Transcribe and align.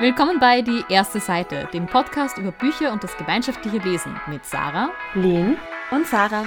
Willkommen 0.00 0.38
bei 0.38 0.62
Die 0.62 0.84
erste 0.88 1.18
Seite, 1.18 1.68
dem 1.72 1.86
Podcast 1.86 2.38
über 2.38 2.52
Bücher 2.52 2.92
und 2.92 3.02
das 3.02 3.16
gemeinschaftliche 3.16 3.78
Lesen 3.78 4.14
mit 4.28 4.44
Sarah, 4.44 4.90
Lynn 5.14 5.56
und 5.90 6.06
Sarah. 6.06 6.46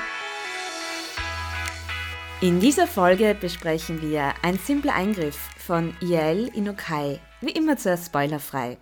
In 2.39 2.61
dieser 2.61 2.87
Folge 2.87 3.35
besprechen 3.37 4.01
wir 4.01 4.33
Ein 4.41 4.57
simpler 4.57 4.95
Eingriff 4.95 5.35
von 5.57 5.93
Yael 5.99 6.47
Inokai, 6.55 7.19
wie 7.41 7.51
immer 7.51 7.75
zuerst 7.75 8.05
spoilerfrei. 8.05 8.77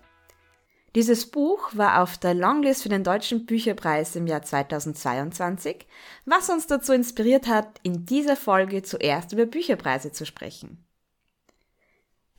Dieses 0.93 1.31
Buch 1.31 1.71
war 1.73 2.03
auf 2.03 2.19
der 2.19 2.35
Longlist 2.35 2.83
für 2.83 2.89
den 2.89 3.03
Deutschen 3.03 3.47
Bücherpreis 3.47 4.15
im 4.15 4.27
Jahr 4.27 4.43
2022, 4.43 5.87
was 6.25 6.47
uns 6.51 6.67
dazu 6.67 6.93
inspiriert 6.93 7.47
hat, 7.47 7.79
in 7.81 8.05
dieser 8.05 8.35
Folge 8.35 8.83
zuerst 8.83 9.33
über 9.33 9.47
Bücherpreise 9.47 10.11
zu 10.11 10.27
sprechen. 10.27 10.85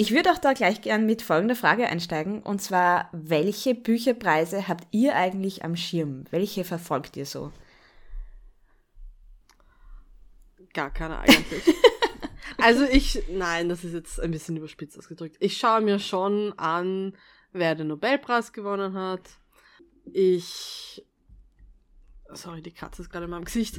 Ich 0.00 0.12
würde 0.12 0.32
auch 0.32 0.38
da 0.38 0.54
gleich 0.54 0.80
gern 0.80 1.04
mit 1.04 1.20
folgender 1.20 1.54
Frage 1.54 1.86
einsteigen, 1.86 2.42
und 2.42 2.62
zwar, 2.62 3.10
welche 3.12 3.74
Bücherpreise 3.74 4.66
habt 4.66 4.86
ihr 4.92 5.14
eigentlich 5.14 5.62
am 5.62 5.76
Schirm? 5.76 6.24
Welche 6.30 6.64
verfolgt 6.64 7.18
ihr 7.18 7.26
so? 7.26 7.52
Gar 10.72 10.90
keine 10.90 11.18
eigentlich. 11.18 11.74
also 12.56 12.84
ich, 12.84 13.24
nein, 13.28 13.68
das 13.68 13.84
ist 13.84 13.92
jetzt 13.92 14.18
ein 14.20 14.30
bisschen 14.30 14.56
überspitzt 14.56 14.98
ausgedrückt. 14.98 15.36
Ich 15.38 15.58
schaue 15.58 15.82
mir 15.82 15.98
schon 15.98 16.54
an, 16.58 17.14
wer 17.52 17.74
den 17.74 17.88
Nobelpreis 17.88 18.54
gewonnen 18.54 18.94
hat. 18.94 19.28
Ich, 20.14 21.04
sorry, 22.32 22.62
die 22.62 22.72
Katze 22.72 23.02
ist 23.02 23.10
gerade 23.10 23.26
in 23.26 23.32
meinem 23.32 23.44
Gesicht 23.44 23.78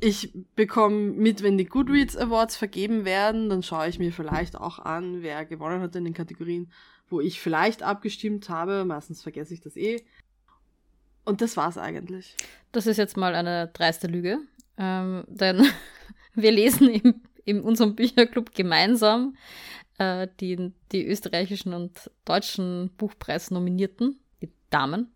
ich 0.00 0.32
bekomme 0.54 1.12
mit, 1.12 1.42
wenn 1.42 1.58
die 1.58 1.66
Goodreads 1.66 2.16
Awards 2.16 2.56
vergeben 2.56 3.04
werden, 3.04 3.48
dann 3.48 3.62
schaue 3.62 3.88
ich 3.88 3.98
mir 3.98 4.12
vielleicht 4.12 4.56
auch 4.56 4.78
an, 4.78 5.22
wer 5.22 5.44
gewonnen 5.44 5.80
hat 5.80 5.94
in 5.96 6.04
den 6.04 6.14
Kategorien, 6.14 6.72
wo 7.08 7.20
ich 7.20 7.40
vielleicht 7.40 7.82
abgestimmt 7.82 8.48
habe. 8.48 8.84
Meistens 8.84 9.22
vergesse 9.22 9.54
ich 9.54 9.60
das 9.60 9.76
eh. 9.76 10.04
Und 11.24 11.42
das 11.42 11.56
war's 11.56 11.78
eigentlich. 11.78 12.36
Das 12.72 12.86
ist 12.86 12.96
jetzt 12.96 13.16
mal 13.16 13.34
eine 13.34 13.68
dreiste 13.68 14.06
Lüge. 14.06 14.38
Ähm, 14.78 15.24
denn 15.28 15.66
wir 16.34 16.50
lesen 16.50 16.88
im, 16.88 17.22
in 17.44 17.60
unserem 17.60 17.94
Bücherclub 17.94 18.54
gemeinsam 18.54 19.36
äh, 19.98 20.28
die, 20.40 20.72
die 20.92 21.06
österreichischen 21.06 21.74
und 21.74 22.10
deutschen 22.24 22.90
Buchpreisnominierten, 22.96 24.18
die 24.40 24.50
Damen. 24.70 25.12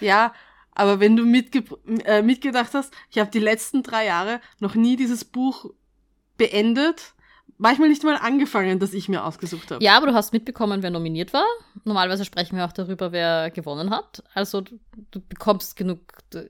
Ja, 0.00 0.32
aber 0.74 1.00
wenn 1.00 1.16
du 1.16 1.24
mitge 1.24 1.64
äh, 2.04 2.22
mitgedacht 2.22 2.74
hast, 2.74 2.92
ich 3.10 3.18
habe 3.18 3.30
die 3.30 3.38
letzten 3.38 3.82
drei 3.82 4.06
Jahre 4.06 4.40
noch 4.60 4.74
nie 4.74 4.96
dieses 4.96 5.24
Buch 5.24 5.70
beendet, 6.36 7.14
manchmal 7.58 7.88
nicht 7.88 8.02
mal 8.04 8.16
angefangen, 8.16 8.78
das 8.78 8.94
ich 8.94 9.08
mir 9.08 9.24
ausgesucht 9.24 9.70
habe. 9.70 9.84
Ja, 9.84 9.96
aber 9.96 10.06
du 10.06 10.14
hast 10.14 10.32
mitbekommen, 10.32 10.82
wer 10.82 10.90
nominiert 10.90 11.32
war. 11.32 11.46
Normalerweise 11.84 12.24
sprechen 12.24 12.56
wir 12.56 12.64
auch 12.64 12.72
darüber, 12.72 13.12
wer 13.12 13.50
gewonnen 13.50 13.90
hat. 13.90 14.24
Also 14.34 14.62
du, 14.62 14.78
du 15.10 15.20
bekommst 15.20 15.76
genug 15.76 16.00
äh, 16.34 16.48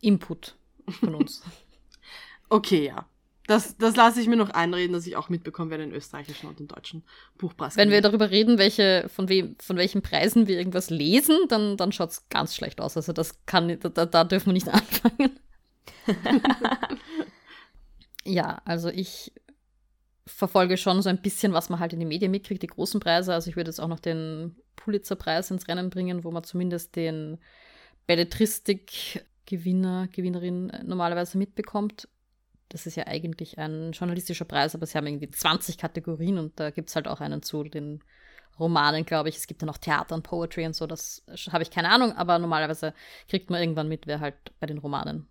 Input 0.00 0.56
von 1.00 1.14
uns. 1.14 1.42
okay, 2.48 2.86
ja. 2.86 3.06
Das, 3.46 3.76
das 3.76 3.96
lasse 3.96 4.20
ich 4.20 4.28
mir 4.28 4.36
noch 4.36 4.50
einreden, 4.50 4.92
dass 4.92 5.06
ich 5.06 5.16
auch 5.16 5.28
mitbekomme, 5.28 5.70
wer 5.70 5.78
den 5.78 5.92
österreichischen 5.92 6.48
und 6.48 6.60
den 6.60 6.68
deutschen 6.68 7.02
Buchpreis 7.38 7.76
Wenn 7.76 7.90
wir 7.90 8.00
darüber 8.00 8.30
reden, 8.30 8.56
welche, 8.56 9.08
von, 9.08 9.28
wem, 9.28 9.56
von 9.58 9.76
welchen 9.76 10.00
Preisen 10.00 10.46
wir 10.46 10.56
irgendwas 10.56 10.90
lesen, 10.90 11.36
dann, 11.48 11.76
dann 11.76 11.90
schaut 11.90 12.10
es 12.10 12.28
ganz 12.28 12.54
schlecht 12.54 12.80
aus. 12.80 12.96
Also 12.96 13.12
das 13.12 13.44
kann, 13.44 13.78
da, 13.80 14.06
da 14.06 14.24
dürfen 14.24 14.46
wir 14.46 14.52
nicht 14.52 14.68
anfangen. 14.72 15.40
ja, 18.24 18.62
also 18.64 18.90
ich 18.90 19.32
verfolge 20.26 20.76
schon 20.76 21.02
so 21.02 21.08
ein 21.08 21.20
bisschen, 21.20 21.52
was 21.52 21.68
man 21.68 21.80
halt 21.80 21.92
in 21.92 21.98
den 21.98 22.06
Medien 22.08 22.30
mitkriegt, 22.30 22.62
die 22.62 22.68
großen 22.68 23.00
Preise. 23.00 23.34
Also 23.34 23.50
ich 23.50 23.56
würde 23.56 23.70
jetzt 23.70 23.80
auch 23.80 23.88
noch 23.88 23.98
den 23.98 24.54
Pulitzer-Preis 24.76 25.50
ins 25.50 25.66
Rennen 25.68 25.90
bringen, 25.90 26.22
wo 26.22 26.30
man 26.30 26.44
zumindest 26.44 26.94
den 26.96 27.38
Belletristik-Gewinner, 28.06 30.06
Gewinnerin 30.08 30.70
normalerweise 30.84 31.38
mitbekommt. 31.38 32.08
Das 32.72 32.86
ist 32.86 32.96
ja 32.96 33.06
eigentlich 33.06 33.58
ein 33.58 33.92
journalistischer 33.92 34.46
Preis, 34.46 34.74
aber 34.74 34.86
sie 34.86 34.96
haben 34.96 35.06
irgendwie 35.06 35.28
20 35.28 35.76
Kategorien 35.76 36.38
und 36.38 36.58
da 36.58 36.70
gibt 36.70 36.88
es 36.88 36.96
halt 36.96 37.06
auch 37.06 37.20
einen 37.20 37.42
zu 37.42 37.64
den 37.64 38.02
Romanen, 38.58 39.04
glaube 39.04 39.28
ich. 39.28 39.36
Es 39.36 39.46
gibt 39.46 39.60
ja 39.60 39.66
noch 39.66 39.76
Theater 39.76 40.14
und 40.14 40.22
Poetry 40.22 40.64
und 40.64 40.74
so, 40.74 40.86
das 40.86 41.22
habe 41.50 41.62
ich 41.62 41.70
keine 41.70 41.90
Ahnung, 41.90 42.12
aber 42.16 42.38
normalerweise 42.38 42.94
kriegt 43.28 43.50
man 43.50 43.60
irgendwann 43.60 43.88
mit, 43.88 44.06
wer 44.06 44.20
halt 44.20 44.36
bei 44.58 44.66
den 44.66 44.78
Romanen 44.78 45.26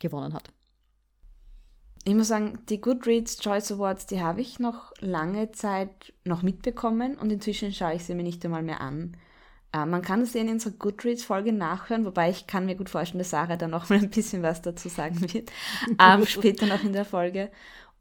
gewonnen 0.00 0.32
hat. 0.32 0.52
Ich 2.04 2.14
muss 2.14 2.28
sagen, 2.28 2.60
die 2.68 2.80
Goodreads 2.80 3.38
Choice 3.38 3.72
Awards, 3.72 4.06
die 4.06 4.20
habe 4.20 4.40
ich 4.40 4.60
noch 4.60 4.92
lange 5.00 5.50
Zeit 5.50 6.12
noch 6.22 6.42
mitbekommen 6.42 7.16
und 7.16 7.32
inzwischen 7.32 7.72
schaue 7.72 7.94
ich 7.94 8.04
sie 8.04 8.14
mir 8.14 8.22
nicht 8.22 8.44
einmal 8.44 8.62
mehr 8.62 8.80
an. 8.80 9.16
Äh, 9.76 9.86
man 9.86 10.02
kann 10.02 10.20
das 10.20 10.34
in 10.34 10.48
unserer 10.48 10.72
Goodreads-Folge 10.72 11.52
nachhören, 11.52 12.04
wobei 12.04 12.30
ich 12.30 12.46
kann 12.46 12.66
mir 12.66 12.76
gut 12.76 12.90
vorstellen, 12.90 13.18
dass 13.18 13.30
Sarah 13.30 13.56
da 13.56 13.68
noch 13.68 13.88
mal 13.88 13.98
ein 13.98 14.10
bisschen 14.10 14.42
was 14.42 14.62
dazu 14.62 14.88
sagen 14.88 15.20
wird, 15.32 15.50
ähm, 16.00 16.26
später 16.26 16.66
noch 16.66 16.82
in 16.82 16.92
der 16.92 17.04
Folge. 17.04 17.50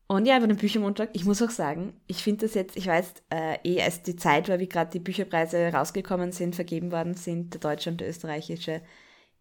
Und 0.08 0.28
ja, 0.28 0.38
über 0.38 0.48
den 0.48 0.58
Büchermontag, 0.58 1.10
ich 1.14 1.26
muss 1.26 1.42
auch 1.42 1.50
sagen, 1.50 1.94
ich 2.06 2.22
finde 2.24 2.46
das 2.46 2.54
jetzt, 2.54 2.78
ich 2.78 2.86
weiß, 2.86 3.14
äh, 3.32 3.58
eh 3.64 3.82
als 3.82 4.04
die 4.04 4.16
Zeit 4.16 4.48
war, 4.50 4.60
wie 4.60 4.70
gerade 4.70 4.92
die 4.92 5.00
Bücherpreise 5.00 5.74
rausgekommen 5.74 6.32
sind, 6.32 6.56
vergeben 6.56 6.92
worden 6.92 7.16
sind, 7.16 7.56
der 7.56 7.60
deutsche 7.60 7.90
und 7.90 8.00
der 8.00 8.10
österreichische, 8.10 8.82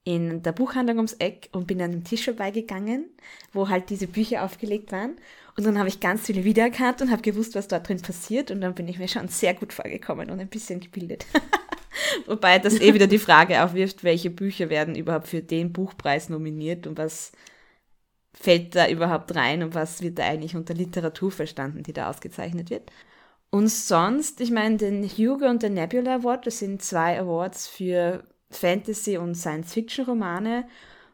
in 0.04 0.42
der 0.42 0.52
Buchhandlung 0.52 0.96
ums 0.96 1.14
Eck 1.14 1.48
und 1.52 1.66
bin 1.66 1.80
an 1.80 1.90
einem 1.90 2.04
Tisch 2.04 2.24
vorbeigegangen, 2.24 3.10
wo 3.52 3.68
halt 3.68 3.90
diese 3.90 4.06
Bücher 4.06 4.42
aufgelegt 4.42 4.92
waren. 4.92 5.16
Und 5.56 5.64
dann 5.64 5.78
habe 5.78 5.88
ich 5.88 6.00
ganz 6.00 6.26
viele 6.26 6.44
wiedererkannt 6.44 7.00
und 7.00 7.10
habe 7.10 7.22
gewusst, 7.22 7.54
was 7.54 7.68
dort 7.68 7.88
drin 7.88 8.02
passiert. 8.02 8.50
Und 8.50 8.60
dann 8.60 8.74
bin 8.74 8.88
ich 8.88 8.98
mir 8.98 9.08
schon 9.08 9.28
sehr 9.28 9.54
gut 9.54 9.72
vorgekommen 9.72 10.30
und 10.30 10.40
ein 10.40 10.48
bisschen 10.48 10.80
gebildet. 10.80 11.26
Wobei 12.26 12.58
das 12.58 12.80
eh 12.80 12.94
wieder 12.94 13.06
die 13.06 13.18
Frage 13.18 13.62
aufwirft, 13.62 14.04
welche 14.04 14.30
Bücher 14.30 14.70
werden 14.70 14.94
überhaupt 14.94 15.28
für 15.28 15.42
den 15.42 15.72
Buchpreis 15.72 16.28
nominiert 16.28 16.86
und 16.86 16.98
was 16.98 17.32
fällt 18.32 18.74
da 18.74 18.88
überhaupt 18.88 19.34
rein 19.34 19.62
und 19.62 19.74
was 19.74 20.02
wird 20.02 20.18
da 20.18 20.24
eigentlich 20.24 20.56
unter 20.56 20.74
Literatur 20.74 21.30
verstanden, 21.30 21.82
die 21.82 21.92
da 21.92 22.10
ausgezeichnet 22.10 22.70
wird. 22.70 22.90
Und 23.50 23.68
sonst, 23.68 24.40
ich 24.40 24.50
meine, 24.50 24.76
den 24.76 25.04
Hugo 25.04 25.46
und 25.46 25.62
den 25.62 25.74
Nebula 25.74 26.16
Award, 26.16 26.46
das 26.48 26.58
sind 26.58 26.82
zwei 26.82 27.20
Awards 27.20 27.68
für 27.68 28.24
Fantasy- 28.50 29.16
und 29.16 29.36
Science-Fiction-Romane. 29.36 30.66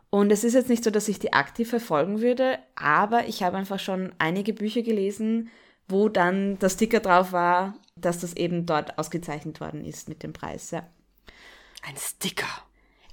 Und 0.08 0.32
es 0.32 0.42
ist 0.42 0.54
jetzt 0.54 0.70
nicht 0.70 0.82
so, 0.82 0.90
dass 0.90 1.08
ich 1.08 1.18
die 1.18 1.34
aktiv 1.34 1.68
verfolgen 1.68 2.20
würde, 2.20 2.58
aber 2.74 3.26
ich 3.26 3.42
habe 3.42 3.58
einfach 3.58 3.78
schon 3.78 4.12
einige 4.18 4.54
Bücher 4.54 4.82
gelesen, 4.82 5.50
wo 5.86 6.08
dann 6.08 6.58
der 6.58 6.70
Sticker 6.70 7.00
drauf 7.00 7.32
war, 7.32 7.74
dass 8.04 8.20
das 8.20 8.34
eben 8.34 8.66
dort 8.66 8.98
ausgezeichnet 8.98 9.60
worden 9.60 9.84
ist 9.84 10.08
mit 10.08 10.22
dem 10.22 10.32
Preis. 10.32 10.70
Ja. 10.70 10.86
Ein 11.82 11.96
Sticker. 11.96 12.48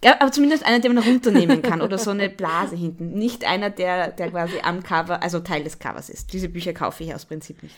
Ja, 0.04 0.22
aber 0.22 0.32
zumindest 0.32 0.66
einer, 0.66 0.80
den 0.80 0.94
man 0.94 1.04
runternehmen 1.04 1.62
kann 1.62 1.82
oder 1.82 1.98
so 1.98 2.12
eine 2.12 2.30
Blase 2.30 2.76
hinten. 2.76 3.14
Nicht 3.14 3.46
einer, 3.46 3.70
der, 3.70 4.12
der 4.12 4.30
quasi 4.30 4.60
am 4.60 4.84
Cover, 4.84 5.24
also 5.24 5.40
Teil 5.40 5.64
des 5.64 5.80
Covers 5.80 6.10
ist. 6.10 6.34
Diese 6.34 6.50
Bücher 6.50 6.74
kaufe 6.74 7.04
ich 7.04 7.14
aus 7.16 7.26
Prinzip 7.26 7.64
nicht. 7.64 7.76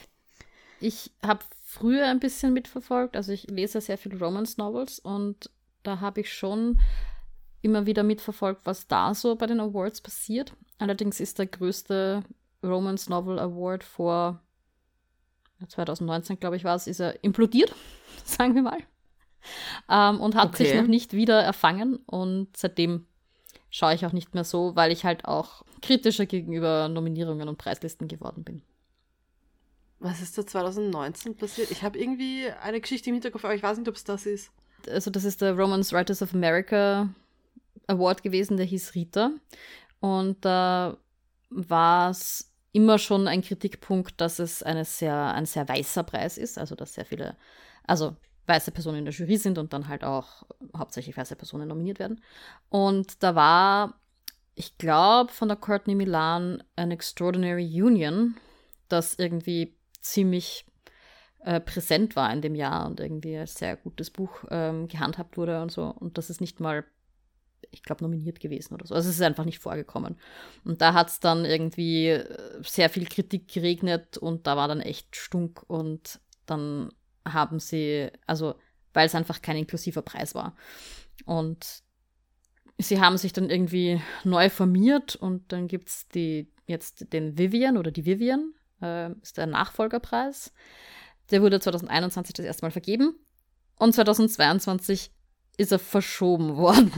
Ich 0.82 1.12
habe 1.26 1.42
früher 1.64 2.08
ein 2.08 2.20
bisschen 2.20 2.54
mitverfolgt, 2.54 3.16
also 3.16 3.32
ich 3.32 3.48
lese 3.48 3.82
sehr 3.82 3.98
viele 3.98 4.18
Romance 4.18 4.58
Novels 4.58 5.00
und 5.00 5.50
da 5.84 6.00
habe 6.00 6.22
ich 6.22 6.34
schon 6.34 6.80
immer 7.62 7.86
wieder 7.86 8.04
mitverfolgt, 8.04 8.62
was 8.66 8.88
da 8.88 9.14
so 9.14 9.36
bei 9.36 9.46
den 9.46 9.60
Awards 9.60 10.02
passiert. 10.02 10.54
Allerdings 10.78 11.20
ist 11.20 11.40
der 11.40 11.48
größte 11.48 12.24
Romance 12.64 13.10
Novel 13.10 13.40
Award 13.40 13.84
vor 13.84 14.42
2019, 15.68 16.40
glaube 16.40 16.56
ich, 16.56 16.64
war 16.64 16.76
es, 16.76 16.88
ist 16.88 17.00
er 17.00 17.24
implodiert, 17.24 17.74
sagen 18.24 18.56
wir 18.56 18.62
mal. 18.62 18.80
Ähm, 19.90 20.20
und 20.20 20.36
hat 20.36 20.50
okay. 20.50 20.66
sich 20.66 20.76
noch 20.76 20.88
nicht 20.88 21.14
wieder 21.14 21.42
erfangen. 21.42 21.98
Und 22.06 22.56
seitdem 22.56 23.06
schaue 23.70 23.94
ich 23.94 24.06
auch 24.06 24.14
nicht 24.14 24.34
mehr 24.34 24.44
so, 24.44 24.76
weil 24.76 24.92
ich 24.92 25.06
halt 25.06 25.26
auch 25.26 25.64
kritischer 25.82 26.26
gegenüber 26.26 26.90
Nominierungen 26.90 27.48
und 27.48 27.58
Preislisten 27.58 28.08
geworden 28.08 28.44
bin. 28.44 28.62
Was 30.00 30.22
ist 30.22 30.38
da 30.38 30.46
2019 30.46 31.36
passiert? 31.36 31.72
Ich 31.72 31.84
habe 31.84 32.00
irgendwie 32.00 32.50
eine 32.62 32.80
Geschichte 32.80 33.10
im 33.10 33.16
Hinterkopf, 33.16 33.44
aber 33.44 33.56
ich 33.56 33.64
weiß 33.64 33.78
nicht, 33.78 33.90
ob 33.90 33.96
es 33.96 34.06
das 34.06 34.26
ist. 34.26 34.52
Also, 34.88 35.12
das 35.12 35.26
ist 35.26 35.42
der 35.42 35.58
Romance 35.58 35.94
Writers 35.94 36.22
of 36.22 36.34
America 36.34 37.10
Award 37.88 38.24
gewesen, 38.24 38.56
der 38.56 38.66
hieß 38.66 38.96
Rita. 38.96 39.32
Und 40.00 40.46
da 40.46 40.98
war 41.50 42.12
es 42.12 42.49
immer 42.72 42.98
schon 43.00 43.28
ein 43.28 43.42
Kritikpunkt, 43.42 44.20
dass 44.22 44.40
es 44.40 44.64
eine 44.64 44.86
sehr, 44.86 45.16
ein 45.34 45.46
sehr 45.46 45.68
weißer 45.68 46.04
Preis 46.04 46.38
ist, 46.38 46.58
also 46.58 46.76
dass 46.76 46.94
sehr 46.94 47.06
viele, 47.06 47.36
also 47.86 48.16
weiße 48.46 48.72
Personen 48.72 49.00
in 49.00 49.06
der 49.06 49.14
Jury 49.14 49.38
sind 49.38 49.58
und 49.58 49.74
dann 49.74 49.88
halt 49.88 50.04
auch 50.04 50.44
hauptsächlich 50.76 51.16
weiße 51.16 51.36
Personen 51.36 51.68
nominiert 51.68 52.00
werden. 52.00 52.22
Und 52.70 53.24
da 53.24 53.36
war, 53.36 54.00
ich 54.56 54.78
glaube, 54.78 55.32
von 55.32 55.48
der 55.48 55.58
Courtney 55.58 55.96
Milan 55.96 56.64
An 56.76 56.92
Extraordinary 56.92 57.82
Union, 57.82 58.36
das 58.88 59.16
irgendwie 59.16 59.78
ziemlich 60.02 60.66
äh, 61.40 61.60
präsent 61.60 62.16
war 62.16 62.32
in 62.34 62.42
dem 62.42 62.56
Jahr 62.56 62.86
und 62.88 63.00
irgendwie 63.00 63.38
ein 63.38 63.48
sehr 63.48 63.78
gutes 63.78 64.10
Buch 64.10 64.44
ähm, 64.50 64.88
gehandhabt 64.88 65.38
wurde 65.38 65.62
und 65.62 65.72
so. 65.72 65.86
Und 65.86 66.18
das 66.18 66.30
ist 66.30 66.42
nicht 66.42 66.60
mal 66.60 66.86
ich 67.72 67.84
glaube, 67.84 68.04
nominiert 68.04 68.40
gewesen 68.40 68.74
oder 68.74 68.86
so. 68.86 68.96
Also 68.96 69.10
es 69.10 69.16
ist 69.16 69.22
einfach 69.22 69.46
nicht 69.46 69.60
vorgekommen. 69.60 70.18
Und 70.64 70.82
da 70.82 70.94
hat 70.94 71.10
es 71.10 71.20
dann 71.20 71.46
irgendwie 71.46 72.08
äh, 72.08 72.62
sehr 72.64 72.90
viel 72.90 73.06
Kritik 73.06 73.48
geregnet 73.48 74.18
und 74.18 74.48
da 74.48 74.58
war 74.58 74.68
dann 74.68 74.82
echt 74.82 75.16
Stunk 75.16 75.64
und 75.68 76.20
dann 76.46 76.92
haben 77.26 77.60
sie, 77.60 78.10
also 78.26 78.56
weil 78.94 79.06
es 79.06 79.16
einfach 79.16 79.42
kein 79.42 79.58
inklusiver 79.58 80.02
Preis 80.02 80.34
war. 80.36 80.56
Und 81.26 81.84
sie 82.78 83.00
haben 83.00 83.18
sich 83.18 83.34
dann 83.34 83.50
irgendwie 83.50 84.02
neu 84.24 84.50
formiert 84.50 85.16
und 85.16 85.52
dann 85.52 85.68
gibt 85.68 85.90
es 85.90 86.08
jetzt 86.66 87.14
den 87.14 87.38
Vivian 87.38 87.78
oder 87.78 87.92
die 87.92 88.06
Vivian, 88.06 88.54
äh, 88.82 89.12
ist 89.22 89.38
der 89.38 89.48
Nachfolgerpreis. 89.48 90.54
Der 91.32 91.42
wurde 91.42 91.60
2021 91.60 92.34
das 92.34 92.46
erste 92.46 92.66
Mal 92.66 92.72
vergeben 92.72 93.16
und 93.78 93.94
2022 93.94 95.12
ist 95.58 95.72
er 95.72 95.80
verschoben 95.80 96.56
worden. 96.58 96.92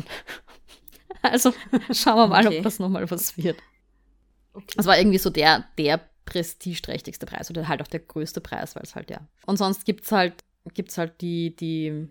Also 1.21 1.53
schauen 1.91 2.17
wir 2.17 2.27
mal, 2.27 2.45
okay. 2.45 2.57
ob 2.57 2.63
das 2.63 2.79
nochmal 2.79 3.09
was 3.09 3.37
wird. 3.37 3.57
Okay. 4.53 4.73
Das 4.75 4.85
war 4.85 4.97
irgendwie 4.97 5.17
so 5.17 5.29
der, 5.29 5.65
der 5.77 6.01
prestigeträchtigste 6.25 7.25
Preis 7.25 7.49
oder 7.49 7.67
halt 7.67 7.81
auch 7.81 7.87
der 7.87 7.99
größte 7.99 8.41
Preis, 8.41 8.75
weil 8.75 8.83
es 8.83 8.95
halt 8.95 9.09
ja. 9.09 9.27
Und 9.45 9.57
sonst 9.57 9.85
gibt 9.85 10.05
es 10.05 10.11
halt, 10.11 10.43
gibt's 10.73 10.97
halt 10.97 11.21
die, 11.21 11.55
die 11.55 12.07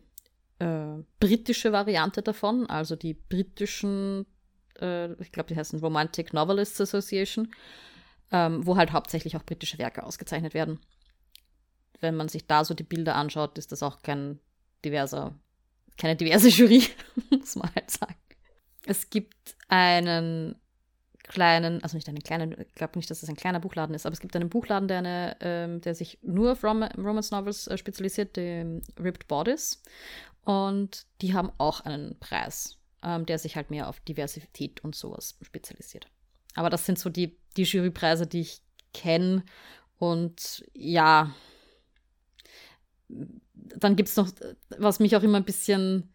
äh, 0.59 1.03
britische 1.21 1.73
Variante 1.73 2.23
davon, 2.23 2.69
also 2.69 2.97
die 2.97 3.15
britischen, 3.15 4.27
äh, 4.81 5.13
ich 5.23 5.33
glaube, 5.33 5.49
die 5.49 5.57
heißen 5.57 5.81
Romantic 5.81 6.33
Novelists 6.33 6.81
Association, 6.81 7.51
ähm, 8.31 8.67
wo 8.67 8.77
halt 8.77 8.93
hauptsächlich 8.93 9.37
auch 9.37 9.45
britische 9.45 9.79
Werke 9.79 10.03
ausgezeichnet 10.03 10.55
werden. 10.55 10.81
Wenn 12.01 12.17
man 12.17 12.29
sich 12.29 12.47
da 12.47 12.65
so 12.65 12.75
die 12.75 12.85
Bilder 12.85 13.15
anschaut, 13.17 13.59
ist 13.59 13.73
das 13.73 13.83
auch 13.83 14.03
kein 14.03 14.39
diverser, 14.85 15.35
keine 15.97 16.17
diverse 16.17 16.49
Jury, 16.51 16.85
muss 17.31 17.57
man 17.57 17.75
halt 17.75 17.91
sagen. 17.91 18.17
Es 18.87 19.11
gibt 19.11 19.57
einen 19.69 20.57
kleinen, 21.23 21.83
also 21.83 21.97
nicht 21.97 22.09
einen 22.09 22.23
kleinen, 22.23 22.61
ich 22.61 22.75
glaube 22.75 22.99
nicht, 22.99 23.11
dass 23.11 23.23
es 23.23 23.29
ein 23.29 23.37
kleiner 23.37 23.61
Buchladen 23.61 23.95
ist, 23.95 24.05
aber 24.05 24.15
es 24.15 24.21
gibt 24.21 24.35
einen 24.35 24.49
Buchladen, 24.49 24.89
der, 24.89 24.99
eine, 24.99 25.37
ähm, 25.41 25.81
der 25.81 25.95
sich 25.95 26.19
nur 26.23 26.53
auf 26.53 26.65
Rom 26.65 26.83
Romance 26.83 27.31
Novels 27.31 27.67
äh, 27.69 27.79
spezialisiert, 27.79 28.37
den 28.37 28.83
Ripped 28.99 29.29
Bodies. 29.29 29.83
Und 30.45 31.07
die 31.21 31.35
haben 31.35 31.53
auch 31.59 31.81
einen 31.83 32.19
Preis, 32.19 32.79
ähm, 33.03 33.27
der 33.27 33.39
sich 33.39 33.57
halt 33.57 33.71
mehr 33.71 33.89
auf 33.89 34.01
Diversität 34.01 34.83
und 34.83 34.95
sowas 34.95 35.37
spezialisiert. 35.43 36.09
Aber 36.55 36.71
das 36.71 36.87
sind 36.87 36.99
so 36.99 37.11
die, 37.11 37.39
die 37.57 37.63
Jurypreise, 37.63 38.27
die 38.27 38.41
ich 38.41 38.63
kenne. 38.93 39.45
Und 39.99 40.65
ja, 40.75 41.33
dann 43.09 43.97
gibt 43.97 44.09
es 44.09 44.17
noch, 44.17 44.31
was 44.79 44.99
mich 44.99 45.15
auch 45.17 45.23
immer 45.23 45.39
ein 45.39 45.45
bisschen, 45.45 46.13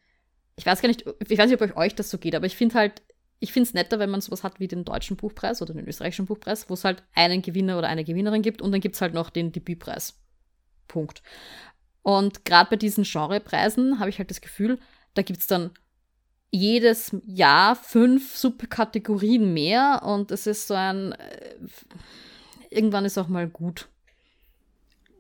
ich 0.56 0.66
weiß 0.66 0.82
gar 0.82 0.88
nicht, 0.88 1.06
ich 1.28 1.38
weiß 1.38 1.50
nicht, 1.50 1.62
ob 1.62 1.78
euch 1.78 1.96
das 1.96 2.10
so 2.10 2.18
geht, 2.18 2.36
aber 2.36 2.46
ich 2.46 2.56
finde 2.56 2.76
halt, 2.76 3.02
ich 3.40 3.52
finde 3.52 3.68
es 3.68 3.74
netter, 3.74 4.00
wenn 4.00 4.10
man 4.10 4.22
sowas 4.22 4.44
hat 4.44 4.60
wie 4.60 4.68
den 4.68 4.86
deutschen 4.86 5.18
Buchpreis 5.18 5.62
oder 5.62 5.74
den 5.74 5.88
österreichischen 5.88 6.26
Buchpreis, 6.26 6.70
wo 6.70 6.74
es 6.74 6.86
halt 6.86 7.04
einen 7.14 7.42
Gewinner 7.42 7.78
oder 7.78 7.90
eine 7.90 8.04
Gewinnerin 8.04 8.42
gibt 8.42 8.62
und 8.62 8.72
dann 8.72 8.82
gibt 8.82 8.96
es 8.96 9.02
halt 9.02 9.14
noch 9.14 9.30
den 9.30 9.52
Debütpreis. 9.52 10.18
Punkt. 10.88 11.22
Und 12.02 12.46
gerade 12.46 12.70
bei 12.70 12.76
diesen 12.76 13.04
Genrepreisen 13.04 14.00
habe 14.00 14.10
ich 14.10 14.20
halt 14.20 14.30
das 14.30 14.42
Gefühl, 14.42 14.80
da 15.16 15.22
gibt 15.22 15.40
es 15.40 15.48
dann 15.48 15.72
jedes 16.52 17.16
Jahr 17.26 17.76
fünf 17.76 18.38
Subkategorien 18.38 19.54
mehr 19.54 20.04
und 20.06 20.32
es 20.32 20.48
ist 20.48 20.68
so 20.68 20.74
ein. 20.74 21.12
Äh, 21.14 21.56
irgendwann 22.70 23.06
ist 23.06 23.18
auch 23.18 23.28
mal 23.28 23.48
gut. 23.48 23.90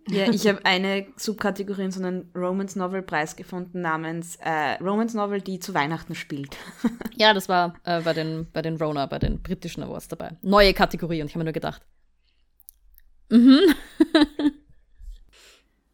Ja, 0.07 0.29
ich 0.29 0.47
habe 0.47 0.63
eine 0.65 1.07
Subkategorie 1.15 1.85
in 1.85 1.91
so 1.91 2.03
einem 2.03 2.29
Romance 2.35 2.77
Novel 2.77 3.01
Preis 3.01 3.35
gefunden 3.35 3.81
namens 3.81 4.37
äh, 4.37 4.73
Romance 4.83 5.17
Novel, 5.17 5.41
die 5.41 5.59
zu 5.59 5.73
Weihnachten 5.73 6.13
spielt. 6.13 6.57
ja, 7.15 7.33
das 7.33 7.49
war 7.49 7.75
äh, 7.85 8.01
bei, 8.01 8.13
den, 8.13 8.47
bei 8.53 8.61
den 8.61 8.77
Rona, 8.77 9.07
bei 9.07 9.17
den 9.17 9.41
britischen 9.41 9.81
Awards 9.81 10.07
dabei. 10.07 10.37
Neue 10.41 10.73
Kategorie 10.73 11.21
und 11.21 11.27
ich 11.27 11.33
habe 11.33 11.39
mir 11.39 11.45
nur 11.45 11.53
gedacht. 11.53 11.81
Mhm. 13.29 13.61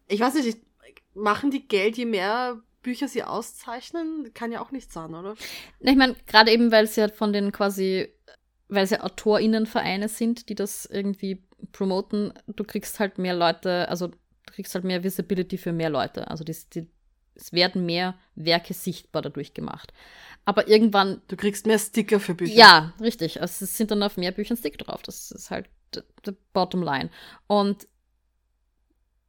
ich 0.07 0.19
weiß 0.19 0.33
nicht, 0.35 0.47
ich, 0.47 0.57
machen 1.13 1.51
die 1.51 1.67
Geld, 1.67 1.97
je 1.97 2.05
mehr 2.05 2.61
Bücher 2.81 3.07
sie 3.07 3.23
auszeichnen? 3.23 4.31
Kann 4.33 4.51
ja 4.51 4.61
auch 4.61 4.71
nicht 4.71 4.91
sein, 4.91 5.13
oder? 5.13 5.35
Ich 5.79 5.95
meine, 5.95 6.15
gerade 6.27 6.51
eben, 6.51 6.71
weil 6.71 6.85
es 6.85 6.95
ja 6.95 7.07
von 7.07 7.31
den 7.31 7.51
quasi, 7.51 8.09
weil 8.71 8.85
es 8.85 8.89
ja 8.89 9.03
AutorInnenvereine 9.03 10.07
sind, 10.07 10.47
die 10.49 10.55
das 10.55 10.85
irgendwie 10.85 11.43
promoten, 11.73 12.33
du 12.47 12.63
kriegst 12.63 12.99
halt 12.99 13.17
mehr 13.17 13.35
Leute, 13.35 13.89
also 13.89 14.07
du 14.07 14.17
kriegst 14.45 14.73
halt 14.73 14.85
mehr 14.85 15.03
Visibility 15.03 15.57
für 15.57 15.73
mehr 15.73 15.89
Leute. 15.89 16.29
Also 16.29 16.45
die, 16.45 16.55
die, 16.73 16.87
es 17.35 17.51
werden 17.51 17.85
mehr 17.85 18.15
Werke 18.35 18.73
sichtbar 18.73 19.21
dadurch 19.21 19.53
gemacht. 19.53 19.91
Aber 20.45 20.69
irgendwann. 20.69 21.21
Du 21.27 21.35
kriegst 21.35 21.67
mehr 21.67 21.77
Sticker 21.77 22.19
für 22.19 22.33
Bücher. 22.33 22.55
Ja, 22.55 22.93
richtig. 23.01 23.41
Also 23.41 23.65
es 23.65 23.77
sind 23.77 23.91
dann 23.91 24.03
auf 24.03 24.17
mehr 24.17 24.31
Büchern 24.31 24.57
Sticker 24.57 24.83
drauf. 24.83 25.01
Das 25.03 25.31
ist 25.31 25.51
halt 25.51 25.69
the 26.25 26.31
bottom 26.53 26.81
line. 26.81 27.09
Und 27.47 27.87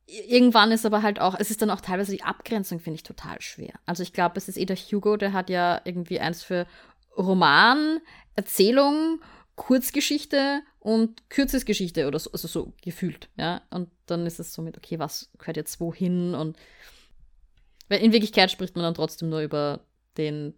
irgendwann 0.06 0.70
ist 0.70 0.86
aber 0.86 1.02
halt 1.02 1.20
auch, 1.20 1.34
es 1.38 1.50
ist 1.50 1.62
dann 1.62 1.70
auch 1.70 1.80
teilweise 1.80 2.12
die 2.12 2.22
Abgrenzung, 2.22 2.78
finde 2.78 2.96
ich, 2.96 3.02
total 3.02 3.40
schwer. 3.40 3.74
Also 3.86 4.02
ich 4.04 4.12
glaube, 4.12 4.36
es 4.36 4.48
ist 4.48 4.56
eh 4.56 4.66
der 4.66 4.76
Hugo, 4.76 5.16
der 5.16 5.32
hat 5.32 5.50
ja 5.50 5.80
irgendwie 5.84 6.20
eins 6.20 6.44
für 6.44 6.66
Roman, 7.16 8.00
Erzählung, 8.34 9.20
Kurzgeschichte 9.54 10.62
und 10.80 11.28
Kürzesgeschichte 11.28 12.06
oder 12.06 12.18
so, 12.18 12.32
also 12.32 12.48
so 12.48 12.72
gefühlt, 12.82 13.28
ja. 13.36 13.62
Und 13.70 13.90
dann 14.06 14.26
ist 14.26 14.40
es 14.40 14.52
so 14.52 14.62
mit, 14.62 14.76
okay, 14.76 14.98
was 14.98 15.30
gehört 15.38 15.56
jetzt 15.56 15.80
wohin 15.80 16.34
und 16.34 16.56
weil 17.88 18.02
in 18.02 18.12
Wirklichkeit 18.12 18.50
spricht 18.50 18.74
man 18.74 18.84
dann 18.84 18.94
trotzdem 18.94 19.28
nur 19.28 19.40
über 19.40 19.80
den, 20.16 20.54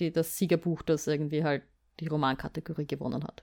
die, 0.00 0.10
das 0.10 0.38
Siegerbuch, 0.38 0.80
das 0.82 1.06
irgendwie 1.06 1.44
halt 1.44 1.62
die 2.00 2.06
Romankategorie 2.06 2.86
gewonnen 2.86 3.22
hat. 3.22 3.42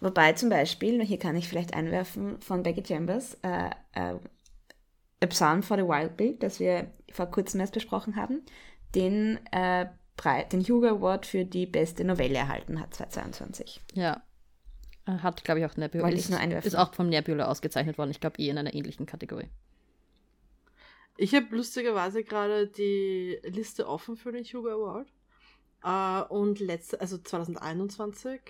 Wobei 0.00 0.34
zum 0.34 0.48
Beispiel, 0.48 1.02
hier 1.02 1.18
kann 1.18 1.36
ich 1.36 1.48
vielleicht 1.48 1.74
einwerfen, 1.74 2.40
von 2.40 2.62
Becky 2.62 2.84
Chambers, 2.86 3.38
äh, 3.42 3.70
äh, 3.94 4.18
A 5.20 5.26
Psalm 5.26 5.62
for 5.62 5.76
the 5.76 5.82
Wild 5.82 6.16
Bill, 6.16 6.36
das 6.38 6.60
wir 6.60 6.92
vor 7.10 7.26
kurzem 7.26 7.60
erst 7.60 7.72
besprochen 7.72 8.14
haben, 8.14 8.42
den, 8.94 9.38
äh, 9.52 9.86
den 10.50 10.62
Hugo 10.62 10.88
Award 10.88 11.26
für 11.26 11.44
die 11.44 11.66
beste 11.66 12.04
Novelle 12.04 12.38
erhalten 12.38 12.80
hat 12.80 12.94
2022. 12.94 13.80
Ja. 13.94 14.22
Hat, 15.06 15.42
glaube 15.42 15.60
ich, 15.60 15.66
auch 15.66 15.76
Nebula. 15.76 16.04
Wollte 16.04 16.18
ich 16.18 16.28
nur 16.28 16.38
einwerfen. 16.38 16.68
Ist 16.68 16.74
auch 16.74 16.92
vom 16.92 17.08
Nebula 17.08 17.46
ausgezeichnet 17.46 17.96
worden. 17.96 18.10
Ich 18.10 18.20
glaube, 18.20 18.38
eh 18.38 18.50
in 18.50 18.58
einer 18.58 18.74
ähnlichen 18.74 19.06
Kategorie. 19.06 19.48
Ich 21.16 21.34
habe 21.34 21.56
lustigerweise 21.56 22.22
gerade 22.22 22.68
die 22.68 23.38
Liste 23.44 23.88
offen 23.88 24.16
für 24.16 24.32
den 24.32 24.44
Hugo 24.44 24.68
Award. 24.68 25.08
Uh, 25.84 26.24
und 26.34 26.58
letzte, 26.58 27.00
also 27.00 27.18
2021 27.18 28.40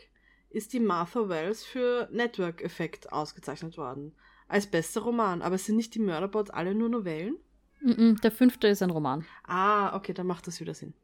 ist 0.50 0.72
die 0.72 0.80
Martha 0.80 1.28
Wells 1.28 1.64
für 1.64 2.08
Network 2.10 2.62
Effekt 2.62 3.12
ausgezeichnet 3.12 3.76
worden. 3.76 4.14
Als 4.48 4.66
bester 4.66 5.02
Roman. 5.02 5.42
Aber 5.42 5.58
sind 5.58 5.76
nicht 5.76 5.94
die 5.94 6.00
Murderbots 6.00 6.50
alle 6.50 6.74
nur 6.74 6.88
Novellen? 6.88 7.36
Mm 7.80 7.90
-mm, 7.90 8.20
der 8.20 8.30
fünfte 8.30 8.68
ist 8.68 8.82
ein 8.82 8.90
Roman. 8.90 9.24
Ah, 9.46 9.94
okay, 9.96 10.12
dann 10.12 10.26
macht 10.26 10.46
das 10.46 10.60
wieder 10.60 10.74
Sinn. 10.74 10.94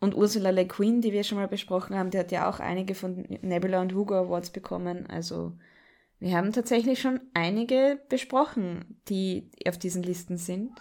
Und 0.00 0.16
Ursula 0.16 0.50
Le 0.50 0.66
Guin, 0.66 1.00
die 1.00 1.12
wir 1.12 1.22
schon 1.22 1.38
mal 1.38 1.48
besprochen 1.48 1.96
haben, 1.96 2.10
die 2.10 2.18
hat 2.18 2.32
ja 2.32 2.50
auch 2.50 2.58
einige 2.58 2.94
von 2.94 3.22
Nebula 3.40 3.80
und 3.80 3.94
Hugo 3.94 4.14
Awards 4.14 4.50
bekommen. 4.50 5.06
Also 5.06 5.52
wir 6.18 6.36
haben 6.36 6.52
tatsächlich 6.52 7.00
schon 7.00 7.20
einige 7.34 8.00
besprochen, 8.08 9.00
die 9.08 9.50
auf 9.66 9.78
diesen 9.78 10.02
Listen 10.02 10.38
sind. 10.38 10.72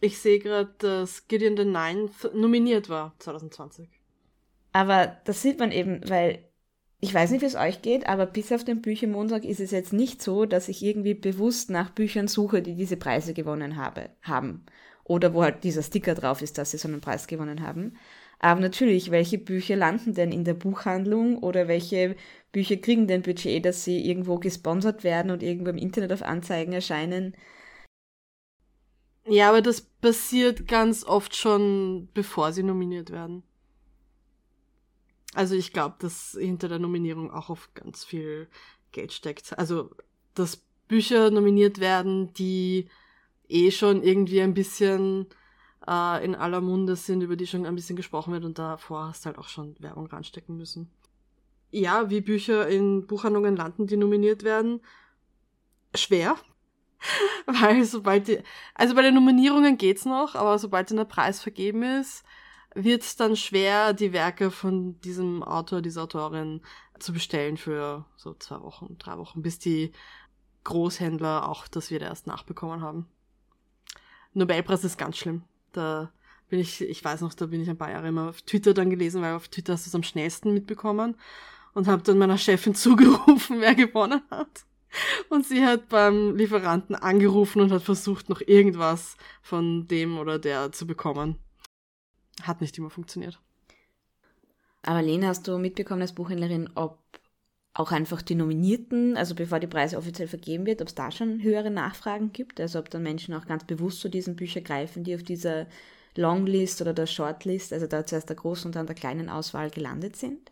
Ich 0.00 0.18
sehe 0.18 0.38
gerade, 0.38 0.72
dass 0.78 1.26
Gideon 1.26 1.56
the 1.56 1.64
Ninth 1.64 2.32
nominiert 2.32 2.88
war 2.88 3.14
2020. 3.18 3.88
Aber 4.72 5.16
das 5.24 5.42
sieht 5.42 5.58
man 5.58 5.72
eben, 5.72 6.00
weil 6.08 6.47
ich 7.00 7.14
weiß 7.14 7.30
nicht, 7.30 7.42
wie 7.42 7.46
es 7.46 7.54
euch 7.54 7.82
geht, 7.82 8.08
aber 8.08 8.26
bis 8.26 8.50
auf 8.52 8.64
den 8.64 8.82
Büchermontag 8.82 9.44
ist 9.44 9.60
es 9.60 9.70
jetzt 9.70 9.92
nicht 9.92 10.20
so, 10.20 10.46
dass 10.46 10.68
ich 10.68 10.82
irgendwie 10.82 11.14
bewusst 11.14 11.70
nach 11.70 11.90
Büchern 11.90 12.26
suche, 12.26 12.60
die 12.60 12.74
diese 12.74 12.96
Preise 12.96 13.34
gewonnen 13.34 13.76
habe, 13.76 14.10
haben. 14.22 14.66
Oder 15.04 15.32
wo 15.32 15.42
halt 15.42 15.62
dieser 15.64 15.82
Sticker 15.82 16.14
drauf 16.14 16.42
ist, 16.42 16.58
dass 16.58 16.72
sie 16.72 16.78
so 16.78 16.88
einen 16.88 17.00
Preis 17.00 17.26
gewonnen 17.28 17.62
haben. 17.62 17.96
Aber 18.40 18.60
natürlich, 18.60 19.10
welche 19.10 19.38
Bücher 19.38 19.76
landen 19.76 20.14
denn 20.14 20.32
in 20.32 20.44
der 20.44 20.54
Buchhandlung 20.54 21.38
oder 21.38 21.68
welche 21.68 22.16
Bücher 22.52 22.76
kriegen 22.76 23.06
denn 23.06 23.22
Budget, 23.22 23.64
dass 23.64 23.84
sie 23.84 24.04
irgendwo 24.08 24.38
gesponsert 24.38 25.04
werden 25.04 25.30
und 25.30 25.42
irgendwo 25.42 25.70
im 25.70 25.78
Internet 25.78 26.12
auf 26.12 26.22
Anzeigen 26.22 26.72
erscheinen? 26.72 27.34
Ja, 29.26 29.50
aber 29.50 29.62
das 29.62 29.80
passiert 29.82 30.66
ganz 30.66 31.04
oft 31.04 31.36
schon, 31.36 32.08
bevor 32.14 32.52
sie 32.52 32.62
nominiert 32.62 33.10
werden. 33.10 33.42
Also 35.34 35.54
ich 35.54 35.72
glaube, 35.72 35.96
dass 35.98 36.36
hinter 36.38 36.68
der 36.68 36.78
Nominierung 36.78 37.30
auch 37.30 37.50
oft 37.50 37.74
ganz 37.74 38.04
viel 38.04 38.48
Geld 38.92 39.12
steckt. 39.12 39.58
Also, 39.58 39.90
dass 40.34 40.56
Bücher 40.88 41.30
nominiert 41.30 41.78
werden, 41.78 42.32
die 42.32 42.88
eh 43.48 43.70
schon 43.70 44.02
irgendwie 44.02 44.40
ein 44.40 44.54
bisschen 44.54 45.26
äh, 45.86 46.24
in 46.24 46.34
aller 46.34 46.60
Munde 46.60 46.96
sind, 46.96 47.22
über 47.22 47.36
die 47.36 47.46
schon 47.46 47.66
ein 47.66 47.74
bisschen 47.74 47.96
gesprochen 47.96 48.32
wird 48.32 48.44
und 48.44 48.58
davor 48.58 49.08
hast 49.08 49.26
halt 49.26 49.38
auch 49.38 49.48
schon 49.48 49.76
Werbung 49.78 50.06
ranstecken 50.06 50.56
müssen. 50.56 50.90
Ja, 51.70 52.08
wie 52.08 52.22
Bücher 52.22 52.66
in 52.66 53.06
Buchhandlungen 53.06 53.56
landen, 53.56 53.86
die 53.86 53.96
nominiert 53.96 54.42
werden, 54.42 54.80
schwer. 55.94 56.36
Weil 57.46 57.84
sobald 57.84 58.28
die, 58.28 58.40
also 58.74 58.94
bei 58.94 59.02
den 59.02 59.14
Nominierungen 59.14 59.76
geht's 59.76 60.04
noch, 60.04 60.34
aber 60.34 60.58
sobald 60.58 60.90
der 60.90 61.04
Preis 61.04 61.40
vergeben 61.40 61.82
ist, 61.82 62.24
wird 62.84 63.02
es 63.02 63.16
dann 63.16 63.36
schwer, 63.36 63.92
die 63.92 64.12
Werke 64.12 64.50
von 64.50 65.00
diesem 65.00 65.42
Autor, 65.42 65.82
dieser 65.82 66.02
Autorin 66.04 66.60
zu 66.98 67.12
bestellen 67.12 67.56
für 67.56 68.04
so 68.16 68.34
zwei 68.34 68.60
Wochen, 68.62 68.96
drei 68.98 69.18
Wochen, 69.18 69.42
bis 69.42 69.58
die 69.58 69.92
Großhändler 70.64 71.48
auch 71.48 71.68
das 71.68 71.90
wieder 71.90 72.06
erst 72.06 72.26
nachbekommen 72.26 72.82
haben. 72.82 73.06
Nobelpreis 74.34 74.84
ist 74.84 74.98
ganz 74.98 75.16
schlimm. 75.16 75.42
Da 75.72 76.12
bin 76.48 76.60
ich, 76.60 76.80
ich 76.80 77.04
weiß 77.04 77.20
noch, 77.20 77.34
da 77.34 77.46
bin 77.46 77.60
ich 77.60 77.70
ein 77.70 77.78
paar 77.78 77.90
Jahre 77.90 78.08
immer 78.08 78.28
auf 78.28 78.42
Twitter 78.42 78.74
dann 78.74 78.90
gelesen, 78.90 79.22
weil 79.22 79.34
auf 79.34 79.48
Twitter 79.48 79.72
hast 79.74 79.86
du 79.86 79.90
es 79.90 79.94
am 79.94 80.02
schnellsten 80.02 80.52
mitbekommen 80.52 81.16
und 81.74 81.86
habe 81.88 82.02
dann 82.02 82.18
meiner 82.18 82.38
Chefin 82.38 82.74
zugerufen, 82.74 83.60
wer 83.60 83.74
gewonnen 83.74 84.22
hat. 84.30 84.64
Und 85.28 85.46
sie 85.46 85.64
hat 85.64 85.90
beim 85.90 86.34
Lieferanten 86.36 86.94
angerufen 86.94 87.60
und 87.60 87.70
hat 87.72 87.82
versucht, 87.82 88.30
noch 88.30 88.40
irgendwas 88.40 89.16
von 89.42 89.86
dem 89.86 90.18
oder 90.18 90.38
der 90.38 90.72
zu 90.72 90.86
bekommen. 90.86 91.38
Hat 92.42 92.60
nicht 92.60 92.76
immer 92.78 92.90
funktioniert. 92.90 93.40
Aber 94.82 95.02
Lena, 95.02 95.28
hast 95.28 95.48
du 95.48 95.58
mitbekommen 95.58 96.02
als 96.02 96.14
Buchhändlerin, 96.14 96.70
ob 96.74 96.98
auch 97.74 97.92
einfach 97.92 98.22
die 98.22 98.34
Nominierten, 98.34 99.16
also 99.16 99.34
bevor 99.34 99.60
die 99.60 99.66
Preise 99.66 99.98
offiziell 99.98 100.28
vergeben 100.28 100.66
wird, 100.66 100.80
ob 100.80 100.88
es 100.88 100.94
da 100.94 101.10
schon 101.10 101.42
höhere 101.42 101.70
Nachfragen 101.70 102.32
gibt? 102.32 102.60
Also 102.60 102.78
ob 102.78 102.90
dann 102.90 103.02
Menschen 103.02 103.34
auch 103.34 103.46
ganz 103.46 103.64
bewusst 103.64 104.00
zu 104.00 104.08
diesen 104.08 104.34
Büchern 104.34 104.64
greifen, 104.64 105.04
die 105.04 105.14
auf 105.14 105.22
dieser 105.22 105.66
Longlist 106.16 106.80
oder 106.80 106.92
der 106.92 107.06
Shortlist, 107.06 107.72
also 107.72 107.86
da 107.86 108.04
zuerst 108.04 108.28
der 108.28 108.36
großen 108.36 108.66
und 108.68 108.74
dann 108.74 108.86
der 108.86 108.96
kleinen 108.96 109.28
Auswahl 109.28 109.70
gelandet 109.70 110.16
sind? 110.16 110.50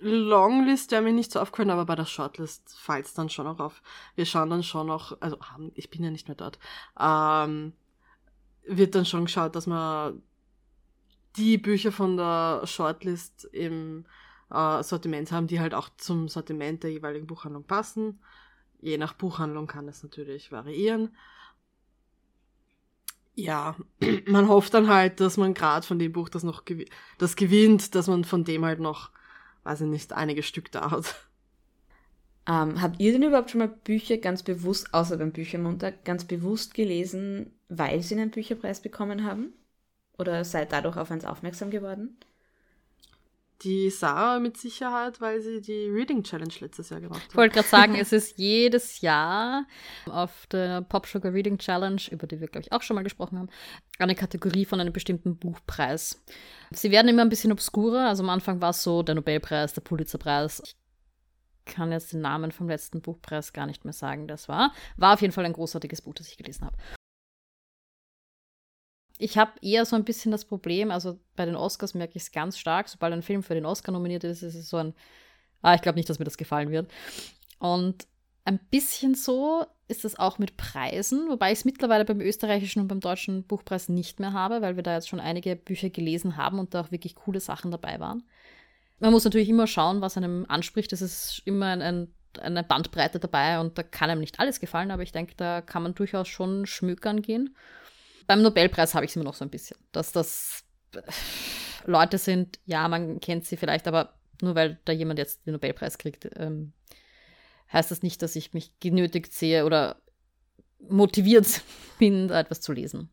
Longlist 0.00 0.92
wäre 0.92 1.02
mir 1.02 1.12
nicht 1.12 1.32
so 1.32 1.40
aufgefallen, 1.40 1.70
aber 1.70 1.86
bei 1.86 1.96
der 1.96 2.04
Shortlist 2.04 2.76
fällt 2.78 3.06
es 3.06 3.14
dann 3.14 3.30
schon 3.30 3.46
auch 3.46 3.58
auf. 3.58 3.82
Wir 4.14 4.26
schauen 4.26 4.50
dann 4.50 4.62
schon 4.62 4.86
noch, 4.86 5.20
also 5.20 5.38
ich 5.74 5.90
bin 5.90 6.04
ja 6.04 6.10
nicht 6.10 6.28
mehr 6.28 6.36
dort, 6.36 6.58
ähm, 7.00 7.72
wird 8.64 8.94
dann 8.94 9.06
schon 9.06 9.24
geschaut, 9.24 9.56
dass 9.56 9.66
man 9.66 10.22
die 11.38 11.58
Bücher 11.58 11.92
von 11.92 12.16
der 12.16 12.62
Shortlist 12.64 13.44
im 13.52 14.04
äh, 14.50 14.82
Sortiment 14.82 15.32
haben, 15.32 15.46
die 15.46 15.60
halt 15.60 15.74
auch 15.74 15.88
zum 15.96 16.28
Sortiment 16.28 16.82
der 16.82 16.92
jeweiligen 16.92 17.26
Buchhandlung 17.26 17.64
passen. 17.64 18.20
Je 18.80 18.98
nach 18.98 19.14
Buchhandlung 19.14 19.66
kann 19.66 19.88
es 19.88 20.02
natürlich 20.02 20.52
variieren. 20.52 21.16
Ja, 23.34 23.76
man 24.26 24.48
hofft 24.48 24.74
dann 24.74 24.88
halt, 24.88 25.20
dass 25.20 25.36
man 25.36 25.54
gerade 25.54 25.86
von 25.86 25.98
dem 25.98 26.12
Buch, 26.12 26.28
das 26.28 26.42
noch 26.42 26.64
gew 26.64 26.84
das 27.18 27.36
gewinnt, 27.36 27.94
dass 27.94 28.08
man 28.08 28.24
von 28.24 28.44
dem 28.44 28.64
halt 28.64 28.80
noch 28.80 29.10
weiß 29.68 29.82
ich 29.82 29.86
nicht, 29.86 30.12
einige 30.14 30.42
Stück 30.42 30.72
da 30.72 30.90
hat. 30.90 31.28
Ähm, 32.46 32.80
habt 32.80 32.98
ihr 33.00 33.12
denn 33.12 33.22
überhaupt 33.22 33.50
schon 33.50 33.58
mal 33.58 33.68
Bücher 33.68 34.16
ganz 34.16 34.42
bewusst, 34.42 34.94
außer 34.94 35.18
beim 35.18 35.32
Büchermontag, 35.32 36.06
ganz 36.06 36.24
bewusst 36.24 36.72
gelesen, 36.72 37.52
weil 37.68 38.02
sie 38.02 38.14
einen 38.14 38.30
Bücherpreis 38.30 38.80
bekommen 38.80 39.24
haben? 39.24 39.52
Oder 40.18 40.44
seid 40.44 40.72
dadurch 40.72 40.96
auf 40.96 41.10
eins 41.10 41.24
aufmerksam 41.24 41.70
geworden? 41.70 42.18
Die 43.62 43.90
Sarah 43.90 44.38
mit 44.38 44.56
Sicherheit, 44.56 45.20
weil 45.20 45.40
sie 45.40 45.60
die 45.60 45.88
Reading 45.88 46.22
Challenge 46.22 46.52
letztes 46.60 46.90
Jahr 46.90 47.00
gemacht 47.00 47.22
hat. 47.22 47.30
Ich 47.30 47.36
wollte 47.36 47.54
gerade 47.54 47.68
sagen, 47.68 47.96
es 47.96 48.12
ist 48.12 48.38
jedes 48.38 49.00
Jahr 49.00 49.66
auf 50.08 50.46
der 50.52 50.82
Pop 50.82 51.06
Sugar 51.06 51.32
Reading 51.32 51.58
Challenge, 51.58 52.00
über 52.12 52.28
die 52.28 52.40
wir, 52.40 52.46
glaube 52.46 52.66
ich, 52.66 52.72
auch 52.72 52.82
schon 52.82 52.94
mal 52.94 53.02
gesprochen 53.02 53.36
haben, 53.36 53.48
eine 53.98 54.14
Kategorie 54.14 54.64
von 54.64 54.80
einem 54.80 54.92
bestimmten 54.92 55.36
Buchpreis. 55.36 56.22
Sie 56.70 56.92
werden 56.92 57.08
immer 57.08 57.22
ein 57.22 57.30
bisschen 57.30 57.50
obskurer. 57.50 58.08
Also 58.08 58.22
am 58.22 58.30
Anfang 58.30 58.60
war 58.60 58.70
es 58.70 58.82
so 58.84 59.02
der 59.02 59.16
Nobelpreis, 59.16 59.72
der 59.72 59.80
Pulitzerpreis. 59.80 60.62
Ich 60.64 60.76
kann 61.64 61.90
jetzt 61.90 62.12
den 62.12 62.20
Namen 62.20 62.52
vom 62.52 62.68
letzten 62.68 63.02
Buchpreis 63.02 63.52
gar 63.52 63.66
nicht 63.66 63.84
mehr 63.84 63.92
sagen, 63.92 64.28
das 64.28 64.48
war. 64.48 64.72
War 64.96 65.14
auf 65.14 65.20
jeden 65.20 65.32
Fall 65.32 65.44
ein 65.44 65.52
großartiges 65.52 66.02
Buch, 66.02 66.14
das 66.14 66.28
ich 66.28 66.36
gelesen 66.36 66.64
habe 66.64 66.76
ich 69.18 69.36
habe 69.36 69.52
eher 69.60 69.84
so 69.84 69.96
ein 69.96 70.04
bisschen 70.04 70.30
das 70.30 70.44
Problem, 70.44 70.90
also 70.90 71.18
bei 71.34 71.44
den 71.44 71.56
Oscars 71.56 71.94
merke 71.94 72.16
ich 72.16 72.22
es 72.22 72.32
ganz 72.32 72.56
stark, 72.56 72.88
sobald 72.88 73.12
ein 73.12 73.22
Film 73.22 73.42
für 73.42 73.54
den 73.54 73.66
Oscar 73.66 73.92
nominiert 73.92 74.24
ist, 74.24 74.42
ist 74.42 74.54
es 74.54 74.68
so 74.70 74.76
ein, 74.76 74.94
ah, 75.60 75.74
ich 75.74 75.82
glaube 75.82 75.98
nicht, 75.98 76.08
dass 76.08 76.20
mir 76.20 76.24
das 76.24 76.38
gefallen 76.38 76.70
wird. 76.70 76.90
Und 77.58 78.06
ein 78.44 78.60
bisschen 78.70 79.16
so 79.16 79.66
ist 79.88 80.04
es 80.04 80.18
auch 80.18 80.38
mit 80.38 80.56
Preisen, 80.56 81.28
wobei 81.28 81.50
ich 81.50 81.58
es 81.58 81.64
mittlerweile 81.64 82.04
beim 82.04 82.20
österreichischen 82.20 82.80
und 82.80 82.88
beim 82.88 83.00
deutschen 83.00 83.42
Buchpreis 83.42 83.88
nicht 83.88 84.20
mehr 84.20 84.32
habe, 84.32 84.62
weil 84.62 84.76
wir 84.76 84.84
da 84.84 84.94
jetzt 84.94 85.08
schon 85.08 85.20
einige 85.20 85.56
Bücher 85.56 85.90
gelesen 85.90 86.36
haben 86.36 86.60
und 86.60 86.72
da 86.72 86.82
auch 86.82 86.92
wirklich 86.92 87.16
coole 87.16 87.40
Sachen 87.40 87.72
dabei 87.72 87.98
waren. 87.98 88.22
Man 89.00 89.12
muss 89.12 89.24
natürlich 89.24 89.48
immer 89.48 89.66
schauen, 89.66 90.00
was 90.00 90.16
einem 90.16 90.46
anspricht. 90.48 90.92
Es 90.92 91.02
ist 91.02 91.42
immer 91.44 91.66
ein, 91.66 91.82
ein, 91.82 92.14
eine 92.40 92.62
Bandbreite 92.62 93.18
dabei 93.18 93.58
und 93.58 93.78
da 93.78 93.82
kann 93.82 94.10
einem 94.10 94.20
nicht 94.20 94.38
alles 94.38 94.60
gefallen, 94.60 94.92
aber 94.92 95.02
ich 95.02 95.12
denke, 95.12 95.34
da 95.36 95.60
kann 95.60 95.82
man 95.82 95.94
durchaus 95.94 96.28
schon 96.28 96.66
schmökern 96.66 97.22
gehen 97.22 97.56
beim 98.28 98.42
Nobelpreis 98.42 98.94
habe 98.94 99.04
ich 99.04 99.10
es 99.10 99.16
immer 99.16 99.24
noch 99.24 99.34
so 99.34 99.44
ein 99.44 99.50
bisschen, 99.50 99.78
dass 99.90 100.12
das 100.12 100.64
äh, 100.94 101.00
Leute 101.86 102.18
sind, 102.18 102.60
ja, 102.66 102.86
man 102.86 103.18
kennt 103.20 103.46
sie 103.46 103.56
vielleicht, 103.56 103.88
aber 103.88 104.14
nur 104.40 104.54
weil 104.54 104.78
da 104.84 104.92
jemand 104.92 105.18
jetzt 105.18 105.46
den 105.46 105.54
Nobelpreis 105.54 105.98
kriegt, 105.98 106.28
ähm, 106.36 106.72
heißt 107.72 107.90
das 107.90 108.02
nicht, 108.02 108.22
dass 108.22 108.36
ich 108.36 108.52
mich 108.52 108.78
genötigt 108.80 109.32
sehe 109.32 109.64
oder 109.64 110.00
motiviert 110.78 111.62
bin, 111.98 112.28
da 112.28 112.38
etwas 112.38 112.60
zu 112.60 112.72
lesen. 112.72 113.10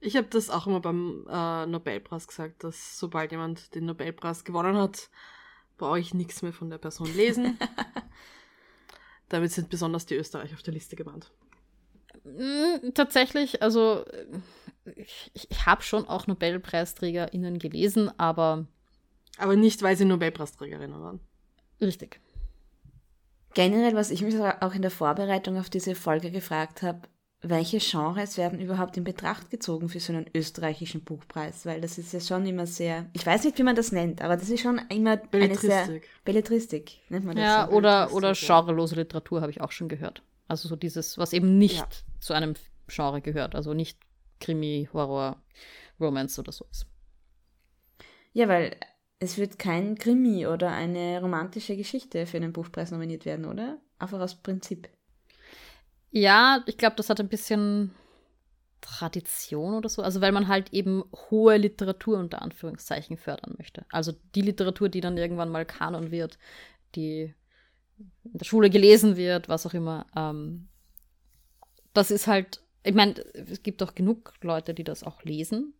Ich 0.00 0.16
habe 0.16 0.28
das 0.28 0.50
auch 0.50 0.66
immer 0.66 0.80
beim 0.80 1.26
äh, 1.30 1.66
Nobelpreis 1.66 2.26
gesagt, 2.26 2.64
dass 2.64 2.98
sobald 2.98 3.30
jemand 3.30 3.74
den 3.74 3.86
Nobelpreis 3.86 4.44
gewonnen 4.44 4.76
hat, 4.76 5.10
brauche 5.76 6.00
ich 6.00 6.12
nichts 6.12 6.42
mehr 6.42 6.52
von 6.52 6.70
der 6.70 6.78
Person 6.78 7.12
lesen. 7.14 7.56
Damit 9.28 9.52
sind 9.52 9.70
besonders 9.70 10.06
die 10.06 10.16
Österreicher 10.16 10.54
auf 10.54 10.62
der 10.62 10.74
Liste 10.74 10.96
gewarnt. 10.96 11.30
Hm, 12.24 12.94
tatsächlich, 12.94 13.62
also 13.62 14.04
ich, 14.96 15.30
ich 15.34 15.66
habe 15.66 15.82
schon 15.82 16.08
auch 16.08 16.26
NobelpreisträgerInnen 16.26 17.58
gelesen, 17.58 18.10
aber. 18.18 18.66
Aber 19.38 19.56
nicht, 19.56 19.82
weil 19.82 19.96
sie 19.96 20.04
Nobelpreisträgerinnen 20.04 21.00
waren. 21.00 21.20
Richtig. 21.80 22.20
Generell, 23.54 23.94
was 23.94 24.10
ich 24.10 24.22
mich 24.22 24.38
auch 24.38 24.74
in 24.74 24.82
der 24.82 24.90
Vorbereitung 24.90 25.58
auf 25.58 25.70
diese 25.70 25.94
Folge 25.94 26.30
gefragt 26.30 26.82
habe, 26.82 27.02
welche 27.40 27.78
Genres 27.78 28.36
werden 28.36 28.60
überhaupt 28.60 28.96
in 28.96 29.04
Betracht 29.04 29.48
gezogen 29.50 29.88
für 29.88 30.00
so 30.00 30.12
einen 30.12 30.26
österreichischen 30.34 31.04
Buchpreis? 31.04 31.64
Weil 31.64 31.80
das 31.80 31.96
ist 31.96 32.12
ja 32.12 32.20
schon 32.20 32.44
immer 32.46 32.66
sehr, 32.66 33.06
ich 33.12 33.24
weiß 33.24 33.44
nicht, 33.44 33.58
wie 33.58 33.62
man 33.62 33.76
das 33.76 33.92
nennt, 33.92 34.22
aber 34.22 34.36
das 34.36 34.50
ist 34.50 34.60
schon 34.60 34.80
immer 34.88 35.20
eine 35.32 35.54
sehr 35.54 36.00
Belletristik, 36.24 36.98
nennt 37.08 37.24
man 37.24 37.36
das. 37.36 37.44
Ja, 37.44 37.68
so. 37.70 37.76
oder, 37.76 38.12
oder 38.12 38.32
genrelose 38.32 38.96
Literatur 38.96 39.40
habe 39.40 39.52
ich 39.52 39.60
auch 39.60 39.70
schon 39.70 39.88
gehört. 39.88 40.22
Also 40.48 40.68
so 40.68 40.74
dieses, 40.74 41.16
was 41.16 41.32
eben 41.32 41.58
nicht 41.58 41.78
ja. 41.78 41.86
Zu 42.20 42.34
einem 42.34 42.54
Genre 42.86 43.20
gehört. 43.20 43.54
Also 43.54 43.74
nicht 43.74 43.98
Krimi, 44.40 44.88
Horror, 44.92 45.42
Romance 46.00 46.38
oder 46.40 46.52
sowas. 46.52 46.86
Ja, 48.32 48.48
weil 48.48 48.76
es 49.18 49.38
wird 49.38 49.58
kein 49.58 49.96
Krimi 49.96 50.46
oder 50.46 50.70
eine 50.70 51.20
romantische 51.20 51.76
Geschichte 51.76 52.26
für 52.26 52.40
den 52.40 52.52
Buchpreis 52.52 52.90
nominiert 52.90 53.24
werden, 53.24 53.46
oder? 53.46 53.78
Einfach 53.98 54.20
aus 54.20 54.36
Prinzip. 54.36 54.88
Ja, 56.10 56.62
ich 56.66 56.78
glaube, 56.78 56.96
das 56.96 57.10
hat 57.10 57.20
ein 57.20 57.28
bisschen 57.28 57.94
Tradition 58.80 59.74
oder 59.74 59.88
so. 59.88 60.02
Also 60.02 60.20
weil 60.20 60.32
man 60.32 60.48
halt 60.48 60.72
eben 60.72 61.04
hohe 61.30 61.56
Literatur 61.56 62.18
unter 62.18 62.42
Anführungszeichen 62.42 63.16
fördern 63.16 63.54
möchte. 63.58 63.84
Also 63.90 64.12
die 64.34 64.42
Literatur, 64.42 64.88
die 64.88 65.00
dann 65.00 65.18
irgendwann 65.18 65.50
mal 65.50 65.66
Kanon 65.66 66.10
wird, 66.10 66.38
die 66.94 67.34
in 67.98 68.38
der 68.38 68.44
Schule 68.44 68.70
gelesen 68.70 69.16
wird, 69.16 69.48
was 69.48 69.66
auch 69.66 69.74
immer. 69.74 70.06
Ähm, 70.14 70.68
das 71.98 72.12
ist 72.12 72.28
halt, 72.28 72.62
ich 72.84 72.94
meine, 72.94 73.14
es 73.34 73.62
gibt 73.62 73.82
auch 73.82 73.94
genug 73.94 74.32
Leute, 74.40 74.72
die 74.72 74.84
das 74.84 75.02
auch 75.02 75.22
lesen. 75.24 75.74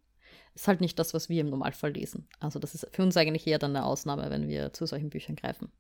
Ist 0.55 0.67
halt 0.67 0.81
nicht 0.81 0.99
das, 0.99 1.15
was 1.15 1.29
wir 1.29 1.41
im 1.41 1.51
Normalfall 1.51 1.93
lesen. 1.93 2.27
Also 2.41 2.59
das 2.59 2.75
ist 2.75 2.89
für 2.91 3.03
uns 3.05 3.17
eigentlich 3.17 3.47
eher 3.47 3.61
dann 3.61 3.77
eine 3.77 3.87
Ausnahme, 3.87 4.29
wenn 4.29 4.49
wir 4.49 4.73
zu 4.73 4.87
solchen 4.87 5.11
Büchern 5.11 5.37
greifen. 5.37 5.71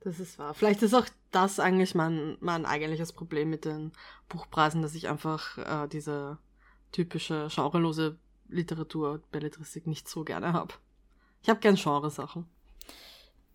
Das 0.00 0.20
ist 0.20 0.38
wahr. 0.38 0.52
Vielleicht 0.52 0.82
ist 0.82 0.92
auch 0.92 1.06
das 1.30 1.58
eigentlich 1.58 1.94
mein, 1.94 2.36
mein 2.40 2.66
eigentliches 2.66 3.12
Problem 3.14 3.48
mit 3.48 3.64
den 3.64 3.92
Buchpreisen, 4.28 4.82
dass 4.82 4.94
ich 4.94 5.08
einfach 5.08 5.56
äh, 5.58 5.88
diese 5.88 6.36
typische 6.92 7.48
genrelose 7.54 8.18
Literatur, 8.48 9.22
Belletristik 9.32 9.86
nicht 9.86 10.08
so 10.08 10.24
gerne 10.24 10.52
habe. 10.52 10.74
Ich 11.42 11.48
habe 11.48 11.60
gern 11.60 11.76
Genresachen. 11.76 12.46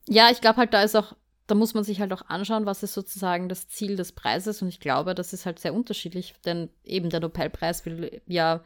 Ja, 0.08 0.30
ich 0.32 0.42
glaube 0.42 0.58
halt, 0.58 0.74
da 0.74 0.82
ist 0.82 0.96
auch, 0.96 1.16
da 1.48 1.56
muss 1.56 1.74
man 1.74 1.84
sich 1.84 2.00
halt 2.00 2.14
auch 2.14 2.24
anschauen, 2.28 2.66
was 2.66 2.84
ist 2.84 2.94
sozusagen 2.94 3.50
das 3.50 3.68
Ziel 3.68 3.96
des 3.96 4.14
Preises. 4.14 4.62
Und 4.62 4.70
ich 4.70 4.80
glaube, 4.80 5.14
das 5.16 5.34
ist 5.34 5.46
halt 5.46 5.60
sehr 5.60 5.74
unterschiedlich, 5.74 6.36
denn 6.46 6.70
eben 6.84 7.10
der 7.10 7.20
Nobelpreis 7.20 7.86
will 7.86 8.22
ja 8.28 8.64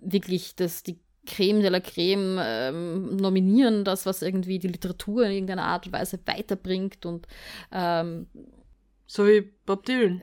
wirklich 0.00 0.56
das, 0.56 0.82
die 0.82 0.98
Creme 1.26 1.60
de 1.60 1.70
la 1.70 1.80
Creme 1.80 2.38
ähm, 2.40 3.16
nominieren, 3.16 3.84
das, 3.84 4.06
was 4.06 4.22
irgendwie 4.22 4.58
die 4.58 4.68
Literatur 4.68 5.24
in 5.26 5.32
irgendeiner 5.32 5.64
Art 5.64 5.86
und 5.86 5.92
Weise 5.92 6.18
weiterbringt 6.24 7.04
und 7.04 7.26
ähm, 7.72 8.28
so 9.06 9.26
wie 9.26 9.42
Bob 9.66 9.84
Dylan. 9.84 10.22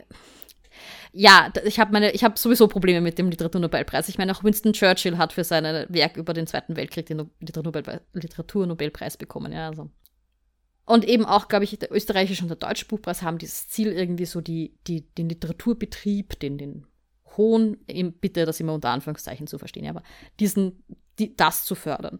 Ja, 1.12 1.51
ich 1.65 1.79
habe 1.79 1.91
meine, 1.91 2.12
ich 2.12 2.23
habe 2.23 2.39
sowieso 2.39 2.67
Probleme 2.67 3.00
mit 3.00 3.19
dem 3.19 3.29
Literaturnobelpreis. 3.29 4.09
Ich 4.09 4.17
meine, 4.17 4.31
auch 4.31 4.43
Winston 4.43 4.73
Churchill 4.73 5.17
hat 5.17 5.33
für 5.33 5.43
sein 5.43 5.85
Werk 5.89 6.17
über 6.17 6.33
den 6.33 6.47
Zweiten 6.47 6.75
Weltkrieg 6.75 7.05
den 7.05 7.29
Literaturnobelpreis 7.39 9.17
bekommen. 9.17 9.51
Ja, 9.51 9.67
also 9.67 9.91
und 10.85 11.05
eben 11.05 11.25
auch, 11.25 11.47
glaube 11.47 11.63
ich, 11.63 11.77
der 11.79 11.91
österreichische 11.91 12.43
und 12.43 12.49
der 12.49 12.57
deutsche 12.57 12.85
Buchpreis 12.85 13.21
haben 13.21 13.37
dieses 13.37 13.69
Ziel, 13.69 13.91
irgendwie 13.91 14.25
so 14.25 14.41
die, 14.41 14.77
die, 14.87 15.01
den 15.15 15.29
Literaturbetrieb, 15.29 16.39
den, 16.39 16.57
den 16.57 16.87
hohen, 17.37 17.77
bitte 18.19 18.45
das 18.45 18.59
immer 18.59 18.73
unter 18.73 18.89
Anführungszeichen 18.89 19.47
zu 19.47 19.57
verstehen, 19.57 19.87
aber 19.87 20.03
diesen, 20.39 20.83
die, 21.19 21.35
das 21.35 21.65
zu 21.65 21.75
fördern. 21.75 22.19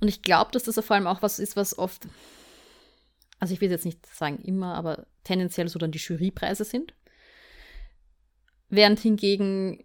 Und 0.00 0.08
ich 0.08 0.22
glaube, 0.22 0.50
dass 0.50 0.64
das 0.64 0.84
vor 0.84 0.96
allem 0.96 1.06
auch 1.06 1.22
was 1.22 1.38
ist, 1.38 1.54
was 1.54 1.78
oft, 1.78 2.08
also 3.38 3.54
ich 3.54 3.60
will 3.60 3.70
jetzt 3.70 3.84
nicht 3.84 4.04
sagen 4.06 4.38
immer, 4.38 4.74
aber 4.74 5.06
tendenziell 5.22 5.68
so 5.68 5.78
dann 5.78 5.92
die 5.92 5.98
Jurypreise 5.98 6.64
sind. 6.64 6.94
Während 8.68 8.98
hingegen 8.98 9.84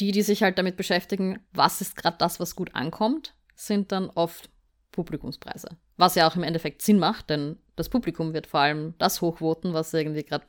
die, 0.00 0.10
die 0.10 0.22
sich 0.22 0.42
halt 0.42 0.58
damit 0.58 0.76
beschäftigen, 0.76 1.38
was 1.52 1.80
ist 1.80 1.94
gerade 1.94 2.16
das, 2.18 2.40
was 2.40 2.56
gut 2.56 2.74
ankommt, 2.74 3.34
sind 3.54 3.92
dann 3.92 4.10
oft 4.10 4.50
Publikumspreise. 4.92 5.76
Was 5.96 6.14
ja 6.14 6.28
auch 6.28 6.36
im 6.36 6.42
Endeffekt 6.44 6.82
Sinn 6.82 6.98
macht, 6.98 7.30
denn 7.30 7.58
das 7.76 7.88
Publikum 7.88 8.32
wird 8.34 8.46
vor 8.46 8.60
allem 8.60 8.94
das 8.98 9.20
hochvoten, 9.20 9.72
was 9.72 9.92
irgendwie 9.92 10.22
gerade 10.22 10.46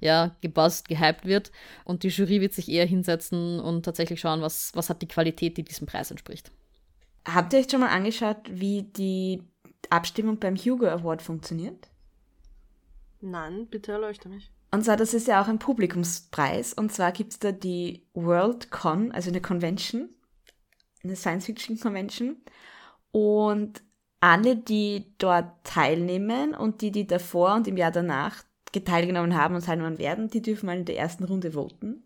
ja, 0.00 0.36
gebuzzt, 0.40 0.88
gehypt 0.88 1.24
wird. 1.24 1.52
Und 1.84 2.02
die 2.02 2.08
Jury 2.08 2.40
wird 2.40 2.54
sich 2.54 2.68
eher 2.68 2.86
hinsetzen 2.86 3.60
und 3.60 3.84
tatsächlich 3.84 4.20
schauen, 4.20 4.40
was, 4.40 4.70
was 4.74 4.90
hat 4.90 5.02
die 5.02 5.08
Qualität, 5.08 5.56
die 5.56 5.64
diesem 5.64 5.86
Preis 5.86 6.10
entspricht. 6.10 6.50
Habt 7.26 7.52
ihr 7.52 7.58
euch 7.58 7.70
schon 7.70 7.80
mal 7.80 7.88
angeschaut, 7.88 8.38
wie 8.48 8.82
die 8.82 9.42
Abstimmung 9.90 10.38
beim 10.38 10.56
Hugo 10.56 10.86
Award 10.86 11.22
funktioniert? 11.22 11.88
Nein, 13.20 13.66
bitte 13.68 13.92
erleuchte 13.92 14.28
mich. 14.28 14.50
Und 14.70 14.84
zwar, 14.84 14.96
das 14.96 15.14
ist 15.14 15.28
ja 15.28 15.42
auch 15.42 15.48
ein 15.48 15.58
Publikumspreis. 15.58 16.74
Und 16.74 16.92
zwar 16.92 17.12
gibt 17.12 17.32
es 17.32 17.38
da 17.38 17.52
die 17.52 18.06
Worldcon, 18.14 19.12
also 19.12 19.30
eine 19.30 19.40
Convention, 19.40 20.10
eine 21.02 21.16
Science-Fiction-Convention. 21.16 22.36
Und 23.10 23.82
alle, 24.20 24.56
die 24.56 25.14
dort 25.18 25.64
teilnehmen 25.64 26.54
und 26.54 26.80
die, 26.80 26.90
die 26.90 27.06
davor 27.06 27.54
und 27.54 27.68
im 27.68 27.76
Jahr 27.76 27.92
danach 27.92 28.42
teilgenommen 28.84 29.36
haben 29.36 29.54
und 29.54 29.64
teilnehmen 29.64 29.98
werden, 29.98 30.28
die 30.28 30.42
dürfen 30.42 30.66
mal 30.66 30.78
in 30.78 30.84
der 30.84 30.98
ersten 30.98 31.24
Runde 31.24 31.52
voten. 31.52 32.04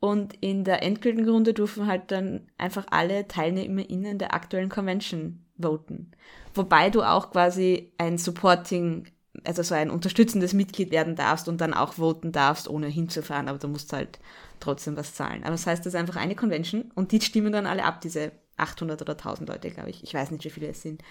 Und 0.00 0.34
in 0.40 0.64
der 0.64 0.82
endgültigen 0.82 1.28
Runde 1.28 1.54
dürfen 1.54 1.86
halt 1.86 2.10
dann 2.10 2.48
einfach 2.58 2.86
alle 2.90 3.28
TeilnehmerInnen 3.28 4.18
der 4.18 4.34
aktuellen 4.34 4.68
Convention 4.68 5.44
voten. 5.60 6.10
Wobei 6.54 6.90
du 6.90 7.02
auch 7.02 7.30
quasi 7.30 7.92
ein 7.98 8.18
Supporting, 8.18 9.06
also 9.44 9.62
so 9.62 9.74
ein 9.74 9.90
unterstützendes 9.90 10.54
Mitglied 10.54 10.90
werden 10.90 11.14
darfst 11.14 11.48
und 11.48 11.60
dann 11.60 11.72
auch 11.72 11.94
voten 11.94 12.32
darfst, 12.32 12.68
ohne 12.68 12.88
hinzufahren, 12.88 13.48
aber 13.48 13.58
du 13.58 13.68
musst 13.68 13.92
halt 13.92 14.18
trotzdem 14.60 14.96
was 14.96 15.14
zahlen. 15.14 15.42
Aber 15.42 15.52
das 15.52 15.66
heißt, 15.66 15.86
das 15.86 15.94
ist 15.94 16.00
einfach 16.00 16.16
eine 16.16 16.34
Convention 16.34 16.90
und 16.94 17.12
die 17.12 17.20
stimmen 17.20 17.52
dann 17.52 17.66
alle 17.66 17.84
ab, 17.84 18.00
diese 18.00 18.32
800 18.56 19.00
oder 19.02 19.12
1000 19.12 19.48
Leute, 19.48 19.70
glaube 19.70 19.90
ich. 19.90 20.02
Ich 20.02 20.14
weiß 20.14 20.30
nicht, 20.30 20.44
wie 20.44 20.50
viele 20.50 20.68
es 20.68 20.82
sind. 20.82 21.02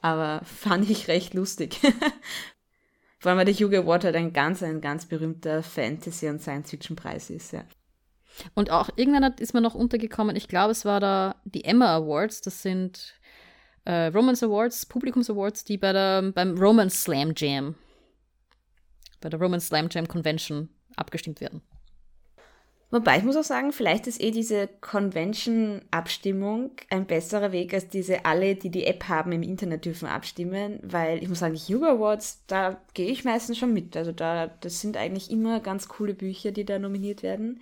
Aber 0.00 0.40
fand 0.44 0.88
ich 0.88 1.08
recht 1.08 1.34
lustig. 1.34 1.80
Vor 3.18 3.30
allem, 3.30 3.38
weil 3.38 3.46
der 3.46 3.54
Hugo 3.54 3.76
Award 3.76 4.04
halt 4.04 4.16
ein 4.16 4.32
ganz, 4.32 4.62
ein 4.62 4.80
ganz 4.80 5.06
berühmter 5.06 5.62
Fantasy- 5.62 6.28
und 6.28 6.42
Science-Fiction-Preis 6.42 7.30
ist, 7.30 7.52
ja. 7.52 7.64
Und 8.54 8.70
auch 8.70 8.90
irgendwann 8.96 9.32
ist 9.38 9.54
mir 9.54 9.60
noch 9.60 9.74
untergekommen, 9.74 10.36
ich 10.36 10.48
glaube, 10.48 10.72
es 10.72 10.84
war 10.84 11.00
da 11.00 11.36
die 11.44 11.64
Emma 11.64 11.94
Awards, 11.94 12.40
das 12.40 12.62
sind 12.62 13.14
äh, 13.84 14.06
Romance 14.06 14.42
Awards, 14.42 14.86
Publikums 14.86 15.30
Awards, 15.30 15.64
die 15.64 15.78
bei 15.78 15.92
der, 15.92 16.32
beim 16.32 16.58
Romance 16.58 17.02
Slam 17.02 17.32
Jam, 17.36 17.76
bei 19.20 19.28
der 19.28 19.40
Romance 19.40 19.68
Slam 19.68 19.88
Jam 19.90 20.08
Convention 20.08 20.68
abgestimmt 20.96 21.40
werden. 21.40 21.62
Wobei 22.94 23.18
ich 23.18 23.24
muss 23.24 23.36
auch 23.36 23.42
sagen, 23.42 23.72
vielleicht 23.72 24.06
ist 24.06 24.22
eh 24.22 24.30
diese 24.30 24.68
Convention-Abstimmung 24.80 26.70
ein 26.90 27.06
besserer 27.06 27.50
Weg 27.50 27.74
als 27.74 27.88
diese 27.88 28.24
alle, 28.24 28.54
die 28.54 28.70
die 28.70 28.86
App 28.86 29.08
haben, 29.08 29.32
im 29.32 29.42
Internet 29.42 29.84
dürfen 29.84 30.06
abstimmen, 30.06 30.78
weil 30.80 31.20
ich 31.20 31.28
muss 31.28 31.40
sagen, 31.40 31.54
die 31.54 31.74
Hugo 31.74 31.86
Awards, 31.86 32.44
da 32.46 32.80
gehe 32.94 33.10
ich 33.10 33.24
meistens 33.24 33.58
schon 33.58 33.72
mit. 33.72 33.96
Also 33.96 34.12
da, 34.12 34.46
das 34.46 34.80
sind 34.80 34.96
eigentlich 34.96 35.28
immer 35.32 35.58
ganz 35.58 35.88
coole 35.88 36.14
Bücher, 36.14 36.52
die 36.52 36.64
da 36.64 36.78
nominiert 36.78 37.24
werden. 37.24 37.60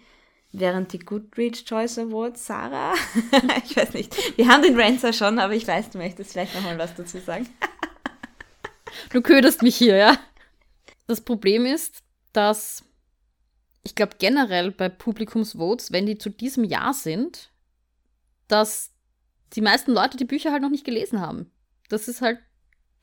Während 0.52 0.92
die 0.92 0.98
Goodreads 0.98 1.64
Choice 1.64 1.98
Awards, 1.98 2.46
Sarah, 2.46 2.92
ich 3.64 3.74
weiß 3.74 3.94
nicht, 3.94 4.36
wir 4.36 4.48
haben 4.48 4.62
den 4.62 4.78
Rancer 4.78 5.14
schon, 5.14 5.38
aber 5.38 5.54
ich 5.54 5.66
weiß, 5.66 5.88
du 5.88 5.96
möchtest 5.96 6.32
vielleicht 6.32 6.54
nochmal 6.54 6.76
was 6.76 6.94
dazu 6.94 7.16
sagen. 7.16 7.48
du 9.08 9.22
köderst 9.22 9.62
mich 9.62 9.76
hier, 9.76 9.96
ja. 9.96 10.18
Das 11.06 11.22
Problem 11.22 11.64
ist, 11.64 12.02
dass 12.34 12.84
ich 13.84 13.94
glaube 13.94 14.16
generell 14.18 14.70
bei 14.70 14.88
Publikumsvotes, 14.88 15.92
wenn 15.92 16.06
die 16.06 16.18
zu 16.18 16.30
diesem 16.30 16.64
Jahr 16.64 16.94
sind, 16.94 17.50
dass 18.48 18.90
die 19.54 19.60
meisten 19.60 19.92
Leute 19.92 20.16
die 20.16 20.24
Bücher 20.24 20.52
halt 20.52 20.62
noch 20.62 20.70
nicht 20.70 20.84
gelesen 20.84 21.20
haben. 21.20 21.50
Das 21.88 22.08
ist 22.08 22.22
halt 22.22 22.38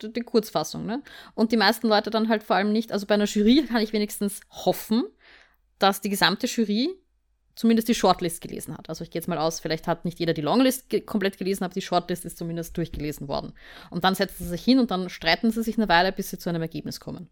die 0.01 0.21
Kurzfassung, 0.21 0.85
ne? 0.85 1.03
Und 1.35 1.51
die 1.51 1.57
meisten 1.57 1.87
Leute 1.87 2.09
dann 2.09 2.29
halt 2.29 2.43
vor 2.43 2.55
allem 2.55 2.71
nicht, 2.71 2.91
also 2.91 3.05
bei 3.05 3.15
einer 3.15 3.25
Jury 3.25 3.65
kann 3.67 3.81
ich 3.81 3.91
wenigstens 3.91 4.39
hoffen, 4.49 5.03
dass 5.77 6.01
die 6.01 6.09
gesamte 6.09 6.47
Jury 6.47 6.89
zumindest 7.55 7.89
die 7.89 7.95
Shortlist 7.95 8.39
gelesen 8.39 8.77
hat. 8.77 8.87
Also 8.87 9.03
ich 9.03 9.11
gehe 9.11 9.19
jetzt 9.19 9.27
mal 9.27 9.37
aus, 9.37 9.59
vielleicht 9.59 9.85
hat 9.85 10.05
nicht 10.05 10.17
jeder 10.19 10.33
die 10.33 10.41
Longlist 10.41 10.89
ge 10.89 11.01
komplett 11.01 11.37
gelesen, 11.37 11.65
aber 11.65 11.73
die 11.73 11.81
Shortlist 11.81 12.23
ist 12.23 12.37
zumindest 12.37 12.77
durchgelesen 12.77 13.27
worden. 13.27 13.51
Und 13.89 14.05
dann 14.05 14.15
setzen 14.15 14.45
sie 14.45 14.49
sich 14.49 14.63
hin 14.63 14.79
und 14.79 14.91
dann 14.91 15.09
streiten 15.09 15.51
sie 15.51 15.61
sich 15.61 15.77
eine 15.77 15.89
Weile, 15.89 16.13
bis 16.13 16.29
sie 16.29 16.37
zu 16.37 16.47
einem 16.47 16.61
Ergebnis 16.61 17.01
kommen. 17.01 17.29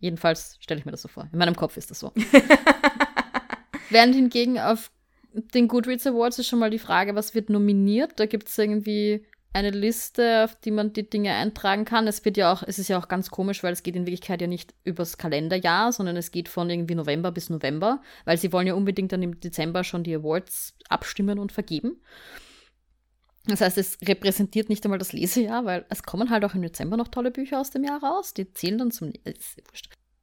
Jedenfalls 0.00 0.56
stelle 0.60 0.80
ich 0.80 0.86
mir 0.86 0.92
das 0.92 1.02
so 1.02 1.08
vor. 1.08 1.28
In 1.32 1.38
meinem 1.38 1.56
Kopf 1.56 1.76
ist 1.76 1.90
das 1.90 2.00
so. 2.00 2.12
Während 3.90 4.14
hingegen 4.14 4.58
auf 4.58 4.90
den 5.32 5.68
Goodreads 5.68 6.06
Awards 6.06 6.38
ist 6.38 6.48
schon 6.48 6.58
mal 6.58 6.70
die 6.70 6.78
Frage, 6.78 7.14
was 7.14 7.34
wird 7.34 7.50
nominiert? 7.50 8.12
Da 8.16 8.26
gibt 8.26 8.48
es 8.48 8.58
irgendwie 8.58 9.24
eine 9.52 9.70
Liste, 9.70 10.44
auf 10.44 10.54
die 10.56 10.70
man 10.70 10.92
die 10.92 11.08
Dinge 11.08 11.34
eintragen 11.34 11.84
kann. 11.84 12.06
Es 12.06 12.24
wird 12.24 12.36
ja 12.36 12.52
auch, 12.52 12.62
es 12.62 12.78
ist 12.78 12.88
ja 12.88 12.98
auch 12.98 13.08
ganz 13.08 13.30
komisch, 13.30 13.62
weil 13.62 13.72
es 13.72 13.82
geht 13.82 13.96
in 13.96 14.06
Wirklichkeit 14.06 14.40
ja 14.40 14.46
nicht 14.46 14.74
übers 14.84 15.16
Kalenderjahr, 15.16 15.92
sondern 15.92 16.16
es 16.16 16.30
geht 16.30 16.48
von 16.48 16.68
irgendwie 16.68 16.94
November 16.94 17.32
bis 17.32 17.50
November, 17.50 18.02
weil 18.24 18.36
sie 18.36 18.52
wollen 18.52 18.66
ja 18.66 18.74
unbedingt 18.74 19.10
dann 19.12 19.22
im 19.22 19.40
Dezember 19.40 19.84
schon 19.84 20.04
die 20.04 20.14
Awards 20.14 20.74
abstimmen 20.88 21.38
und 21.38 21.50
vergeben. 21.52 22.00
Das 23.48 23.62
heißt, 23.62 23.78
es 23.78 23.98
repräsentiert 24.06 24.68
nicht 24.68 24.84
einmal 24.84 24.98
das 24.98 25.14
Lesejahr, 25.14 25.64
weil 25.64 25.86
es 25.88 26.02
kommen 26.02 26.28
halt 26.28 26.44
auch 26.44 26.54
im 26.54 26.60
Dezember 26.60 26.98
noch 26.98 27.08
tolle 27.08 27.30
Bücher 27.30 27.58
aus 27.58 27.70
dem 27.70 27.82
Jahr 27.82 28.02
raus. 28.02 28.34
Die 28.34 28.52
zählen 28.52 28.76
dann 28.76 28.90
zum. 28.90 29.12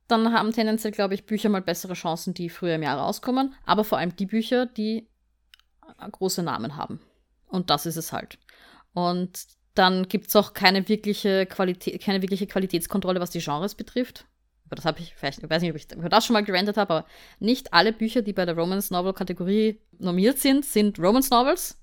Dann 0.07 0.31
haben 0.31 0.51
tendenziell, 0.51 0.91
glaube 0.91 1.15
ich, 1.15 1.25
Bücher 1.25 1.49
mal 1.49 1.63
bessere 1.63 1.95
Chancen, 1.95 2.35
die 2.35 2.49
früher 2.49 2.75
im 2.75 2.83
Jahr 2.83 2.99
rauskommen. 2.99 3.55
Aber 3.65 3.83
vor 3.83 3.97
allem 3.97 4.15
die 4.15 4.27
Bücher, 4.27 4.67
die 4.67 5.07
große 6.11 6.43
Namen 6.43 6.75
haben. 6.75 6.99
Und 7.47 7.71
das 7.71 7.87
ist 7.87 7.95
es 7.95 8.13
halt. 8.13 8.37
Und 8.93 9.47
dann 9.73 10.07
gibt 10.07 10.27
es 10.27 10.35
auch 10.35 10.53
keine 10.53 10.87
wirkliche, 10.87 11.47
keine 11.47 12.21
wirkliche 12.21 12.45
Qualitätskontrolle, 12.45 13.19
was 13.19 13.31
die 13.31 13.39
Genres 13.39 13.73
betrifft. 13.73 14.25
Aber 14.67 14.75
das 14.75 14.85
habe 14.85 14.99
ich 14.99 15.15
vielleicht, 15.15 15.43
ich 15.43 15.49
weiß 15.49 15.63
nicht, 15.63 15.71
ob 15.71 15.77
ich 15.77 15.87
das 15.87 16.25
schon 16.25 16.33
mal 16.35 16.43
gerendet 16.43 16.77
habe, 16.77 16.93
aber 16.93 17.07
nicht 17.39 17.73
alle 17.73 17.91
Bücher, 17.91 18.21
die 18.21 18.33
bei 18.33 18.45
der 18.45 18.55
Romance 18.55 18.93
Novel 18.93 19.13
Kategorie 19.13 19.81
normiert 19.97 20.37
sind, 20.37 20.65
sind 20.65 20.99
Romance 20.99 21.29
Novels 21.31 21.79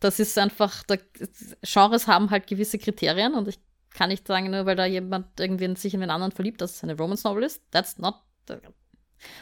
das 0.00 0.18
ist 0.20 0.38
einfach, 0.38 0.82
da, 0.84 0.96
Genres 1.62 2.06
haben 2.06 2.30
halt 2.30 2.46
gewisse 2.46 2.78
Kriterien 2.78 3.34
und 3.34 3.48
ich 3.48 3.58
kann 3.90 4.10
nicht 4.10 4.26
sagen, 4.26 4.50
nur 4.50 4.66
weil 4.66 4.76
da 4.76 4.86
jemand 4.86 5.40
irgendwie 5.40 5.74
sich 5.76 5.94
in 5.94 6.00
den 6.00 6.10
anderen 6.10 6.32
verliebt, 6.32 6.60
dass 6.60 6.76
es 6.76 6.84
eine 6.84 6.96
Romance 6.96 7.26
Novel 7.26 7.42
ist. 7.42 7.62
That's 7.70 7.98
not. 7.98 8.14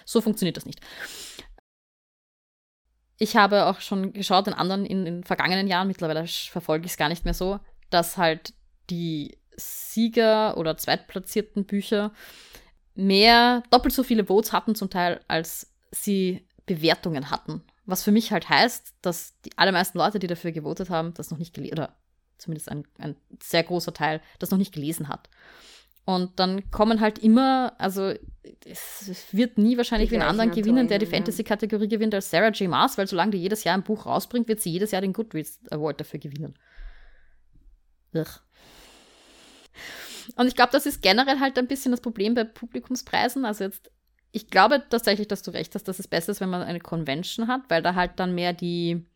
So 0.04 0.20
funktioniert 0.20 0.56
das 0.56 0.66
nicht. 0.66 0.80
Ich 3.18 3.36
habe 3.36 3.66
auch 3.66 3.80
schon 3.80 4.12
geschaut 4.12 4.46
in 4.46 4.54
anderen, 4.54 4.84
in 4.84 5.04
den 5.04 5.24
vergangenen 5.24 5.68
Jahren, 5.68 5.88
mittlerweile 5.88 6.26
verfolge 6.26 6.86
ich 6.86 6.92
es 6.92 6.98
gar 6.98 7.08
nicht 7.08 7.24
mehr 7.24 7.34
so, 7.34 7.60
dass 7.90 8.16
halt 8.16 8.52
die 8.90 9.38
Sieger 9.56 10.56
oder 10.58 10.76
zweitplatzierten 10.76 11.64
Bücher 11.64 12.12
mehr, 12.94 13.62
doppelt 13.70 13.94
so 13.94 14.02
viele 14.02 14.26
Votes 14.26 14.52
hatten 14.52 14.74
zum 14.74 14.90
Teil, 14.90 15.20
als 15.28 15.74
sie 15.90 16.46
Bewertungen 16.66 17.30
hatten. 17.30 17.62
Was 17.86 18.02
für 18.02 18.12
mich 18.12 18.32
halt 18.32 18.48
heißt, 18.48 18.94
dass 19.00 19.40
die 19.42 19.56
allermeisten 19.56 19.98
Leute, 19.98 20.18
die 20.18 20.26
dafür 20.26 20.52
gewotet 20.52 20.90
haben, 20.90 21.14
das 21.14 21.30
noch 21.30 21.38
nicht 21.38 21.54
gelesen, 21.54 21.78
oder 21.78 21.96
zumindest 22.36 22.70
ein, 22.70 22.84
ein 22.98 23.16
sehr 23.42 23.62
großer 23.62 23.94
Teil, 23.94 24.20
das 24.38 24.50
noch 24.50 24.58
nicht 24.58 24.74
gelesen 24.74 25.08
hat. 25.08 25.30
Und 26.04 26.38
dann 26.38 26.70
kommen 26.70 27.00
halt 27.00 27.18
immer, 27.18 27.74
also 27.78 28.14
es 28.64 29.24
wird 29.32 29.58
nie 29.58 29.76
wahrscheinlich 29.76 30.12
wie 30.12 30.16
einen 30.16 30.28
anderen 30.28 30.52
gewinnen, 30.52 30.86
der 30.86 31.00
die 31.00 31.06
Fantasy-Kategorie 31.06 31.88
gewinnt 31.88 32.14
als 32.14 32.30
Sarah 32.30 32.50
J. 32.50 32.68
Maas, 32.68 32.96
weil 32.96 33.08
solange 33.08 33.32
die 33.32 33.38
jedes 33.38 33.64
Jahr 33.64 33.76
ein 33.76 33.82
Buch 33.82 34.06
rausbringt, 34.06 34.46
wird 34.46 34.60
sie 34.60 34.70
jedes 34.70 34.92
Jahr 34.92 35.02
den 35.02 35.12
Goodreads 35.12 35.60
Award 35.70 36.00
dafür 36.00 36.20
gewinnen. 36.20 36.54
Ugh. 38.14 38.40
Und 40.36 40.46
ich 40.46 40.54
glaube, 40.54 40.72
das 40.72 40.86
ist 40.86 41.02
generell 41.02 41.40
halt 41.40 41.58
ein 41.58 41.66
bisschen 41.66 41.90
das 41.90 42.00
Problem 42.00 42.34
bei 42.34 42.44
Publikumspreisen. 42.44 43.44
Also 43.44 43.64
jetzt 43.64 43.90
ich 44.36 44.50
glaube 44.50 44.82
tatsächlich, 44.90 45.28
dass 45.28 45.42
du 45.42 45.50
recht 45.50 45.74
hast, 45.74 45.84
dass 45.84 45.98
es 45.98 46.06
besser 46.06 46.32
ist, 46.32 46.42
wenn 46.42 46.50
man 46.50 46.60
eine 46.60 46.78
Convention 46.78 47.48
hat, 47.48 47.62
weil 47.68 47.80
da 47.80 47.94
halt 47.94 48.12
dann 48.16 48.34
mehr 48.34 48.52
die, 48.52 49.06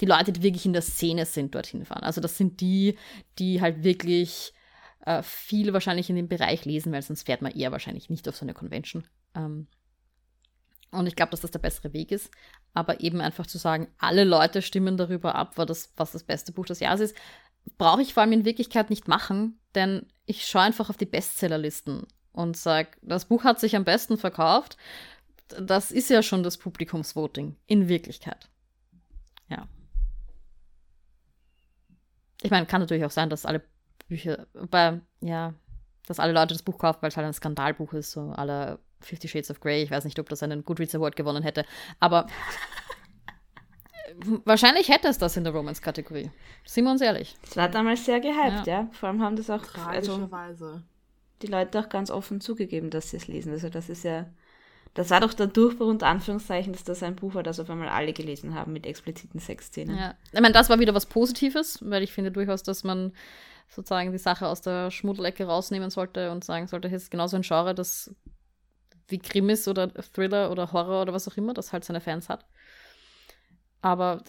die 0.00 0.06
Leute, 0.06 0.32
die 0.32 0.42
wirklich 0.42 0.64
in 0.64 0.72
der 0.72 0.80
Szene 0.80 1.26
sind, 1.26 1.54
dorthin 1.54 1.84
fahren. 1.84 2.04
Also 2.04 2.22
das 2.22 2.38
sind 2.38 2.62
die, 2.62 2.96
die 3.38 3.60
halt 3.60 3.84
wirklich 3.84 4.54
äh, 5.04 5.22
viel 5.22 5.74
wahrscheinlich 5.74 6.08
in 6.08 6.16
dem 6.16 6.26
Bereich 6.26 6.64
lesen, 6.64 6.90
weil 6.90 7.02
sonst 7.02 7.24
fährt 7.24 7.42
man 7.42 7.52
eher 7.52 7.70
wahrscheinlich 7.70 8.08
nicht 8.08 8.26
auf 8.30 8.36
so 8.36 8.46
eine 8.46 8.54
Convention. 8.54 9.06
Ähm, 9.34 9.66
und 10.90 11.06
ich 11.06 11.16
glaube, 11.16 11.32
dass 11.32 11.42
das 11.42 11.50
der 11.50 11.58
bessere 11.58 11.92
Weg 11.92 12.10
ist. 12.10 12.30
Aber 12.72 13.00
eben 13.00 13.20
einfach 13.20 13.46
zu 13.46 13.58
sagen, 13.58 13.88
alle 13.98 14.24
Leute 14.24 14.62
stimmen 14.62 14.96
darüber 14.96 15.34
ab, 15.34 15.52
was 15.56 15.66
das, 15.66 15.92
was 15.96 16.12
das 16.12 16.24
beste 16.24 16.52
Buch 16.52 16.64
des 16.64 16.80
Jahres 16.80 17.00
ist, 17.00 17.16
brauche 17.76 18.00
ich 18.00 18.14
vor 18.14 18.22
allem 18.22 18.32
in 18.32 18.46
Wirklichkeit 18.46 18.88
nicht 18.88 19.06
machen, 19.06 19.60
denn 19.74 20.06
ich 20.24 20.46
schaue 20.46 20.62
einfach 20.62 20.88
auf 20.88 20.96
die 20.96 21.04
Bestsellerlisten 21.04 22.06
und 22.32 22.56
sage, 22.56 22.90
das 23.02 23.26
Buch 23.26 23.44
hat 23.44 23.60
sich 23.60 23.76
am 23.76 23.84
besten 23.84 24.16
verkauft, 24.16 24.76
das 25.48 25.90
ist 25.90 26.10
ja 26.10 26.22
schon 26.22 26.42
das 26.42 26.56
Publikumsvoting 26.56 27.56
in 27.66 27.88
Wirklichkeit. 27.88 28.48
Ja. 29.48 29.68
Ich 32.42 32.50
meine, 32.50 32.66
kann 32.66 32.80
natürlich 32.80 33.04
auch 33.04 33.10
sein, 33.10 33.30
dass 33.30 33.46
alle 33.46 33.62
Bücher, 34.08 34.46
bei, 34.70 35.00
ja, 35.20 35.54
dass 36.06 36.20
alle 36.20 36.32
Leute 36.32 36.54
das 36.54 36.62
Buch 36.62 36.78
kaufen, 36.78 36.98
weil 37.00 37.10
es 37.10 37.16
halt 37.16 37.26
ein 37.26 37.32
Skandalbuch 37.32 37.92
ist, 37.92 38.12
so 38.12 38.30
alle 38.30 38.78
Fifty 39.00 39.28
Shades 39.28 39.50
of 39.50 39.60
Grey. 39.60 39.82
Ich 39.82 39.90
weiß 39.90 40.04
nicht, 40.04 40.18
ob 40.18 40.28
das 40.28 40.42
einen 40.42 40.64
Goodreads 40.64 40.94
Award 40.94 41.16
gewonnen 41.16 41.42
hätte. 41.42 41.64
Aber 42.00 42.26
wahrscheinlich 44.44 44.88
hätte 44.88 45.08
es 45.08 45.18
das 45.18 45.36
in 45.36 45.44
der 45.44 45.52
Romance-Kategorie. 45.52 46.30
Sind 46.64 46.84
wir 46.84 46.90
uns 46.90 47.00
ehrlich. 47.00 47.36
Es 47.42 47.56
war 47.56 47.68
damals 47.68 48.04
sehr 48.04 48.20
gehypt, 48.20 48.66
ja. 48.66 48.80
ja. 48.80 48.88
Vor 48.92 49.08
allem 49.08 49.22
haben 49.22 49.36
das 49.36 49.50
auch 49.50 49.62
also, 49.62 50.16
Tragischerweise. 50.16 50.82
Die 51.42 51.48
Leute 51.48 51.80
auch 51.80 51.88
ganz 51.88 52.10
offen 52.10 52.40
zugegeben, 52.40 52.90
dass 52.90 53.10
sie 53.10 53.16
es 53.16 53.28
lesen. 53.28 53.52
Also 53.52 53.68
das 53.68 53.88
ist 53.88 54.04
ja, 54.04 54.26
das 54.94 55.10
war 55.10 55.20
doch 55.20 55.34
der 55.34 55.46
Durchbruch 55.46 55.88
unter 55.88 56.06
Anführungszeichen, 56.06 56.72
dass 56.72 56.84
das 56.84 57.02
ein 57.02 57.16
Buch 57.16 57.34
war, 57.34 57.42
das 57.42 57.60
auf 57.60 57.70
einmal 57.70 57.88
alle 57.88 58.12
gelesen 58.12 58.54
haben 58.54 58.72
mit 58.72 58.86
expliziten 58.86 59.40
Sexszenen. 59.40 59.96
Ja. 59.96 60.14
Ich 60.32 60.40
meine, 60.40 60.52
das 60.52 60.68
war 60.68 60.78
wieder 60.78 60.94
was 60.94 61.06
Positives, 61.06 61.78
weil 61.82 62.02
ich 62.02 62.12
finde 62.12 62.30
durchaus, 62.30 62.62
dass 62.62 62.84
man 62.84 63.12
sozusagen 63.68 64.12
die 64.12 64.18
Sache 64.18 64.46
aus 64.46 64.60
der 64.60 64.90
Schmuddelecke 64.90 65.44
rausnehmen 65.44 65.90
sollte 65.90 66.30
und 66.30 66.44
sagen 66.44 66.66
sollte, 66.66 66.88
hier 66.88 66.98
ist 66.98 67.10
genauso 67.10 67.36
ein 67.36 67.42
Genre, 67.42 67.74
das 67.74 68.14
wie 69.08 69.18
Krimis 69.18 69.66
oder 69.68 69.92
Thriller 69.92 70.50
oder 70.50 70.72
Horror 70.72 71.02
oder 71.02 71.12
was 71.12 71.28
auch 71.28 71.36
immer, 71.36 71.54
das 71.54 71.72
halt 71.72 71.84
seine 71.84 72.00
Fans 72.00 72.28
hat. 72.28 72.44
Aber 73.80 74.22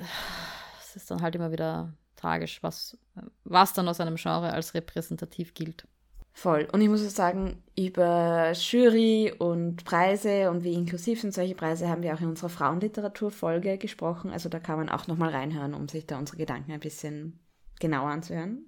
es 0.81 0.95
ist 0.95 1.11
dann 1.11 1.21
halt 1.21 1.35
immer 1.35 1.51
wieder 1.51 1.93
tragisch, 2.15 2.63
was, 2.63 2.97
was 3.43 3.73
dann 3.73 3.87
aus 3.87 3.99
einem 3.99 4.15
Genre 4.15 4.51
als 4.51 4.73
repräsentativ 4.73 5.53
gilt. 5.53 5.87
Voll. 6.35 6.67
Und 6.71 6.81
ich 6.81 6.89
muss 6.89 7.05
auch 7.05 7.11
sagen, 7.11 7.61
über 7.77 8.53
Jury 8.53 9.33
und 9.37 9.85
Preise 9.85 10.49
und 10.49 10.63
wie 10.63 10.73
inklusiv 10.73 11.21
sind 11.21 11.33
solche 11.33 11.53
Preise, 11.53 11.87
haben 11.87 12.01
wir 12.01 12.13
auch 12.13 12.21
in 12.21 12.27
unserer 12.27 12.49
Frauenliteraturfolge 12.49 13.77
gesprochen. 13.77 14.31
Also 14.31 14.49
da 14.49 14.59
kann 14.59 14.77
man 14.77 14.89
auch 14.89 15.05
nochmal 15.05 15.29
reinhören, 15.29 15.75
um 15.75 15.87
sich 15.87 16.07
da 16.07 16.17
unsere 16.17 16.39
Gedanken 16.39 16.71
ein 16.71 16.79
bisschen 16.79 17.39
genauer 17.79 18.09
anzuhören. 18.09 18.65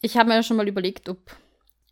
Ich 0.00 0.16
habe 0.16 0.30
mir 0.30 0.36
ja 0.36 0.42
schon 0.42 0.56
mal 0.56 0.68
überlegt, 0.68 1.10
ob 1.10 1.36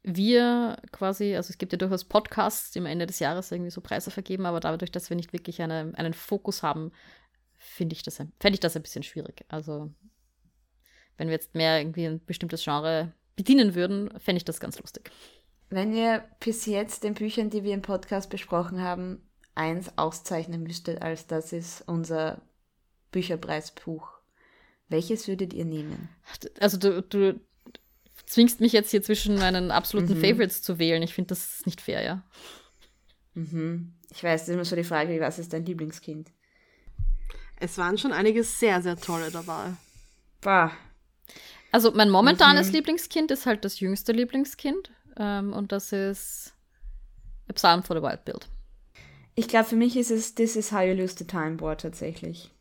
wir 0.02 0.78
quasi, 0.90 1.36
also 1.36 1.50
es 1.50 1.58
gibt 1.58 1.72
ja 1.72 1.78
durchaus 1.78 2.04
Podcasts, 2.04 2.72
die 2.72 2.78
am 2.78 2.86
Ende 2.86 3.06
des 3.06 3.18
Jahres 3.18 3.52
irgendwie 3.52 3.70
so 3.70 3.82
Preise 3.82 4.10
vergeben, 4.10 4.46
aber 4.46 4.60
dadurch, 4.60 4.90
dass 4.90 5.10
wir 5.10 5.16
nicht 5.16 5.32
wirklich 5.34 5.60
eine, 5.60 5.92
einen 5.96 6.14
Fokus 6.14 6.62
haben, 6.62 6.92
finde 7.58 7.94
ich 7.94 8.02
das, 8.02 8.16
fände 8.16 8.54
ich 8.54 8.60
das 8.60 8.76
ein 8.76 8.82
bisschen 8.82 9.02
schwierig. 9.02 9.44
Also 9.48 9.90
wenn 11.16 11.28
wir 11.28 11.34
jetzt 11.34 11.54
mehr 11.54 11.78
irgendwie 11.78 12.06
ein 12.06 12.24
bestimmtes 12.24 12.64
Genre 12.64 13.12
bedienen 13.36 13.74
würden, 13.74 14.10
fände 14.18 14.38
ich 14.38 14.44
das 14.44 14.60
ganz 14.60 14.78
lustig. 14.78 15.10
Wenn 15.70 15.94
ihr 15.94 16.24
bis 16.40 16.66
jetzt 16.66 17.04
den 17.04 17.14
Büchern, 17.14 17.50
die 17.50 17.64
wir 17.64 17.74
im 17.74 17.82
Podcast 17.82 18.30
besprochen 18.30 18.80
haben, 18.80 19.22
eins 19.54 19.96
auszeichnen 19.96 20.62
müsstet, 20.62 21.02
als 21.02 21.26
das 21.26 21.52
ist 21.52 21.82
unser 21.86 22.42
Bücherpreisbuch, 23.10 24.08
welches 24.88 25.26
würdet 25.28 25.52
ihr 25.52 25.64
nehmen? 25.64 26.08
Also 26.60 26.76
du, 26.76 27.02
du 27.02 27.40
zwingst 28.26 28.60
mich 28.60 28.72
jetzt 28.72 28.90
hier 28.90 29.02
zwischen 29.02 29.36
meinen 29.36 29.70
absoluten 29.70 30.16
mhm. 30.16 30.20
Favorites 30.20 30.62
zu 30.62 30.78
wählen. 30.78 31.02
Ich 31.02 31.14
finde, 31.14 31.28
das 31.28 31.56
ist 31.56 31.66
nicht 31.66 31.80
fair, 31.80 32.02
ja. 32.02 32.22
Mhm. 33.34 33.94
Ich 34.10 34.22
weiß, 34.22 34.42
das 34.42 34.48
ist 34.48 34.54
immer 34.54 34.64
so 34.64 34.76
die 34.76 34.84
Frage, 34.84 35.20
was 35.20 35.38
ist 35.38 35.52
dein 35.52 35.66
Lieblingskind? 35.66 36.30
Es 37.58 37.78
waren 37.78 37.98
schon 37.98 38.12
einige 38.12 38.44
sehr, 38.44 38.82
sehr 38.82 38.96
tolle 38.96 39.30
dabei. 39.30 39.72
Bah. 40.40 40.72
Also 41.74 41.90
mein 41.90 42.08
momentanes 42.08 42.68
mhm. 42.68 42.74
Lieblingskind 42.74 43.32
ist 43.32 43.46
halt 43.46 43.64
das 43.64 43.80
jüngste 43.80 44.12
Lieblingskind. 44.12 44.92
Ähm, 45.16 45.52
und 45.52 45.72
das 45.72 45.90
ist 45.90 46.54
A 47.48 47.52
Psalm 47.52 47.82
for 47.82 47.96
the 47.96 48.02
Wild 48.02 48.24
Build. 48.24 48.46
Ich 49.34 49.48
glaube, 49.48 49.64
für 49.64 49.74
mich 49.74 49.96
ist 49.96 50.12
es 50.12 50.36
This 50.36 50.54
is 50.54 50.70
how 50.70 50.82
you 50.82 50.94
lose 50.94 51.16
the 51.18 51.26
time 51.26 51.58
war 51.58 51.76
tatsächlich. 51.76 52.52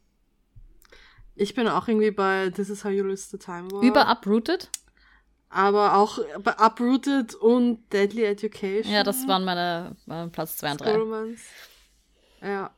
Ich 1.35 1.53
bin 1.53 1.67
auch 1.67 1.87
irgendwie 1.87 2.09
bei 2.09 2.49
This 2.49 2.71
is 2.71 2.83
how 2.83 2.89
you 2.89 3.03
lose 3.03 3.27
the 3.29 3.37
time 3.37 3.69
war. 3.69 3.83
Über 3.83 4.09
Uprooted? 4.11 4.71
aber 5.51 5.95
auch 5.95 6.17
bei 6.39 6.55
Uprooted 6.57 7.35
und 7.35 7.93
Deadly 7.93 8.23
Education. 8.23 8.91
Ja, 8.91 9.03
das 9.03 9.27
waren 9.27 9.45
meine, 9.45 9.95
meine 10.07 10.31
Platz 10.31 10.57
2 10.57 10.71
und 10.71 10.81
3. 10.81 10.95
Romance. 10.95 11.41
Ja. 12.41 12.71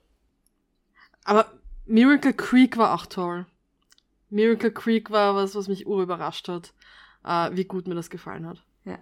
Aber 1.24 1.50
Miracle 1.86 2.34
Creek 2.34 2.76
war 2.76 2.94
auch 2.94 3.06
toll. 3.06 3.46
Miracle 4.36 4.72
Creek 4.72 5.10
war 5.12 5.34
was, 5.34 5.56
was 5.56 5.70
mich 5.70 5.88
urüberrascht 5.88 6.50
hat, 6.50 6.74
äh, 7.24 7.56
wie 7.56 7.64
gut 7.64 7.88
mir 7.88 7.96
das 7.96 8.10
gefallen 8.10 8.46
hat. 8.46 8.62
Ja. 8.84 9.00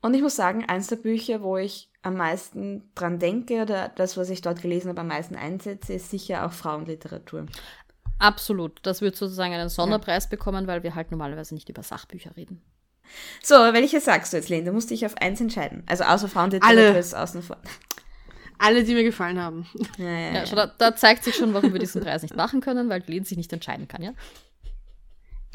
Und 0.00 0.14
ich 0.14 0.22
muss 0.22 0.36
sagen, 0.36 0.64
eins 0.66 0.86
der 0.86 0.96
Bücher, 0.96 1.42
wo 1.42 1.56
ich 1.56 1.90
am 2.02 2.14
meisten 2.14 2.88
dran 2.94 3.18
denke 3.18 3.62
oder 3.62 3.88
das, 3.88 4.16
was 4.16 4.30
ich 4.30 4.40
dort 4.40 4.62
gelesen 4.62 4.90
habe, 4.90 5.00
am 5.00 5.08
meisten 5.08 5.34
einsetze, 5.34 5.94
ist 5.94 6.10
sicher 6.10 6.46
auch 6.46 6.52
Frauenliteratur. 6.52 7.46
Absolut. 8.20 8.78
Das 8.84 9.00
wird 9.00 9.16
sozusagen 9.16 9.52
einen 9.52 9.68
Sonderpreis 9.68 10.24
ja. 10.24 10.30
bekommen, 10.30 10.68
weil 10.68 10.84
wir 10.84 10.94
halt 10.94 11.10
normalerweise 11.10 11.54
nicht 11.54 11.68
über 11.68 11.82
Sachbücher 11.82 12.36
reden. 12.36 12.62
So, 13.42 13.54
welche 13.56 14.00
sagst 14.00 14.32
du 14.32 14.36
jetzt, 14.36 14.48
Lene? 14.48 14.66
Du 14.66 14.72
musst 14.72 14.90
dich 14.90 15.04
auf 15.04 15.16
eins 15.16 15.40
entscheiden. 15.40 15.82
Also 15.86 16.04
außer 16.04 16.28
Frauenliteratur 16.28 16.96
ist 16.96 17.14
außen 17.14 17.42
vor. 17.42 17.56
Alle, 18.58 18.84
die 18.84 18.94
mir 18.94 19.04
gefallen 19.04 19.40
haben. 19.40 19.66
Ja, 19.98 20.08
ja, 20.08 20.44
ja, 20.44 20.54
da, 20.54 20.66
da, 20.66 20.96
zeigt 20.96 21.24
sich 21.24 21.34
schon, 21.34 21.54
warum 21.54 21.72
wir 21.72 21.80
diesen 21.80 22.02
Preis 22.02 22.22
nicht 22.22 22.36
machen 22.36 22.60
können, 22.60 22.88
weil 22.88 23.02
Lene 23.06 23.24
sich 23.24 23.36
nicht 23.36 23.52
entscheiden 23.52 23.86
kann, 23.86 24.02
ja? 24.02 24.12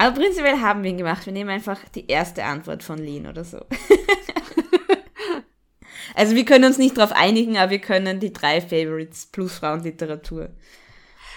Aber 0.04 0.20
prinzipiell 0.20 0.60
haben 0.60 0.82
wir 0.82 0.90
ihn 0.90 0.98
gemacht. 0.98 1.24
Wir 1.24 1.32
nehmen 1.32 1.50
einfach 1.50 1.80
die 1.94 2.06
erste 2.08 2.44
Antwort 2.44 2.82
von 2.82 2.98
Lene 2.98 3.30
oder 3.30 3.44
so. 3.44 3.58
also 6.14 6.34
wir 6.34 6.44
können 6.44 6.64
uns 6.64 6.78
nicht 6.78 6.98
darauf 6.98 7.12
einigen, 7.12 7.56
aber 7.56 7.70
wir 7.70 7.80
können 7.80 8.20
die 8.20 8.32
drei 8.32 8.60
Favorites 8.60 9.26
plus 9.26 9.54
Frauenliteratur. 9.54 10.50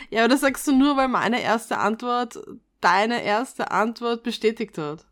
Ja, 0.09 0.21
aber 0.21 0.29
das 0.29 0.41
sagst 0.41 0.67
du 0.67 0.75
nur, 0.75 0.97
weil 0.97 1.07
meine 1.07 1.41
erste 1.41 1.77
Antwort 1.77 2.39
deine 2.81 3.23
erste 3.23 3.71
Antwort 3.71 4.23
bestätigt 4.23 4.77
hat 4.77 5.05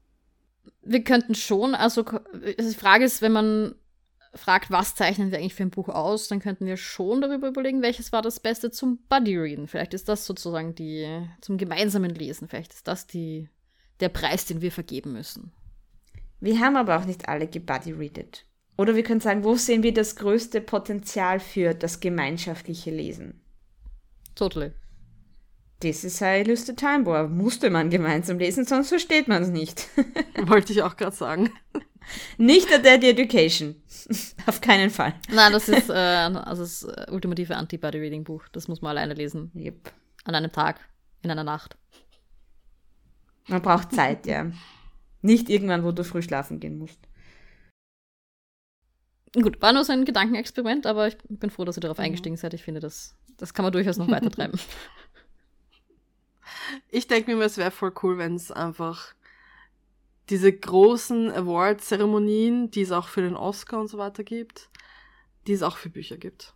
wir 0.86 1.04
könnten 1.04 1.36
schon, 1.36 1.76
also 1.76 2.06
die 2.34 2.76
Frage 2.76 3.06
ist, 3.06 3.22
wenn 3.22 3.32
man 3.32 3.76
fragt, 4.36 4.70
was 4.72 4.96
zeichnen 4.96 5.32
wir 5.32 5.40
eigentlich 5.40 5.56
für 5.56 5.64
ein 5.64 5.72
Buch 5.72 5.90
aus, 5.90 6.28
dann 6.28 6.40
könnten 6.40 6.66
wir 6.66 6.78
schon 6.78 7.22
darüber 7.22 7.48
überlegen, 7.48 7.82
welches 7.82 8.12
war 8.12 8.22
das 8.22 8.40
Beste 8.40 8.72
zum 8.72 9.00
Buddy-Readen. 9.10 9.68
Vielleicht 9.68 9.94
ist 9.94 10.10
das 10.10 10.26
sozusagen 10.26 10.76
die, 10.76 11.08
zum 11.42 11.58
gemeinsamen 11.58 12.14
Lesen, 12.14 12.48
vielleicht 12.48 12.74
ist 12.74 12.88
das 12.88 13.08
die, 13.08 13.50
der 14.00 14.10
Preis, 14.10 14.46
den 14.46 14.62
wir 14.62 14.72
vergeben 14.72 15.14
müssen. 15.14 15.52
Wir 16.40 16.60
haben 16.60 16.76
aber 16.76 16.98
auch 16.98 17.06
nicht 17.06 17.28
alle 17.30 17.48
gebuddy-readet. 17.48 18.46
Oder 18.78 18.96
wir 18.96 19.04
können 19.04 19.22
sagen, 19.22 19.44
wo 19.44 19.56
sehen 19.56 19.84
wir 19.84 19.94
das 19.94 20.18
größte 20.18 20.60
Potenzial 20.60 21.40
für 21.40 21.74
das 21.74 22.02
gemeinschaftliche 22.02 22.92
Lesen? 22.92 23.42
Totally. 24.36 24.74
Das 25.80 26.04
ist 26.04 26.22
ein 26.22 26.46
Liste 26.46 26.76
Time 26.76 27.06
War. 27.06 27.28
Musste 27.28 27.70
man 27.70 27.90
gemeinsam 27.90 28.38
lesen, 28.38 28.66
sonst 28.66 28.90
versteht 28.90 29.28
man 29.28 29.44
es 29.44 29.50
nicht. 29.50 29.88
Wollte 30.46 30.74
ich 30.74 30.84
auch 30.84 30.98
gerade 30.98 31.16
sagen. 31.16 31.52
Nicht 32.38 32.70
der 32.70 32.80
Daddy 32.80 33.10
Education. 33.10 33.76
Auf 34.46 34.62
keinen 34.62 34.90
Fall. 34.90 35.14
Nein, 35.32 35.52
das 35.52 35.68
ist, 35.68 35.90
äh, 35.90 35.94
also 35.94 36.62
das 36.64 36.84
äh, 36.84 37.12
ultimative 37.12 37.56
Anti-Body-Reading-Buch. 37.56 38.48
Das 38.52 38.68
muss 38.68 38.82
man 38.82 38.92
alleine 38.92 39.14
lesen. 39.14 39.52
Yep. 39.56 39.92
An 40.26 40.36
einem 40.36 40.52
Tag, 40.52 40.80
in 41.22 41.32
einer 41.32 41.44
Nacht. 41.44 41.78
Man 43.48 43.62
braucht 43.62 43.92
Zeit, 43.94 44.26
ja. 44.26 44.52
Nicht 45.22 45.50
irgendwann, 45.50 45.84
wo 45.84 45.92
du 45.92 46.04
früh 46.04 46.22
schlafen 46.22 46.60
gehen 46.60 46.78
musst. 46.78 47.00
Gut, 49.34 49.62
war 49.62 49.74
nur 49.74 49.84
so 49.84 49.92
ein 49.92 50.06
Gedankenexperiment, 50.06 50.86
aber 50.86 51.08
ich 51.08 51.18
bin 51.28 51.50
froh, 51.50 51.66
dass 51.66 51.78
ihr 51.78 51.82
darauf 51.82 51.98
mhm. 51.98 52.06
eingestiegen 52.06 52.38
seid. 52.38 52.54
Ich 52.54 52.64
finde, 52.64 52.80
das, 52.80 53.16
das 53.38 53.54
kann 53.54 53.64
man 53.64 53.74
durchaus 53.74 53.98
noch 53.98 54.10
weiter 54.10 54.32
treiben. 54.32 54.60
Ich 56.90 57.08
denke 57.08 57.36
mir, 57.36 57.44
es 57.44 57.58
wäre 57.58 57.72
voll 57.72 57.94
cool, 58.02 58.18
wenn 58.18 58.36
es 58.36 58.52
einfach 58.52 59.14
diese 60.30 60.52
großen 60.52 61.32
Award-Zeremonien, 61.32 62.72
die 62.72 62.82
es 62.82 62.92
auch 62.92 63.08
für 63.08 63.22
den 63.22 63.36
Oscar 63.36 63.80
und 63.80 63.88
so 63.88 63.98
weiter 63.98 64.24
gibt, 64.24 64.70
die 65.48 65.54
es 65.54 65.64
auch 65.64 65.78
für 65.78 65.90
Bücher 65.90 66.18
gibt. 66.18 66.54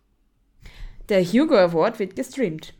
Der 1.08 1.24
Hugo 1.24 1.56
Award 1.56 1.98
wird 1.98 2.16
gestreamt. 2.16 2.74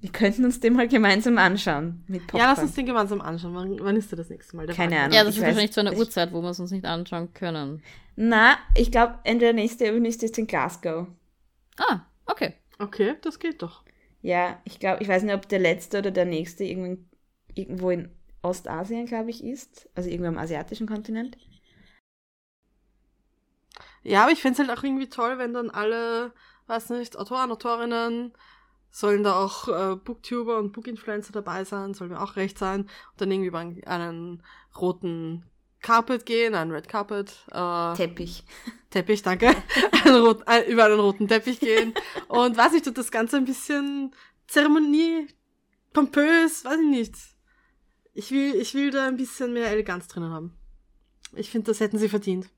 Wir 0.00 0.10
könnten 0.10 0.44
uns 0.44 0.60
den 0.60 0.74
mal 0.74 0.88
gemeinsam 0.88 1.38
anschauen. 1.38 2.04
Mit 2.06 2.22
ja, 2.32 2.44
lass 2.44 2.58
uns 2.58 2.74
den 2.74 2.86
gemeinsam 2.86 3.20
anschauen. 3.20 3.54
Wann, 3.54 3.80
wann 3.80 3.96
ist 3.96 4.10
der 4.12 4.18
das 4.18 4.28
nächste 4.28 4.56
Mal? 4.56 4.66
Der 4.66 4.76
Keine 4.76 5.00
Ahnung. 5.00 5.12
Ja, 5.12 5.24
das 5.24 5.34
ist 5.34 5.40
weiß, 5.40 5.48
wahrscheinlich 5.48 5.72
zu 5.72 5.80
einer 5.80 5.96
Uhrzeit, 5.96 6.32
wo 6.32 6.42
wir 6.42 6.50
es 6.50 6.60
uns 6.60 6.70
nicht 6.70 6.84
anschauen 6.84 7.32
können. 7.32 7.82
Na, 8.14 8.58
ich 8.76 8.92
glaube, 8.92 9.18
entweder 9.24 9.52
nächste 9.52 9.88
übernächste 9.88 10.26
ist 10.26 10.38
in 10.38 10.46
Glasgow. 10.46 11.08
Ah, 11.78 12.00
okay. 12.26 12.54
Okay, 12.78 13.14
das 13.22 13.38
geht 13.38 13.62
doch. 13.62 13.82
Ja, 14.22 14.60
ich 14.64 14.78
glaube, 14.78 15.02
ich 15.02 15.08
weiß 15.08 15.22
nicht, 15.22 15.34
ob 15.34 15.48
der 15.48 15.60
letzte 15.60 15.98
oder 15.98 16.10
der 16.10 16.24
nächste 16.24 16.64
irgendwo 16.64 17.90
in 17.90 18.10
Ostasien, 18.46 19.06
glaube 19.06 19.30
ich, 19.30 19.44
ist. 19.44 19.88
Also 19.94 20.08
irgendwo 20.08 20.28
am 20.28 20.38
asiatischen 20.38 20.86
Kontinent. 20.86 21.36
Ja, 24.02 24.22
aber 24.22 24.32
ich 24.32 24.40
finde 24.40 24.62
es 24.62 24.68
halt 24.68 24.78
auch 24.78 24.84
irgendwie 24.84 25.08
toll, 25.08 25.38
wenn 25.38 25.52
dann 25.52 25.70
alle, 25.70 26.32
weiß 26.68 26.90
nicht, 26.90 27.18
Autoren, 27.18 27.50
Autorinnen, 27.50 28.32
sollen 28.90 29.24
da 29.24 29.42
auch 29.42 29.68
äh, 29.68 29.96
Booktuber 29.96 30.58
und 30.58 30.72
Bookinfluencer 30.72 31.32
dabei 31.32 31.64
sein, 31.64 31.92
soll 31.92 32.08
mir 32.08 32.20
auch 32.20 32.36
recht 32.36 32.58
sein. 32.58 32.82
Und 32.82 33.20
dann 33.20 33.30
irgendwie 33.30 33.48
über 33.48 33.58
einen, 33.58 33.84
einen 33.84 34.42
roten 34.80 35.44
Carpet 35.82 36.24
gehen, 36.24 36.54
einen 36.54 36.70
Red 36.70 36.88
Carpet. 36.88 37.44
Äh, 37.50 37.94
Teppich. 37.94 38.44
Teppich, 38.90 39.22
danke. 39.22 39.54
einen 40.04 40.22
rot, 40.24 40.46
ein, 40.46 40.64
über 40.66 40.84
einen 40.84 41.00
roten 41.00 41.28
Teppich 41.28 41.60
gehen. 41.60 41.92
Und 42.28 42.56
weiß 42.56 42.72
ich, 42.74 42.82
tut 42.82 42.96
das 42.96 43.10
Ganze 43.10 43.36
ein 43.36 43.44
bisschen 43.44 44.14
Zeremonie, 44.46 45.26
pompös, 45.92 46.64
weiß 46.64 46.78
ich 46.80 46.88
nicht. 46.88 47.14
Ich 48.18 48.30
will, 48.30 48.54
ich 48.54 48.72
will 48.72 48.90
da 48.90 49.06
ein 49.06 49.18
bisschen 49.18 49.52
mehr 49.52 49.70
Eleganz 49.70 50.08
drinnen 50.08 50.30
haben. 50.32 50.56
Ich 51.34 51.50
finde, 51.50 51.70
das 51.70 51.80
hätten 51.80 51.98
sie 51.98 52.08
verdient. 52.08 52.48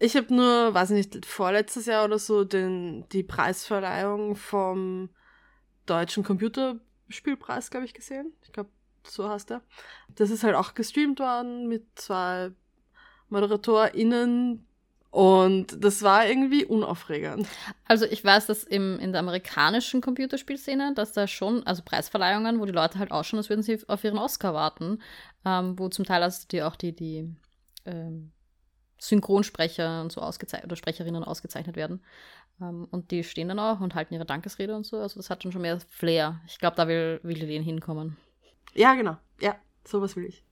Ich 0.00 0.16
habe 0.16 0.34
nur, 0.34 0.74
weiß 0.74 0.90
nicht, 0.90 1.24
vorletztes 1.24 1.86
Jahr 1.86 2.04
oder 2.04 2.18
so 2.18 2.42
den, 2.42 3.08
die 3.10 3.22
Preisverleihung 3.22 4.34
vom 4.34 5.08
deutschen 5.86 6.24
Computerspielpreis, 6.24 7.70
glaube 7.70 7.86
ich, 7.86 7.94
gesehen. 7.94 8.32
Ich 8.42 8.50
glaube, 8.50 8.70
so 9.04 9.28
heißt 9.28 9.52
er. 9.52 9.62
Das 10.16 10.30
ist 10.30 10.42
halt 10.42 10.56
auch 10.56 10.74
gestreamt 10.74 11.20
worden 11.20 11.68
mit 11.68 11.86
zwei 11.94 12.50
ModeratorInnen, 13.28 14.65
und 15.16 15.82
das 15.82 16.02
war 16.02 16.26
irgendwie 16.26 16.66
unaufregend. 16.66 17.48
Also 17.86 18.04
ich 18.04 18.22
weiß, 18.22 18.44
dass 18.44 18.64
im, 18.64 18.98
in 18.98 19.12
der 19.12 19.20
amerikanischen 19.20 20.02
Computerspielszene, 20.02 20.92
dass 20.94 21.14
da 21.14 21.26
schon, 21.26 21.66
also 21.66 21.80
Preisverleihungen, 21.82 22.60
wo 22.60 22.66
die 22.66 22.72
Leute 22.72 22.98
halt 22.98 23.12
ausschauen, 23.12 23.38
als 23.38 23.48
würden 23.48 23.62
sie 23.62 23.80
auf 23.88 24.04
ihren 24.04 24.18
Oscar 24.18 24.52
warten, 24.52 25.00
ähm, 25.46 25.78
wo 25.78 25.88
zum 25.88 26.04
Teil 26.04 26.22
also 26.22 26.46
die 26.50 26.62
auch 26.62 26.76
die, 26.76 26.94
die 26.94 27.34
ähm, 27.86 28.30
Synchronsprecher 28.98 30.02
und 30.02 30.12
so 30.12 30.20
ausgezeichnet 30.20 30.66
oder 30.66 30.76
Sprecherinnen 30.76 31.24
ausgezeichnet 31.24 31.76
werden. 31.76 32.04
Ähm, 32.60 32.86
und 32.90 33.10
die 33.10 33.24
stehen 33.24 33.48
dann 33.48 33.58
auch 33.58 33.80
und 33.80 33.94
halten 33.94 34.12
ihre 34.12 34.26
Dankesrede 34.26 34.76
und 34.76 34.84
so. 34.84 34.98
Also 34.98 35.18
das 35.18 35.30
hat 35.30 35.42
schon 35.42 35.52
schon 35.52 35.62
mehr 35.62 35.80
Flair. 35.80 36.42
Ich 36.46 36.58
glaube, 36.58 36.76
da 36.76 36.88
will, 36.88 37.20
will 37.22 37.38
Lillian 37.38 37.62
hinkommen. 37.62 38.18
Ja, 38.74 38.92
genau. 38.92 39.16
Ja, 39.40 39.56
sowas 39.82 40.14
will 40.14 40.26
ich. 40.26 40.44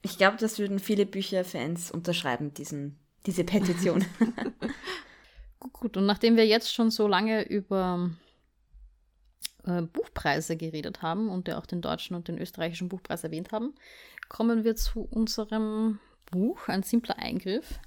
Ich 0.00 0.16
glaube, 0.16 0.38
das 0.38 0.58
würden 0.58 0.78
viele 0.78 1.04
Bücherfans 1.04 1.90
unterschreiben, 1.90 2.54
diesen 2.54 2.98
diese 3.26 3.44
Petition. 3.44 4.04
Gut, 5.72 5.96
und 5.96 6.06
nachdem 6.06 6.36
wir 6.36 6.46
jetzt 6.46 6.72
schon 6.72 6.90
so 6.90 7.06
lange 7.08 7.42
über 7.42 8.10
äh, 9.64 9.82
Buchpreise 9.82 10.56
geredet 10.56 11.02
haben 11.02 11.28
und 11.28 11.48
ja 11.48 11.58
auch 11.58 11.66
den 11.66 11.80
deutschen 11.80 12.16
und 12.16 12.28
den 12.28 12.38
österreichischen 12.38 12.88
Buchpreis 12.88 13.24
erwähnt 13.24 13.52
haben, 13.52 13.74
kommen 14.28 14.64
wir 14.64 14.76
zu 14.76 15.00
unserem 15.00 15.98
Buch, 16.30 16.68
ein 16.68 16.82
simpler 16.82 17.18
Eingriff, 17.18 17.80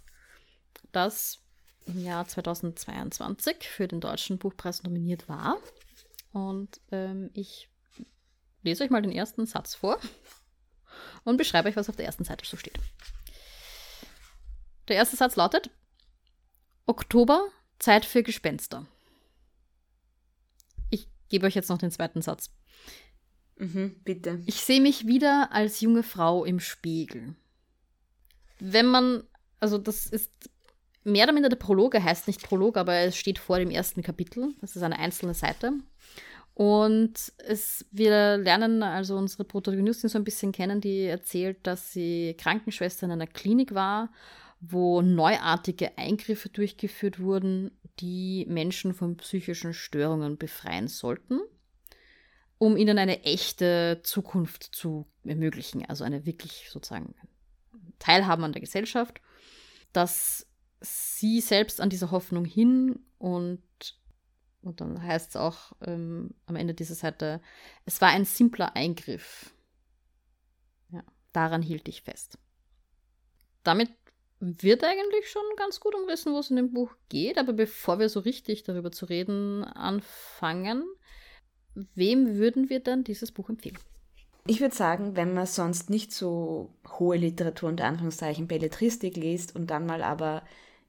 das 0.92 1.40
im 1.86 2.04
Jahr 2.04 2.28
2022 2.28 3.68
für 3.68 3.88
den 3.88 4.00
deutschen 4.00 4.38
Buchpreis 4.38 4.84
nominiert 4.84 5.28
war. 5.28 5.58
Und 6.34 6.80
ähm, 6.92 7.30
ich 7.34 7.70
lese 8.64 8.84
euch 8.84 8.90
mal 8.90 9.02
den 9.02 9.12
ersten 9.12 9.46
Satz 9.46 9.76
vor 9.76 10.00
und 11.24 11.38
beschreibe 11.38 11.70
euch, 11.70 11.76
was 11.76 11.90
auf 11.90 11.96
der 11.96 12.06
ersten 12.06 12.24
Seite 12.24 12.46
so 12.46 12.58
steht. 12.58 12.80
Der 14.92 14.98
erste 14.98 15.16
Satz 15.16 15.38
lautet: 15.38 15.70
Oktober, 16.86 17.48
Zeit 17.80 18.04
für 18.04 18.24
Gespenster. 18.24 18.86
Ich 20.90 21.08
gebe 21.30 21.48
euch 21.48 21.56
jetzt 21.56 21.70
noch 21.70 21.78
den 21.78 21.92
zweiten 21.92 22.22
Satz. 22.22 22.52
Mhm, 23.56 24.02
bitte. 24.04 24.42
Ich 24.48 24.56
sehe 24.56 24.82
mich 24.82 25.08
wieder 25.08 25.54
als 25.54 25.80
junge 25.80 26.04
Frau 26.04 26.44
im 26.44 26.60
Spiegel. 26.60 27.36
Wenn 28.60 28.86
man, 28.86 29.24
also 29.62 29.78
das 29.78 30.08
ist 30.08 30.30
mehr 31.06 31.24
oder 31.24 31.32
minder 31.32 31.48
der 31.48 31.56
Prolog, 31.56 31.96
er 31.96 32.04
heißt 32.04 32.28
nicht 32.28 32.44
Prolog, 32.44 32.76
aber 32.76 32.96
es 32.96 33.16
steht 33.16 33.40
vor 33.40 33.60
dem 33.60 33.72
ersten 33.72 34.02
Kapitel. 34.02 34.54
Das 34.60 34.76
ist 34.76 34.84
eine 34.84 35.00
einzelne 35.00 35.36
Seite. 35.36 35.72
Und 36.54 37.32
es, 37.38 37.86
wir 37.92 38.36
lernen 38.36 38.84
also 38.84 39.16
unsere 39.16 39.46
Protagonistin 39.46 40.10
so 40.10 40.18
ein 40.18 40.26
bisschen 40.26 40.52
kennen, 40.52 40.82
die 40.82 41.04
erzählt, 41.06 41.66
dass 41.66 41.94
sie 41.94 42.36
Krankenschwester 42.38 43.06
in 43.06 43.14
einer 43.14 43.28
Klinik 43.28 43.74
war 43.74 44.10
wo 44.62 45.02
neuartige 45.02 45.98
Eingriffe 45.98 46.50
durchgeführt 46.50 47.20
wurden, 47.20 47.72
die 48.00 48.46
Menschen 48.48 48.94
von 48.94 49.18
psychischen 49.18 49.74
Störungen 49.74 50.38
befreien 50.38 50.88
sollten, 50.88 51.42
um 52.60 52.78
ihnen 52.78 53.00
eine 53.00 53.24
echte 53.24 54.02
Zukunft 54.04 54.64
zu 54.64 55.08
ermöglichen, 55.26 55.84
also 55.86 56.04
eine 56.04 56.28
wirklich 56.28 56.70
sozusagen 56.70 57.16
Teilhabe 57.98 58.44
an 58.44 58.54
der 58.54 58.62
Gesellschaft, 58.62 59.20
dass 59.94 60.48
sie 60.80 61.42
selbst 61.42 61.82
an 61.82 61.90
dieser 61.90 62.12
Hoffnung 62.12 62.46
hin 62.46 63.00
und 63.18 63.62
und 64.64 64.80
dann 64.80 65.02
heißt 65.02 65.32
es 65.32 65.36
auch 65.38 65.72
ähm, 65.82 66.36
am 66.46 66.56
Ende 66.56 66.76
dieser 66.76 66.94
Seite, 66.94 67.42
es 67.86 68.00
war 68.00 68.10
ein 68.10 68.26
simpler 68.26 68.76
Eingriff. 68.76 69.56
Ja, 70.92 71.04
daran 71.32 71.64
hielt 71.64 71.88
ich 71.88 72.04
fest. 72.04 72.38
Damit 73.64 73.90
wird 74.42 74.84
eigentlich 74.84 75.30
schon 75.30 75.44
ganz 75.56 75.80
gut 75.80 75.94
umrissen, 75.94 76.34
wo 76.34 76.40
es 76.40 76.50
in 76.50 76.56
dem 76.56 76.74
Buch 76.74 76.92
geht. 77.10 77.38
Aber 77.38 77.54
bevor 77.54 78.00
wir 78.00 78.10
so 78.10 78.20
richtig 78.20 78.64
darüber 78.64 78.92
zu 78.92 79.06
reden 79.06 79.64
anfangen, 79.64 80.84
wem 81.96 82.36
würden 82.36 82.70
wir 82.70 82.80
dann 82.80 83.04
dieses 83.04 83.32
Buch 83.32 83.50
empfehlen? 83.50 83.78
Ich 84.48 84.60
würde 84.60 84.74
sagen, 84.74 85.16
wenn 85.16 85.36
man 85.36 85.46
sonst 85.46 85.92
nicht 85.92 86.12
so 86.12 86.74
hohe 86.98 87.18
Literatur 87.18 87.70
unter 87.70 87.86
Anführungszeichen 87.86 88.48
Belletristik 88.48 89.16
liest 89.16 89.56
und 89.56 89.68
dann 89.70 89.86
mal 89.86 90.02
aber 90.02 90.42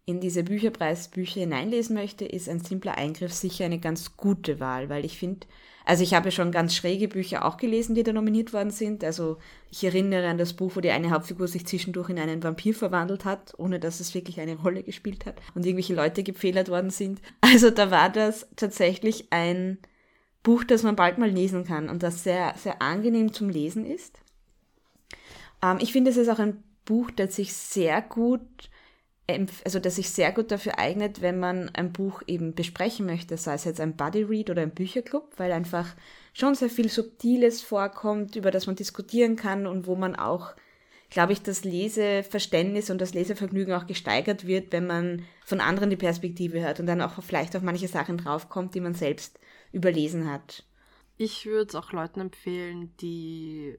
in 0.04 0.20
diese 0.20 0.42
Bücherpreisbücher 0.42 1.40
hineinlesen 1.40 1.94
möchte, 1.94 2.24
ist 2.24 2.48
ein 2.48 2.60
simpler 2.60 2.98
Eingriff 2.98 3.32
sicher 3.32 3.64
eine 3.64 3.78
ganz 3.78 4.16
gute 4.16 4.58
Wahl, 4.58 4.88
weil 4.88 5.04
ich 5.04 5.16
finde, 5.16 5.46
also 5.84 6.02
ich 6.02 6.14
habe 6.14 6.30
schon 6.32 6.50
ganz 6.50 6.74
schräge 6.74 7.08
Bücher 7.08 7.44
auch 7.44 7.56
gelesen, 7.56 7.94
die 7.94 8.02
da 8.02 8.12
nominiert 8.12 8.52
worden 8.52 8.70
sind. 8.70 9.04
Also 9.04 9.38
ich 9.70 9.84
erinnere 9.84 10.28
an 10.28 10.38
das 10.38 10.54
Buch, 10.54 10.72
wo 10.74 10.80
die 10.80 10.90
eine 10.90 11.10
Hauptfigur 11.10 11.46
sich 11.46 11.66
zwischendurch 11.66 12.08
in 12.10 12.18
einen 12.18 12.42
Vampir 12.42 12.74
verwandelt 12.74 13.24
hat, 13.24 13.54
ohne 13.58 13.78
dass 13.78 14.00
es 14.00 14.14
wirklich 14.14 14.40
eine 14.40 14.56
Rolle 14.56 14.82
gespielt 14.82 15.24
hat 15.24 15.40
und 15.54 15.64
irgendwelche 15.64 15.94
Leute 15.94 16.22
gepfählert 16.22 16.68
worden 16.68 16.90
sind. 16.90 17.20
Also 17.40 17.70
da 17.70 17.90
war 17.90 18.10
das 18.10 18.48
tatsächlich 18.56 19.26
ein 19.30 19.78
Buch, 20.42 20.64
das 20.64 20.82
man 20.82 20.96
bald 20.96 21.18
mal 21.18 21.30
lesen 21.30 21.64
kann 21.64 21.88
und 21.88 22.02
das 22.02 22.24
sehr, 22.24 22.54
sehr 22.56 22.82
angenehm 22.82 23.32
zum 23.32 23.48
Lesen 23.48 23.86
ist. 23.86 24.18
Ähm, 25.62 25.78
ich 25.80 25.92
finde, 25.92 26.10
es 26.10 26.16
ist 26.16 26.28
auch 26.28 26.40
ein 26.40 26.62
Buch, 26.84 27.10
das 27.12 27.36
sich 27.36 27.52
sehr 27.52 28.02
gut 28.02 28.40
also 29.28 29.78
das 29.78 29.96
sich 29.96 30.10
sehr 30.10 30.32
gut 30.32 30.50
dafür 30.50 30.78
eignet, 30.78 31.22
wenn 31.22 31.38
man 31.38 31.70
ein 31.74 31.92
Buch 31.92 32.22
eben 32.26 32.54
besprechen 32.54 33.06
möchte, 33.06 33.36
sei 33.36 33.54
es 33.54 33.64
jetzt 33.64 33.80
ein 33.80 33.96
Buddy 33.96 34.22
Read 34.24 34.50
oder 34.50 34.62
ein 34.62 34.74
Bücherclub, 34.74 35.32
weil 35.36 35.52
einfach 35.52 35.94
schon 36.32 36.54
sehr 36.54 36.70
viel 36.70 36.88
Subtiles 36.88 37.62
vorkommt, 37.62 38.36
über 38.36 38.50
das 38.50 38.66
man 38.66 38.76
diskutieren 38.76 39.36
kann 39.36 39.66
und 39.66 39.86
wo 39.86 39.94
man 39.94 40.16
auch, 40.16 40.54
glaube 41.10 41.32
ich, 41.32 41.42
das 41.42 41.64
Leseverständnis 41.64 42.90
und 42.90 43.00
das 43.00 43.14
Lesevergnügen 43.14 43.74
auch 43.74 43.86
gesteigert 43.86 44.46
wird, 44.46 44.72
wenn 44.72 44.86
man 44.86 45.24
von 45.44 45.60
anderen 45.60 45.90
die 45.90 45.96
Perspektive 45.96 46.60
hört 46.60 46.80
und 46.80 46.86
dann 46.86 47.00
auch 47.00 47.22
vielleicht 47.22 47.54
auf 47.54 47.62
manche 47.62 47.88
Sachen 47.88 48.18
draufkommt, 48.18 48.74
die 48.74 48.80
man 48.80 48.94
selbst 48.94 49.38
überlesen 49.72 50.30
hat. 50.30 50.64
Ich 51.16 51.46
würde 51.46 51.68
es 51.68 51.74
auch 51.74 51.92
Leuten 51.92 52.20
empfehlen, 52.20 52.92
die 53.00 53.78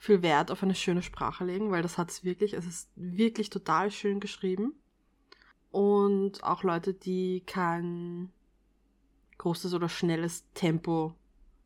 viel 0.00 0.22
Wert 0.22 0.50
auf 0.50 0.62
eine 0.62 0.74
schöne 0.74 1.02
Sprache 1.02 1.44
legen, 1.44 1.70
weil 1.70 1.82
das 1.82 1.98
hat 1.98 2.10
es 2.10 2.24
wirklich. 2.24 2.54
Es 2.54 2.66
ist 2.66 2.90
wirklich 2.96 3.50
total 3.50 3.90
schön 3.90 4.18
geschrieben. 4.18 4.72
Und 5.70 6.42
auch 6.42 6.62
Leute, 6.62 6.94
die 6.94 7.42
kein 7.44 8.32
großes 9.36 9.74
oder 9.74 9.90
schnelles 9.90 10.50
Tempo 10.54 11.14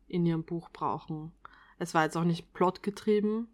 in 0.07 0.25
ihrem 0.25 0.43
Buch 0.43 0.69
brauchen. 0.69 1.31
Es 1.79 1.93
war 1.93 2.03
jetzt 2.03 2.17
auch 2.17 2.25
nicht 2.25 2.53
plotgetrieben, 2.53 3.47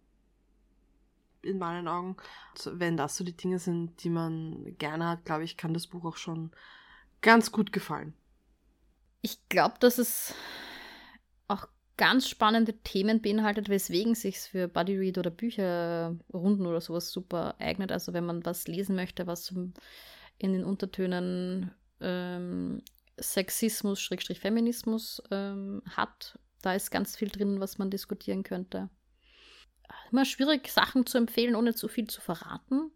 in 1.42 1.58
meinen 1.58 1.86
Augen. 1.86 2.16
Also 2.56 2.80
wenn 2.80 2.96
das 2.96 3.16
so 3.16 3.22
die 3.22 3.36
Dinge 3.36 3.60
sind, 3.60 4.02
die 4.02 4.10
man 4.10 4.76
gerne 4.78 5.08
hat, 5.08 5.24
glaube 5.24 5.44
ich, 5.44 5.56
kann 5.56 5.74
das 5.74 5.86
Buch 5.86 6.04
auch 6.04 6.16
schon 6.16 6.50
ganz 7.20 7.52
gut 7.52 7.72
gefallen. 7.72 8.14
Ich 9.20 9.48
glaube, 9.48 9.76
dass 9.78 9.98
es 9.98 10.34
ganz 12.02 12.28
spannende 12.28 12.72
Themen 12.78 13.22
beinhaltet, 13.22 13.68
weswegen 13.68 14.16
sich 14.16 14.40
für 14.40 14.66
Buddy 14.66 14.98
Read 14.98 15.18
oder 15.18 15.30
Bücherrunden 15.30 16.66
oder 16.66 16.80
sowas 16.80 17.12
super 17.12 17.54
eignet. 17.60 17.92
Also 17.92 18.12
wenn 18.12 18.26
man 18.26 18.44
was 18.44 18.66
lesen 18.66 18.96
möchte, 18.96 19.28
was 19.28 19.54
in 20.36 20.52
den 20.52 20.64
Untertönen 20.64 21.70
ähm, 22.00 22.82
Sexismus, 23.20 24.00
Schrägstrich 24.00 24.40
Feminismus 24.40 25.22
ähm, 25.30 25.80
hat, 25.88 26.40
da 26.60 26.74
ist 26.74 26.90
ganz 26.90 27.16
viel 27.16 27.28
drin, 27.28 27.60
was 27.60 27.78
man 27.78 27.88
diskutieren 27.88 28.42
könnte. 28.42 28.90
Immer 30.10 30.24
schwierig, 30.24 30.72
Sachen 30.72 31.06
zu 31.06 31.18
empfehlen, 31.18 31.54
ohne 31.54 31.72
zu 31.72 31.86
viel 31.86 32.08
zu 32.08 32.20
verraten. 32.20 32.90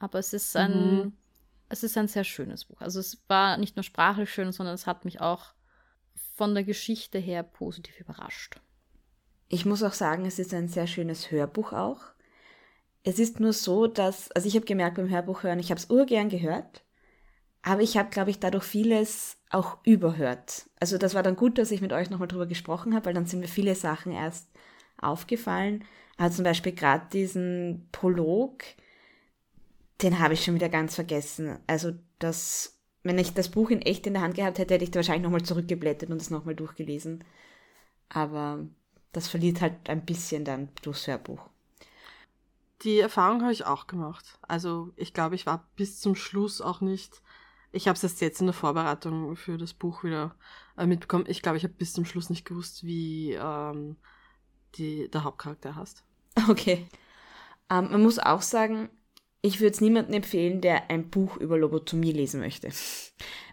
Aber 0.00 0.18
es 0.18 0.32
ist 0.32 0.56
ein, 0.56 0.96
mhm. 0.96 1.12
es 1.68 1.84
ist 1.84 1.96
ein 1.96 2.08
sehr 2.08 2.24
schönes 2.24 2.64
Buch. 2.64 2.80
Also 2.80 2.98
es 2.98 3.22
war 3.28 3.56
nicht 3.56 3.76
nur 3.76 3.84
sprachlich 3.84 4.32
schön, 4.32 4.50
sondern 4.50 4.74
es 4.74 4.88
hat 4.88 5.04
mich 5.04 5.20
auch 5.20 5.54
von 6.42 6.56
der 6.56 6.64
Geschichte 6.64 7.20
her 7.20 7.44
positiv 7.44 8.00
überrascht. 8.00 8.60
Ich 9.46 9.64
muss 9.64 9.84
auch 9.84 9.92
sagen, 9.92 10.26
es 10.26 10.40
ist 10.40 10.52
ein 10.52 10.66
sehr 10.66 10.88
schönes 10.88 11.30
Hörbuch 11.30 11.72
auch. 11.72 12.00
Es 13.04 13.20
ist 13.20 13.38
nur 13.38 13.52
so, 13.52 13.86
dass, 13.86 14.28
also 14.32 14.48
ich 14.48 14.56
habe 14.56 14.66
gemerkt 14.66 14.96
beim 14.96 15.08
Hörbuch 15.08 15.44
hören, 15.44 15.60
ich 15.60 15.70
habe 15.70 15.78
es 15.78 15.88
urgern 15.88 16.30
gehört, 16.30 16.82
aber 17.62 17.82
ich 17.82 17.96
habe, 17.96 18.10
glaube 18.10 18.32
ich, 18.32 18.40
dadurch 18.40 18.64
vieles 18.64 19.36
auch 19.50 19.78
überhört. 19.84 20.68
Also 20.80 20.98
das 20.98 21.14
war 21.14 21.22
dann 21.22 21.36
gut, 21.36 21.58
dass 21.58 21.70
ich 21.70 21.80
mit 21.80 21.92
euch 21.92 22.10
nochmal 22.10 22.26
drüber 22.26 22.46
gesprochen 22.46 22.92
habe, 22.92 23.06
weil 23.06 23.14
dann 23.14 23.26
sind 23.26 23.38
mir 23.38 23.46
viele 23.46 23.76
Sachen 23.76 24.10
erst 24.10 24.50
aufgefallen. 25.00 25.84
Aber 26.16 26.32
zum 26.32 26.42
Beispiel 26.42 26.72
gerade 26.72 27.06
diesen 27.12 27.88
Prolog, 27.92 28.64
den 30.02 30.18
habe 30.18 30.34
ich 30.34 30.42
schon 30.42 30.56
wieder 30.56 30.68
ganz 30.68 30.96
vergessen. 30.96 31.60
Also 31.68 31.92
das 32.18 32.71
wenn 33.02 33.18
ich 33.18 33.34
das 33.34 33.50
Buch 33.50 33.70
in 33.70 33.82
echt 33.82 34.06
in 34.06 34.14
der 34.14 34.22
Hand 34.22 34.34
gehabt 34.34 34.58
hätte, 34.58 34.74
hätte 34.74 34.84
ich 34.84 34.90
da 34.90 34.96
wahrscheinlich 34.96 35.24
nochmal 35.24 35.42
zurückgeblättert 35.42 36.10
und 36.10 36.20
es 36.20 36.30
nochmal 36.30 36.54
durchgelesen. 36.54 37.24
Aber 38.08 38.64
das 39.12 39.28
verliert 39.28 39.60
halt 39.60 39.88
ein 39.88 40.04
bisschen 40.04 40.44
dann 40.44 40.68
durchs 40.82 41.06
Hörbuch. 41.06 41.48
Die 42.82 42.98
Erfahrung 42.98 43.42
habe 43.42 43.52
ich 43.52 43.64
auch 43.64 43.86
gemacht. 43.86 44.38
Also 44.42 44.92
ich 44.96 45.14
glaube, 45.14 45.34
ich 45.34 45.46
war 45.46 45.68
bis 45.76 46.00
zum 46.00 46.14
Schluss 46.14 46.60
auch 46.60 46.80
nicht. 46.80 47.22
Ich 47.70 47.88
habe 47.88 47.96
es 47.96 48.02
erst 48.02 48.20
jetzt 48.20 48.40
in 48.40 48.46
der 48.46 48.54
Vorbereitung 48.54 49.36
für 49.36 49.56
das 49.56 49.72
Buch 49.72 50.04
wieder 50.04 50.34
äh, 50.76 50.86
mitbekommen. 50.86 51.24
Ich 51.28 51.42
glaube, 51.42 51.56
ich 51.56 51.64
habe 51.64 51.74
bis 51.74 51.92
zum 51.92 52.04
Schluss 52.04 52.28
nicht 52.28 52.44
gewusst, 52.44 52.84
wie 52.84 53.32
ähm, 53.32 53.96
die, 54.74 55.08
der 55.10 55.24
Hauptcharakter 55.24 55.74
heißt. 55.74 56.04
Okay. 56.48 56.88
Ähm, 57.68 57.90
man 57.90 58.02
muss 58.02 58.18
auch 58.18 58.40
sagen, 58.40 58.88
ich 59.42 59.60
würde 59.60 59.74
es 59.74 59.80
niemandem 59.80 60.14
empfehlen, 60.14 60.60
der 60.60 60.88
ein 60.90 61.10
Buch 61.10 61.36
über 61.36 61.58
Lobotomie 61.58 62.12
lesen 62.12 62.40
möchte. 62.40 62.68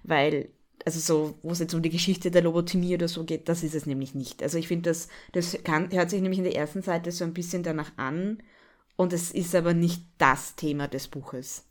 Weil, 0.04 0.50
also 0.86 1.00
so, 1.00 1.40
wo 1.42 1.52
es 1.52 1.60
jetzt 1.60 1.74
um 1.74 1.82
die 1.82 1.90
Geschichte 1.90 2.30
der 2.30 2.44
Lobotomie 2.44 2.94
oder 2.94 3.08
so 3.08 3.26
geht, 3.26 3.50
das 3.50 3.64
ist 3.64 3.74
es 3.74 3.88
nämlich 3.88 4.14
nicht. 4.14 4.44
Also 4.44 4.60
ich 4.60 4.68
finde, 4.68 4.92
das, 4.92 5.10
das 5.34 5.58
kann, 5.64 5.92
hört 5.92 6.12
sich 6.12 6.22
nämlich 6.22 6.38
in 6.38 6.46
der 6.46 6.56
ersten 6.56 6.84
Seite 6.84 7.12
so 7.12 7.26
ein 7.26 7.34
bisschen 7.34 7.64
danach 7.64 7.92
an 7.98 8.42
und 8.96 9.14
es 9.14 9.32
ist 9.32 9.56
aber 9.56 9.74
nicht 9.74 10.04
das 10.20 10.56
Thema 10.56 10.88
des 10.88 11.08
Buches. 11.08 11.66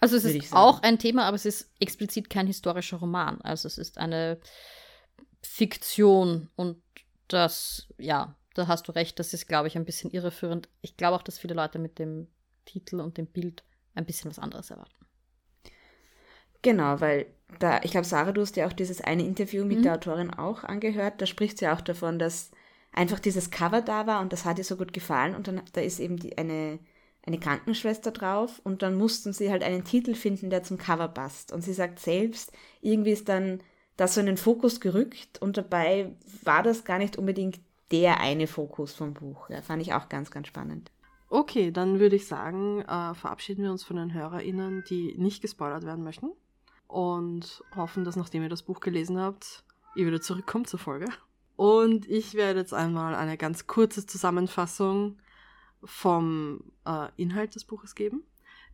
Also 0.00 0.16
es 0.16 0.24
ist 0.24 0.52
auch 0.52 0.82
ein 0.82 0.98
Thema, 0.98 1.24
aber 1.24 1.36
es 1.36 1.46
ist 1.46 1.70
explizit 1.80 2.28
kein 2.28 2.46
historischer 2.46 2.98
Roman. 2.98 3.40
Also 3.40 3.66
es 3.66 3.78
ist 3.78 3.96
eine 3.96 4.38
Fiktion 5.40 6.50
und 6.56 6.76
das, 7.28 7.88
ja, 7.96 8.36
da 8.54 8.66
hast 8.66 8.86
du 8.88 8.92
recht, 8.92 9.18
das 9.18 9.32
ist, 9.32 9.48
glaube 9.48 9.68
ich, 9.68 9.76
ein 9.76 9.86
bisschen 9.86 10.10
irreführend. 10.10 10.68
Ich 10.82 10.98
glaube 10.98 11.16
auch, 11.16 11.22
dass 11.22 11.38
viele 11.38 11.54
Leute 11.54 11.78
mit 11.78 11.98
dem 11.98 12.28
Titel 12.66 13.00
und 13.00 13.16
dem 13.16 13.26
Bild 13.26 13.64
ein 13.94 14.04
bisschen 14.04 14.30
was 14.30 14.38
anderes 14.38 14.70
erwarten. 14.70 15.06
Genau, 16.62 17.00
weil 17.00 17.26
da, 17.58 17.80
ich 17.82 17.92
glaube, 17.92 18.06
Sarah, 18.06 18.32
du 18.32 18.40
hast 18.40 18.56
ja 18.56 18.66
auch 18.66 18.72
dieses 18.72 19.00
eine 19.00 19.24
Interview 19.24 19.64
mit 19.64 19.78
mhm. 19.78 19.82
der 19.84 19.94
Autorin 19.94 20.30
auch 20.30 20.64
angehört. 20.64 21.20
Da 21.22 21.26
spricht 21.26 21.58
sie 21.58 21.68
auch 21.68 21.80
davon, 21.80 22.18
dass 22.18 22.50
einfach 22.92 23.20
dieses 23.20 23.50
Cover 23.50 23.82
da 23.82 24.06
war 24.06 24.20
und 24.20 24.32
das 24.32 24.44
hat 24.44 24.58
ihr 24.58 24.64
so 24.64 24.76
gut 24.76 24.92
gefallen. 24.92 25.34
Und 25.34 25.48
dann 25.48 25.62
da 25.72 25.80
ist 25.80 26.00
eben 26.00 26.16
die, 26.16 26.36
eine, 26.36 26.78
eine 27.22 27.38
Krankenschwester 27.38 28.10
drauf 28.10 28.60
und 28.64 28.82
dann 28.82 28.96
mussten 28.96 29.32
sie 29.32 29.50
halt 29.50 29.62
einen 29.62 29.84
Titel 29.84 30.14
finden, 30.14 30.50
der 30.50 30.62
zum 30.62 30.78
Cover 30.78 31.08
passt. 31.08 31.52
Und 31.52 31.62
sie 31.62 31.72
sagt 31.72 32.00
selbst, 32.00 32.52
irgendwie 32.80 33.12
ist 33.12 33.28
dann 33.28 33.60
das 33.96 34.14
so 34.14 34.20
in 34.20 34.26
den 34.26 34.36
Fokus 34.36 34.80
gerückt 34.80 35.40
und 35.40 35.56
dabei 35.56 36.12
war 36.42 36.62
das 36.62 36.84
gar 36.84 36.98
nicht 36.98 37.16
unbedingt 37.16 37.60
der 37.90 38.20
eine 38.20 38.46
Fokus 38.46 38.92
vom 38.92 39.14
Buch. 39.14 39.48
Ja, 39.50 39.62
fand 39.62 39.82
ich 39.82 39.94
auch 39.94 40.08
ganz, 40.08 40.30
ganz 40.30 40.48
spannend. 40.48 40.90
Okay, 41.28 41.72
dann 41.72 41.98
würde 41.98 42.16
ich 42.16 42.26
sagen, 42.26 42.82
äh, 42.82 43.14
verabschieden 43.14 43.64
wir 43.64 43.72
uns 43.72 43.82
von 43.82 43.96
den 43.96 44.14
HörerInnen, 44.14 44.84
die 44.88 45.16
nicht 45.18 45.42
gespoilert 45.42 45.84
werden 45.84 46.04
möchten. 46.04 46.30
Und 46.86 47.64
hoffen, 47.74 48.04
dass 48.04 48.14
nachdem 48.14 48.42
ihr 48.42 48.48
das 48.48 48.62
Buch 48.62 48.78
gelesen 48.80 49.18
habt, 49.18 49.64
ihr 49.96 50.06
wieder 50.06 50.20
zurückkommt 50.20 50.68
zur 50.68 50.78
Folge. 50.78 51.06
Und 51.56 52.08
ich 52.08 52.34
werde 52.34 52.60
jetzt 52.60 52.74
einmal 52.74 53.14
eine 53.14 53.36
ganz 53.36 53.66
kurze 53.66 54.06
Zusammenfassung 54.06 55.18
vom 55.82 56.60
äh, 56.86 57.08
Inhalt 57.16 57.54
des 57.54 57.64
Buches 57.64 57.94
geben. 57.94 58.22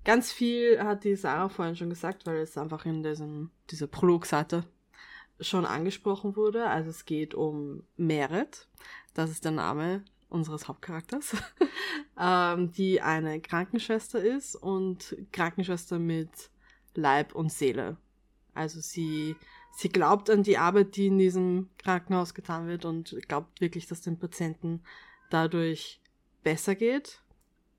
Ganz 0.05 0.33
viel 0.33 0.83
hat 0.83 1.05
die 1.05 1.17
Sarah 1.17 1.49
vorhin 1.49 1.77
schon 1.77 1.91
gesagt, 1.91 2.27
weil 2.27 2.39
es 2.39 2.59
einfach 2.59 2.85
in 2.85 3.03
diesem, 3.03 3.51
dieser 3.71 3.87
Prologseite 3.87 4.65
schon 5.41 5.65
angesprochen 5.65 6.37
wurde. 6.37 6.67
Also 6.67 6.91
es 6.91 7.05
geht 7.05 7.35
um 7.35 7.85
Meret, 7.97 8.69
das 9.15 9.31
ist 9.31 9.45
der 9.45 9.53
Name 9.53 10.05
unseres 10.33 10.69
Hauptcharakters, 10.69 11.37
ähm, 12.19 12.73
die 12.73 13.01
eine 13.01 13.41
Krankenschwester 13.41 14.23
ist 14.23 14.57
und 14.57 15.17
Krankenschwester 15.33 15.99
mit 15.99 16.51
Leib 16.95 17.35
und 17.35 17.53
Seele. 17.53 17.97
Also 18.55 18.81
sie, 18.81 19.37
sie 19.73 19.89
glaubt 19.89 20.31
an 20.31 20.43
die 20.43 20.59
Arbeit, 20.59 20.97
die 20.97 21.07
in 21.07 21.19
diesem 21.19 21.71
Krankenhaus 21.79 22.35
getan 22.35 22.67
wird 22.67 22.85
und 22.85 23.17
glaubt 23.29 23.61
wirklich, 23.61 23.87
dass 23.87 24.01
den 24.01 24.19
Patienten 24.19 24.83
dadurch 25.31 26.01
besser 26.43 26.75
geht. 26.75 27.23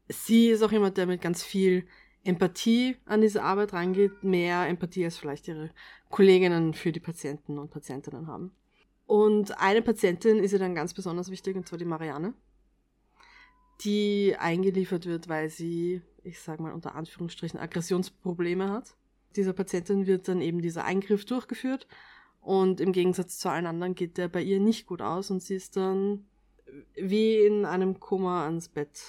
Sie 0.08 0.48
ist 0.48 0.64
auch 0.64 0.72
jemand, 0.72 0.98
der 0.98 1.06
mit 1.06 1.22
ganz 1.22 1.44
viel 1.44 1.86
Empathie 2.24 2.96
an 3.06 3.22
diese 3.22 3.44
Arbeit 3.44 3.74
rangeht, 3.74 4.24
mehr 4.24 4.68
Empathie 4.68 5.06
als 5.06 5.18
vielleicht 5.18 5.48
ihre 5.48 5.72
Kolleginnen 6.10 6.74
für 6.74 6.92
die 6.92 7.00
Patienten 7.00 7.58
und 7.58 7.70
Patientinnen 7.72 8.28
haben. 8.28 8.52
Und 9.06 9.60
eine 9.60 9.82
Patientin 9.82 10.40
ist 10.40 10.54
ihr 10.54 10.60
dann 10.60 10.76
ganz 10.76 10.94
besonders 10.94 11.30
wichtig, 11.30 11.56
und 11.56 11.68
zwar 11.68 11.78
die 11.78 11.86
Marianne, 11.86 12.34
die 13.82 14.36
eingeliefert 14.38 15.06
wird, 15.06 15.28
weil 15.28 15.50
sie, 15.50 16.02
ich 16.24 16.40
sag 16.40 16.60
mal 16.60 16.74
unter 16.74 16.96
Anführungsstrichen, 16.96 17.60
Aggressionsprobleme 17.60 18.70
hat. 18.72 18.96
Dieser 19.36 19.54
Patientin 19.54 20.08
wird 20.08 20.28
dann 20.28 20.42
eben 20.42 20.62
dieser 20.62 20.86
Eingriff 20.86 21.26
durchgeführt 21.26 21.88
und 22.44 22.82
im 22.82 22.92
Gegensatz 22.92 23.40
zu 23.40 23.50
allen 23.50 23.66
anderen 23.66 23.96
geht 23.96 24.18
der 24.18 24.28
bei 24.28 24.42
ihr 24.42 24.60
nicht 24.60 24.86
gut 24.86 25.02
aus 25.02 25.32
und 25.32 25.42
sie 25.42 25.56
ist 25.56 25.78
dann 25.78 26.26
wie 26.96 27.38
in 27.38 27.66
einem 27.66 28.00
Koma 28.00 28.46
ans 28.46 28.68
Bett 28.68 29.02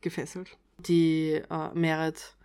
gefesselt. 0.00 0.56
Die 0.78 1.42
äh, 1.50 1.74
Merit 1.74 2.36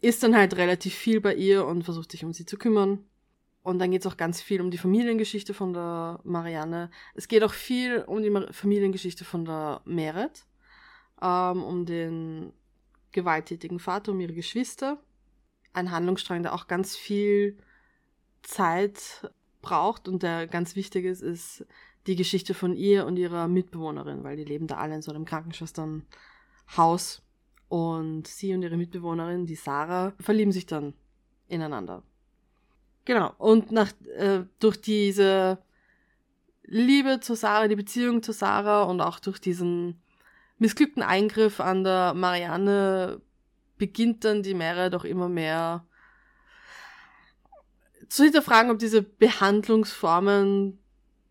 ist 0.00 0.22
dann 0.22 0.36
halt 0.36 0.56
relativ 0.56 0.94
viel 0.94 1.20
bei 1.20 1.34
ihr 1.34 1.64
und 1.64 1.84
versucht 1.84 2.10
sich 2.10 2.24
um 2.24 2.32
sie 2.32 2.44
zu 2.44 2.58
kümmern. 2.58 3.04
Und 3.64 3.78
dann 3.78 3.90
geht 3.90 4.02
es 4.02 4.06
auch 4.06 4.18
ganz 4.18 4.42
viel 4.42 4.60
um 4.60 4.70
die 4.70 4.76
Familiengeschichte 4.76 5.54
von 5.54 5.72
der 5.72 6.20
Marianne. 6.22 6.90
Es 7.14 7.28
geht 7.28 7.42
auch 7.42 7.54
viel 7.54 8.02
um 8.06 8.22
die 8.22 8.30
Familiengeschichte 8.52 9.24
von 9.24 9.46
der 9.46 9.80
Meret, 9.86 10.44
ähm, 11.22 11.64
um 11.64 11.86
den 11.86 12.52
gewalttätigen 13.12 13.78
Vater, 13.78 14.12
um 14.12 14.20
ihre 14.20 14.34
Geschwister. 14.34 15.02
Ein 15.72 15.90
Handlungsstrang, 15.90 16.42
der 16.42 16.54
auch 16.54 16.66
ganz 16.66 16.94
viel 16.94 17.56
Zeit 18.42 19.32
braucht 19.62 20.08
und 20.08 20.22
der 20.22 20.46
ganz 20.46 20.76
wichtig 20.76 21.06
ist, 21.06 21.22
ist 21.22 21.66
die 22.06 22.16
Geschichte 22.16 22.52
von 22.52 22.76
ihr 22.76 23.06
und 23.06 23.16
ihrer 23.16 23.48
Mitbewohnerin, 23.48 24.24
weil 24.24 24.36
die 24.36 24.44
leben 24.44 24.66
da 24.66 24.76
alle 24.76 24.96
in 24.96 25.02
so 25.02 25.10
einem 25.10 25.24
Krankenschwesternhaus. 25.24 27.22
Und 27.68 28.26
sie 28.26 28.52
und 28.52 28.62
ihre 28.62 28.76
Mitbewohnerin, 28.76 29.46
die 29.46 29.54
Sarah, 29.54 30.12
verlieben 30.20 30.52
sich 30.52 30.66
dann 30.66 30.92
ineinander. 31.48 32.02
Genau. 33.04 33.34
Und 33.38 33.72
nach, 33.72 33.92
äh, 34.16 34.44
durch 34.60 34.80
diese 34.80 35.58
Liebe 36.62 37.20
zu 37.20 37.34
Sarah, 37.34 37.68
die 37.68 37.76
Beziehung 37.76 38.22
zu 38.22 38.32
Sarah 38.32 38.84
und 38.84 39.00
auch 39.00 39.20
durch 39.20 39.40
diesen 39.40 40.02
missglückten 40.58 41.02
Eingriff 41.02 41.60
an 41.60 41.84
der 41.84 42.14
Marianne 42.14 43.20
beginnt 43.76 44.24
dann 44.24 44.42
die 44.42 44.54
Meere 44.54 44.90
doch 44.90 45.04
immer 45.04 45.28
mehr 45.28 45.84
zu 48.08 48.24
hinterfragen, 48.24 48.70
ob 48.70 48.78
diese 48.78 49.02
Behandlungsformen, 49.02 50.78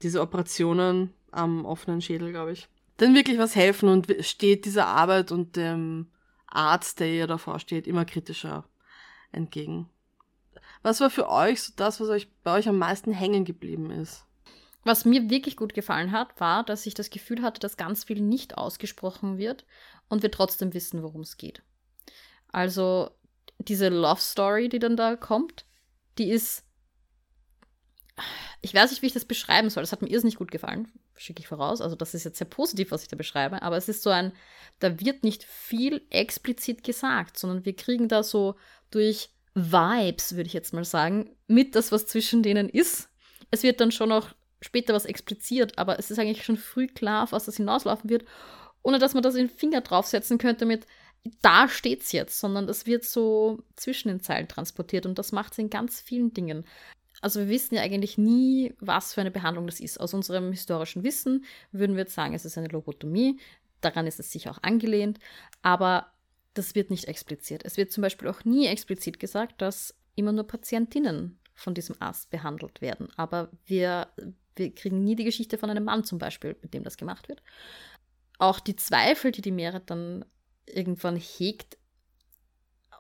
diese 0.02 0.22
Operationen 0.22 1.14
am 1.32 1.66
offenen 1.66 2.02
Schädel, 2.02 2.32
glaube 2.32 2.52
ich, 2.52 2.68
denn 3.00 3.16
wirklich 3.16 3.38
was 3.38 3.56
helfen 3.56 3.90
und 3.90 4.14
steht 4.20 4.66
dieser 4.66 4.88
Arbeit 4.88 5.32
und 5.32 5.56
dem 5.56 6.12
Arzt, 6.48 7.00
der 7.00 7.08
ihr 7.08 7.28
davor 7.28 7.60
steht, 7.60 7.88
immer 7.88 8.06
kritischer 8.06 8.66
entgegen. 9.32 9.90
Was 10.84 11.00
war 11.00 11.10
für 11.10 11.30
euch 11.30 11.64
so 11.64 11.74
das, 11.76 12.00
was 12.00 12.10
euch 12.10 12.32
bei 12.44 12.54
euch 12.58 12.68
am 12.68 12.78
meisten 12.78 13.12
hängen 13.12 13.46
geblieben 13.46 13.90
ist? 13.90 14.26
Was 14.84 15.06
mir 15.06 15.30
wirklich 15.30 15.56
gut 15.56 15.74
gefallen 15.74 16.12
hat, 16.12 16.40
war, 16.42 16.64
dass 16.64 16.86
ich 16.86 16.94
das 16.94 17.10
Gefühl 17.10 17.42
hatte, 17.42 17.62
dass 17.62 17.78
ganz 17.78 18.04
viel 18.04 18.20
nicht 18.20 18.58
ausgesprochen 18.58 19.38
wird 19.38 19.66
und 20.10 20.24
wir 20.24 20.32
trotzdem 20.32 20.74
wissen, 20.74 21.02
worum 21.02 21.22
es 21.22 21.38
geht. 21.38 21.64
Also 22.52 23.12
diese 23.60 23.88
Love 23.88 24.20
Story, 24.20 24.68
die 24.68 24.80
dann 24.80 24.98
da 24.98 25.16
kommt, 25.16 25.66
die 26.18 26.30
ist. 26.30 26.66
Ich 28.62 28.74
weiß 28.74 28.92
nicht, 28.92 29.02
wie 29.02 29.08
ich 29.08 29.14
das 29.14 29.26
beschreiben 29.26 29.70
soll. 29.70 29.84
Das 29.84 29.92
hat 29.92 30.02
mir 30.02 30.10
irrsinnig 30.10 30.36
gut 30.36 30.52
gefallen, 30.52 30.92
schicke 31.16 31.40
ich 31.40 31.48
voraus. 31.48 31.82
Also, 31.82 31.96
das 31.96 32.14
ist 32.14 32.24
jetzt 32.26 32.38
sehr 32.38 32.48
positiv, 32.48 32.92
was 32.92 33.02
ich 33.02 33.08
da 33.08 33.16
beschreibe. 33.16 33.62
Aber 33.62 33.76
es 33.78 33.90
ist 33.90 34.04
so 34.04 34.10
ein, 34.10 34.34
da 34.80 35.00
wird 35.00 35.24
nicht 35.24 35.44
viel 35.44 36.06
explizit 36.10 36.84
gesagt, 36.84 37.38
sondern 37.38 37.66
wir 37.66 37.76
kriegen 37.76 38.08
da 38.08 38.22
so 38.22 38.56
durch 38.92 39.30
Vibes, 39.56 40.36
würde 40.36 40.48
ich 40.48 40.54
jetzt 40.54 40.74
mal 40.74 40.86
sagen, 40.86 41.36
mit 41.48 41.76
das, 41.76 41.92
was 41.92 42.08
zwischen 42.08 42.44
denen 42.44 42.70
ist. 42.70 43.10
Es 43.52 43.64
wird 43.64 43.80
dann 43.80 43.92
schon 43.92 44.10
noch 44.10 44.34
später 44.62 44.94
was 44.94 45.06
expliziert, 45.06 45.78
aber 45.78 46.00
es 46.00 46.10
ist 46.10 46.20
eigentlich 46.20 46.44
schon 46.44 46.58
früh 46.58 46.88
klar, 46.88 47.24
auf 47.24 47.32
was 47.34 47.46
das 47.46 47.58
hinauslaufen 47.58 48.10
wird, 48.10 48.26
ohne 48.82 49.00
dass 49.00 49.14
man 49.14 49.24
das 49.24 49.36
in 49.36 49.48
den 49.48 49.56
Finger 49.56 49.82
draufsetzen 49.82 50.38
könnte 50.38 50.66
mit 50.66 50.88
da 51.42 51.70
steht's 51.70 52.12
jetzt, 52.12 52.40
sondern 52.40 52.68
das 52.68 52.86
wird 52.86 53.06
so 53.06 53.64
zwischen 53.76 54.10
den 54.10 54.22
Zeilen 54.22 54.48
transportiert 54.48 55.06
und 55.06 55.18
das 55.18 55.32
macht 55.32 55.54
es 55.54 55.60
in 55.60 55.70
ganz 55.70 56.02
vielen 56.02 56.34
Dingen. 56.34 56.66
Also 57.22 57.40
wir 57.40 57.48
wissen 57.48 57.76
ja 57.76 57.82
eigentlich 57.82 58.18
nie, 58.18 58.74
was 58.80 59.14
für 59.14 59.22
eine 59.22 59.32
Behandlung 59.32 59.66
das 59.66 59.80
ist. 59.80 60.00
Aus 60.00 60.14
unserem 60.14 60.52
historischen 60.52 61.04
Wissen 61.04 61.46
würden 61.72 61.96
wir 61.96 62.04
jetzt 62.04 62.16
sagen, 62.16 62.34
es 62.34 62.44
ist 62.44 62.58
eine 62.58 62.68
Lobotomie. 62.68 63.40
Daran 63.80 64.08
ist 64.08 64.20
es 64.20 64.32
sicher 64.32 64.52
auch 64.52 64.62
angelehnt. 64.62 65.20
Aber 65.62 66.08
das 66.54 66.76
wird 66.76 66.90
nicht 66.90 67.06
explizit. 67.06 67.64
Es 67.66 67.78
wird 67.78 67.92
zum 67.92 68.02
Beispiel 68.02 68.28
auch 68.28 68.44
nie 68.46 68.68
explizit 68.68 69.20
gesagt, 69.20 69.62
dass 69.62 69.96
immer 70.16 70.32
nur 70.32 70.46
Patientinnen 70.46 71.40
von 71.54 71.74
diesem 71.74 71.96
Arzt 72.00 72.30
behandelt 72.30 72.82
werden. 72.82 73.10
Aber 73.16 73.50
wir, 73.66 74.08
wir 74.56 74.74
kriegen 74.74 75.04
nie 75.04 75.16
die 75.16 75.24
Geschichte 75.24 75.58
von 75.58 75.70
einem 75.70 75.84
Mann 75.84 76.04
zum 76.04 76.20
Beispiel, 76.20 76.56
mit 76.62 76.74
dem 76.74 76.84
das 76.84 76.98
gemacht 76.98 77.30
wird. 77.30 77.42
Auch 78.38 78.60
die 78.60 78.76
Zweifel, 78.76 79.32
die 79.32 79.42
die 79.42 79.52
Merit 79.52 79.84
dann 79.90 80.26
irgendwann 80.66 81.16
hegt, 81.16 81.78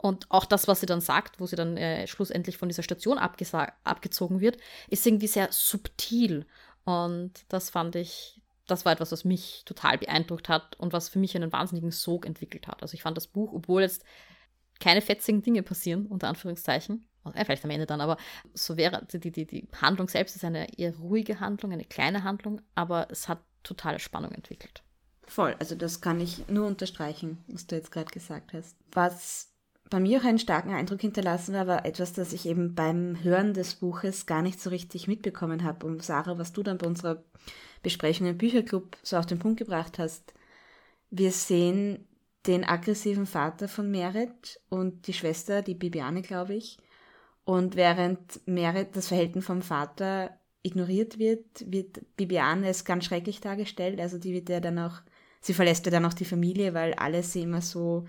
und 0.04 0.30
auch 0.30 0.44
das, 0.44 0.68
was 0.68 0.82
sie 0.82 0.86
dann 0.86 1.00
sagt, 1.00 1.40
wo 1.40 1.46
sie 1.46 1.56
dann 1.56 1.78
äh, 1.78 2.08
schlussendlich 2.08 2.58
von 2.58 2.68
dieser 2.68 2.84
Station 2.84 3.18
abgezogen 3.18 4.42
wird, 4.42 4.58
ist 4.90 5.08
irgendwie 5.08 5.28
sehr 5.28 5.48
subtil. 5.50 6.46
Und 6.84 7.32
das 7.48 7.70
fand 7.70 7.96
ich, 7.96 8.42
das 8.68 8.86
war 8.86 8.94
etwas, 8.94 9.12
was 9.12 9.26
mich 9.26 9.64
total 9.66 9.98
beeindruckt 9.98 10.50
hat 10.50 10.80
und 10.80 10.94
was 10.94 11.10
für 11.10 11.20
mich 11.20 11.36
einen 11.36 11.52
wahnsinnigen 11.52 11.92
Sog 11.92 12.26
entwickelt 12.26 12.68
hat. 12.68 12.82
Also 12.82 12.94
ich 12.94 13.02
fand 13.02 13.18
das 13.18 13.28
Buch, 13.28 13.52
obwohl 13.54 13.82
jetzt 13.82 14.04
keine 14.80 15.02
fetzigen 15.02 15.42
Dinge 15.42 15.64
passieren, 15.64 16.08
unter 16.08 16.28
Anführungszeichen, 16.28 17.06
äh, 17.34 17.46
vielleicht 17.46 17.64
am 17.64 17.72
Ende 17.72 17.86
dann, 17.86 18.02
aber 18.02 18.18
so 18.54 18.78
wäre 18.78 19.06
die, 19.12 19.32
die, 19.32 19.46
die 19.46 19.68
Handlung 19.82 20.08
selbst 20.08 20.36
ist 20.36 20.46
eine 20.46 20.78
eher 20.78 20.96
ruhige 20.98 21.40
Handlung, 21.40 21.72
eine 21.72 21.86
kleine 21.86 22.24
Handlung, 22.24 22.62
aber 22.76 23.08
es 23.10 23.28
hat 23.28 23.40
totale 23.64 24.00
Spannung 24.00 24.32
entwickelt. 24.32 24.84
Voll, 25.26 25.56
also 25.60 25.76
das 25.76 26.02
kann 26.02 26.20
ich 26.20 26.48
nur 26.50 26.68
unterstreichen, 26.68 27.44
was 27.48 27.66
du 27.66 27.76
jetzt 27.76 27.92
gerade 27.92 28.12
gesagt 28.12 28.54
hast. 28.54 28.76
Was 28.92 29.54
bei 29.90 30.00
mir 30.00 30.20
auch 30.20 30.26
einen 30.26 30.40
starken 30.40 30.74
Eindruck 30.74 31.02
hinterlassen 31.02 31.54
war, 31.54 31.68
war 31.68 31.86
etwas, 31.86 32.14
das 32.14 32.34
ich 32.34 32.46
eben 32.46 32.76
beim 32.76 33.24
Hören 33.24 33.54
des 33.54 33.76
Buches 33.76 34.26
gar 34.26 34.42
nicht 34.42 34.60
so 34.60 34.70
richtig 34.70 35.08
mitbekommen 35.08 35.64
habe. 35.64 35.86
Und 35.86 36.04
Sarah, 36.04 36.38
was 36.38 36.52
du 36.52 36.64
dann 36.64 36.78
bei 36.78 36.88
unserer 36.88 37.24
Besprechung 37.84 38.26
im 38.28 38.38
Bücherclub 38.38 38.98
so 39.04 39.18
auf 39.18 39.26
den 39.28 39.40
Punkt 39.40 39.60
gebracht 39.60 40.00
hast. 40.00 40.34
Wir 41.12 41.32
sehen 41.32 42.08
den 42.48 42.64
aggressiven 42.64 43.26
Vater 43.26 43.68
von 43.68 43.92
Merit 43.92 44.60
und 44.70 45.08
die 45.08 45.14
Schwester, 45.14 45.62
die 45.62 45.76
Bibiane, 45.76 46.22
glaube 46.22 46.56
ich. 46.56 46.78
Und 47.46 47.76
während 47.76 48.46
Merit 48.48 48.96
das 48.96 49.10
Verhalten 49.10 49.42
vom 49.42 49.62
Vater 49.62 50.32
ignoriert 50.64 51.20
wird, 51.20 51.46
wird 51.72 52.02
Bibiane 52.16 52.70
es 52.70 52.86
ganz 52.86 53.06
schrecklich 53.06 53.42
dargestellt. 53.42 54.00
Also 54.00 54.18
die 54.18 54.34
wird 54.34 54.50
ja 54.50 54.62
dann 54.62 54.80
auch, 54.80 55.02
sie 55.42 55.54
verlässt 55.54 55.86
ja 55.86 55.92
dann 55.92 56.06
auch 56.06 56.14
die 56.14 56.26
Familie, 56.26 56.74
weil 56.74 56.94
alle 56.94 57.22
sie 57.22 57.42
immer 57.42 57.62
so, 57.62 58.08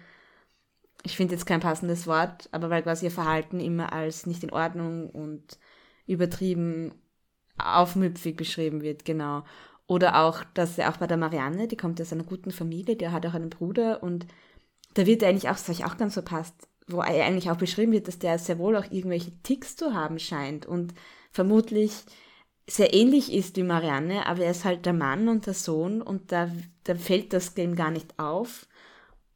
ich 1.02 1.16
finde 1.16 1.34
jetzt 1.34 1.46
kein 1.46 1.60
passendes 1.60 2.06
Wort, 2.06 2.48
aber 2.52 2.70
weil 2.70 2.82
quasi 2.82 3.06
ihr 3.06 3.10
Verhalten 3.10 3.60
immer 3.60 3.92
als 3.92 4.26
nicht 4.26 4.44
in 4.44 4.52
Ordnung 4.52 5.10
und 5.10 5.58
übertrieben 6.06 6.92
aufmüpfig 7.58 8.36
beschrieben 8.36 8.82
wird, 8.82 9.04
genau. 9.04 9.44
Oder 9.86 10.22
auch, 10.22 10.44
dass 10.54 10.78
er 10.78 10.90
auch 10.90 10.96
bei 10.96 11.06
der 11.06 11.16
Marianne, 11.16 11.68
die 11.68 11.76
kommt 11.76 12.00
aus 12.00 12.12
einer 12.12 12.24
guten 12.24 12.50
Familie, 12.50 12.96
der 12.96 13.12
hat 13.12 13.26
auch 13.26 13.34
einen 13.34 13.50
Bruder 13.50 14.02
und 14.02 14.26
da 14.94 15.06
wird 15.06 15.22
er 15.22 15.28
eigentlich 15.28 15.48
auch, 15.48 15.56
das 15.56 15.68
ich 15.68 15.84
auch 15.84 15.96
ganz 15.96 16.14
verpasst, 16.14 16.54
wo 16.86 17.00
er 17.00 17.26
eigentlich 17.26 17.50
auch 17.50 17.56
beschrieben 17.56 17.92
wird, 17.92 18.08
dass 18.08 18.18
der 18.18 18.38
sehr 18.38 18.58
wohl 18.58 18.76
auch 18.76 18.90
irgendwelche 18.90 19.32
Ticks 19.42 19.76
zu 19.76 19.94
haben 19.94 20.18
scheint 20.18 20.66
und 20.66 20.94
vermutlich 21.30 22.04
sehr 22.66 22.94
ähnlich 22.94 23.32
ist 23.32 23.56
wie 23.56 23.62
Marianne, 23.62 24.26
aber 24.26 24.44
er 24.44 24.52
ist 24.52 24.64
halt 24.64 24.86
der 24.86 24.94
Mann 24.94 25.28
und 25.28 25.46
der 25.46 25.54
Sohn 25.54 26.00
und 26.00 26.32
da, 26.32 26.50
da 26.84 26.94
fällt 26.94 27.32
das 27.32 27.54
dem 27.54 27.76
gar 27.76 27.90
nicht 27.90 28.18
auf. 28.18 28.66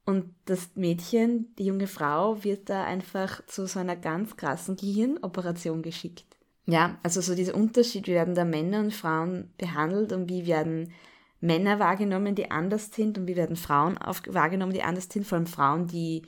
Und 0.06 0.34
das 0.46 0.70
Mädchen, 0.74 1.54
die 1.56 1.66
junge 1.66 1.86
Frau, 1.86 2.42
wird 2.42 2.70
da 2.70 2.84
einfach 2.84 3.44
zu 3.46 3.66
so 3.66 3.78
einer 3.78 3.96
ganz 3.96 4.38
krassen 4.38 4.76
Gehirnoperation 4.76 5.82
geschickt. 5.82 6.37
Ja, 6.70 6.98
also 7.02 7.22
so 7.22 7.34
dieser 7.34 7.54
Unterschied, 7.54 8.06
wie 8.08 8.12
werden 8.12 8.34
da 8.34 8.44
Männer 8.44 8.80
und 8.80 8.92
Frauen 8.92 9.50
behandelt 9.56 10.12
und 10.12 10.28
wie 10.28 10.46
werden 10.46 10.92
Männer 11.40 11.78
wahrgenommen, 11.78 12.34
die 12.34 12.50
anders 12.50 12.90
sind 12.92 13.16
und 13.16 13.26
wie 13.26 13.36
werden 13.36 13.56
Frauen 13.56 13.96
auf, 13.96 14.20
wahrgenommen, 14.26 14.74
die 14.74 14.82
anders 14.82 15.08
sind, 15.10 15.26
vor 15.26 15.38
allem 15.38 15.46
Frauen, 15.46 15.86
die 15.86 16.22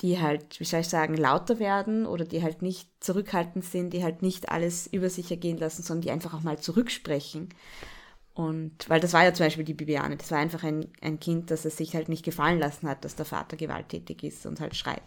die 0.00 0.20
halt, 0.20 0.60
wie 0.60 0.64
soll 0.64 0.80
ich 0.80 0.88
sagen, 0.88 1.16
lauter 1.16 1.58
werden 1.58 2.06
oder 2.06 2.24
die 2.24 2.42
halt 2.42 2.62
nicht 2.62 2.88
zurückhaltend 3.00 3.64
sind, 3.64 3.92
die 3.92 4.04
halt 4.04 4.22
nicht 4.22 4.48
alles 4.48 4.86
über 4.86 5.10
sich 5.10 5.30
ergehen 5.32 5.58
lassen, 5.58 5.82
sondern 5.82 6.02
die 6.02 6.10
einfach 6.12 6.34
auch 6.34 6.42
mal 6.42 6.60
zurücksprechen. 6.60 7.48
Und 8.34 8.88
weil 8.88 9.00
das 9.00 9.12
war 9.12 9.24
ja 9.24 9.34
zum 9.34 9.46
Beispiel 9.46 9.64
die 9.64 9.74
Bibiane, 9.74 10.16
das 10.16 10.30
war 10.30 10.38
einfach 10.38 10.62
ein, 10.62 10.92
ein 11.00 11.18
Kind, 11.18 11.50
das 11.50 11.64
es 11.64 11.76
sich 11.76 11.96
halt 11.96 12.08
nicht 12.08 12.24
gefallen 12.24 12.60
lassen 12.60 12.88
hat, 12.88 13.04
dass 13.04 13.16
der 13.16 13.26
Vater 13.26 13.56
gewalttätig 13.56 14.22
ist 14.22 14.46
und 14.46 14.60
halt 14.60 14.76
schreit. 14.76 15.02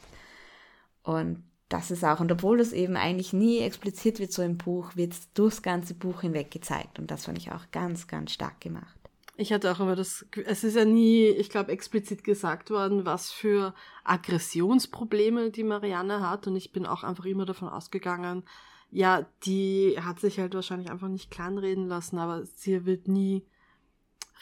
Und 1.04 1.44
das 1.72 1.90
ist 1.90 2.04
auch, 2.04 2.20
und 2.20 2.32
obwohl 2.32 2.58
das 2.58 2.74
eben 2.74 2.98
eigentlich 2.98 3.34
nie 3.34 3.60
explizit 3.60 4.20
wird 4.20 4.34
so 4.34 4.42
im 4.42 4.58
Buch, 4.58 4.96
wird 4.96 5.14
es 5.14 5.32
durchs 5.34 5.62
ganze 5.62 5.94
Buch 5.94 6.22
hinweg 6.22 6.52
gezeigt. 6.52 7.00
Und 7.00 7.10
das 7.12 7.26
fand 7.26 7.38
ich 7.38 7.52
auch 7.52 7.72
ganz, 7.72 8.08
ganz 8.08 8.32
stark 8.32 8.60
gemacht. 8.60 8.98
Ich 9.38 9.54
hatte 9.54 9.72
auch 9.72 9.80
immer 9.80 9.96
das, 9.96 10.26
es 10.46 10.64
ist 10.64 10.76
ja 10.76 10.86
nie, 10.86 11.28
ich 11.28 11.50
glaube, 11.50 11.72
explizit 11.72 12.24
gesagt 12.24 12.70
worden, 12.70 13.06
was 13.06 13.32
für 13.32 13.74
Aggressionsprobleme 14.04 15.50
die 15.50 15.64
Marianne 15.64 16.30
hat. 16.30 16.46
Und 16.46 16.58
ich 16.58 16.74
bin 16.74 16.86
auch 16.86 17.04
einfach 17.04 17.26
immer 17.26 17.46
davon 17.46 17.70
ausgegangen, 17.70 18.44
ja, 18.92 19.26
die 19.46 19.98
hat 20.02 20.20
sich 20.20 20.38
halt 20.40 20.54
wahrscheinlich 20.54 20.92
einfach 20.92 21.08
nicht 21.08 21.32
kleinreden 21.32 21.88
lassen, 21.88 22.20
aber 22.20 22.46
sie 22.46 22.86
wird 22.86 23.08
nie 23.08 23.46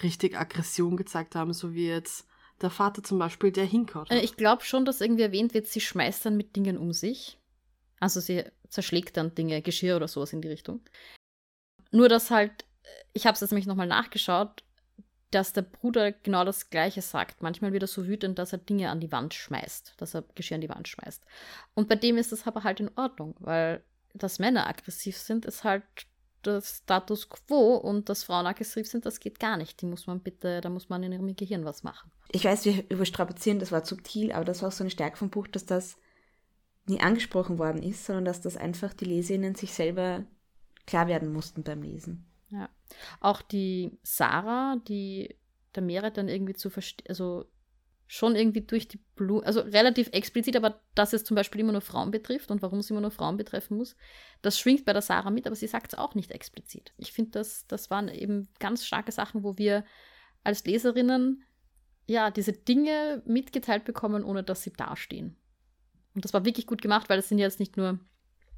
richtig 0.01 0.35
Aggression 0.35 0.97
gezeigt 0.97 1.35
haben, 1.35 1.53
so 1.53 1.73
wie 1.73 1.87
jetzt 1.87 2.25
der 2.61 2.69
Vater 2.69 3.03
zum 3.03 3.19
Beispiel, 3.19 3.51
der 3.51 3.65
hinkaut. 3.65 4.11
Äh, 4.11 4.19
ich 4.19 4.35
glaube 4.35 4.63
schon, 4.63 4.85
dass 4.85 5.01
irgendwie 5.01 5.23
erwähnt 5.23 5.53
wird, 5.53 5.67
sie 5.67 5.81
schmeißt 5.81 6.25
dann 6.25 6.37
mit 6.37 6.55
Dingen 6.55 6.77
um 6.77 6.93
sich. 6.93 7.37
Also 7.99 8.19
sie 8.19 8.43
zerschlägt 8.69 9.17
dann 9.17 9.35
Dinge, 9.35 9.61
Geschirr 9.61 9.95
oder 9.95 10.07
sowas 10.07 10.33
in 10.33 10.41
die 10.41 10.47
Richtung. 10.47 10.81
Nur, 11.91 12.09
dass 12.09 12.31
halt, 12.31 12.65
ich 13.13 13.25
habe 13.25 13.35
es 13.35 13.41
jetzt 13.41 13.51
nämlich 13.51 13.67
nochmal 13.67 13.87
nachgeschaut, 13.87 14.63
dass 15.31 15.53
der 15.53 15.61
Bruder 15.61 16.11
genau 16.11 16.43
das 16.43 16.69
Gleiche 16.69 17.01
sagt. 17.01 17.41
Manchmal 17.41 17.71
wird 17.71 17.83
er 17.83 17.87
so 17.87 18.07
wütend, 18.07 18.39
dass 18.39 18.51
er 18.51 18.59
Dinge 18.59 18.89
an 18.89 18.99
die 18.99 19.11
Wand 19.11 19.33
schmeißt, 19.33 19.93
dass 19.97 20.15
er 20.15 20.23
Geschirr 20.35 20.55
an 20.55 20.61
die 20.61 20.69
Wand 20.69 20.87
schmeißt. 20.87 21.23
Und 21.75 21.87
bei 21.87 21.95
dem 21.95 22.17
ist 22.17 22.31
das 22.31 22.47
aber 22.47 22.63
halt 22.63 22.79
in 22.79 22.89
Ordnung, 22.95 23.35
weil 23.39 23.83
dass 24.13 24.39
Männer 24.39 24.67
aggressiv 24.67 25.17
sind, 25.17 25.45
ist 25.45 25.63
halt 25.63 25.83
das 26.43 26.77
Status 26.83 27.29
quo 27.29 27.75
und 27.75 28.09
dass 28.09 28.23
Frauen 28.23 28.47
aggressiv 28.47 28.87
sind, 28.87 29.05
das 29.05 29.19
geht 29.19 29.39
gar 29.39 29.57
nicht. 29.57 29.81
Die 29.81 29.85
muss 29.85 30.07
man 30.07 30.19
bitte, 30.19 30.61
da 30.61 30.69
muss 30.69 30.89
man 30.89 31.03
in 31.03 31.11
ihrem 31.11 31.35
Gehirn 31.35 31.65
was 31.65 31.83
machen. 31.83 32.11
Ich 32.31 32.45
weiß, 32.45 32.65
wir 32.65 32.89
überstrapazieren 32.89 33.59
das 33.59 33.71
Wort 33.71 33.87
subtil, 33.87 34.31
aber 34.31 34.45
das 34.45 34.61
war 34.61 34.69
auch 34.69 34.73
so 34.73 34.83
eine 34.83 34.91
Stärke 34.91 35.17
vom 35.17 35.29
Buch, 35.29 35.47
dass 35.47 35.65
das 35.65 35.97
nie 36.85 36.99
angesprochen 36.99 37.59
worden 37.59 37.83
ist, 37.83 38.05
sondern 38.05 38.25
dass 38.25 38.41
das 38.41 38.57
einfach 38.57 38.93
die 38.93 39.05
Leserinnen 39.05 39.55
sich 39.55 39.73
selber 39.73 40.25
klar 40.85 41.07
werden 41.07 41.31
mussten 41.31 41.63
beim 41.63 41.83
Lesen. 41.83 42.25
Ja. 42.49 42.69
Auch 43.19 43.41
die 43.41 43.97
Sarah, 44.01 44.77
die 44.87 45.35
der 45.75 45.83
Meere 45.83 46.11
dann 46.11 46.27
irgendwie 46.27 46.55
zu 46.55 46.69
verstehen, 46.69 47.05
also 47.07 47.45
schon 48.11 48.35
irgendwie 48.35 48.61
durch 48.61 48.87
die 48.87 48.99
Blume, 49.15 49.45
also 49.45 49.61
relativ 49.61 50.09
explizit, 50.13 50.55
aber 50.55 50.81
dass 50.95 51.13
es 51.13 51.23
zum 51.23 51.35
Beispiel 51.35 51.61
immer 51.61 51.73
nur 51.73 51.81
Frauen 51.81 52.09
betrifft 52.09 52.49
und 52.49 52.63
warum 52.63 52.79
es 52.79 52.89
immer 52.89 53.01
nur 53.01 53.11
Frauen 53.11 53.37
betreffen 53.37 53.77
muss, 53.77 53.95
das 54.41 54.57
schwingt 54.57 54.83
bei 54.83 54.93
der 54.93 55.03
Sarah 55.03 55.29
mit, 55.29 55.45
aber 55.45 55.55
sie 55.55 55.67
sagt 55.67 55.93
es 55.93 55.99
auch 55.99 56.15
nicht 56.15 56.31
explizit. 56.31 56.91
Ich 56.97 57.11
finde, 57.11 57.29
das, 57.29 57.67
das 57.67 57.91
waren 57.91 58.07
eben 58.09 58.47
ganz 58.57 58.83
starke 58.83 59.11
Sachen, 59.11 59.43
wo 59.43 59.59
wir 59.59 59.85
als 60.43 60.65
Leserinnen 60.65 61.43
ja 62.07 62.31
diese 62.31 62.51
Dinge 62.51 63.21
mitgeteilt 63.27 63.85
bekommen, 63.85 64.23
ohne 64.23 64.43
dass 64.43 64.63
sie 64.63 64.73
dastehen. 64.73 65.37
Und 66.15 66.25
das 66.25 66.33
war 66.33 66.45
wirklich 66.45 66.65
gut 66.65 66.81
gemacht, 66.81 67.09
weil 67.09 67.19
es 67.19 67.29
sind 67.29 67.37
ja 67.37 67.45
jetzt 67.45 67.59
nicht 67.59 67.77
nur 67.77 67.99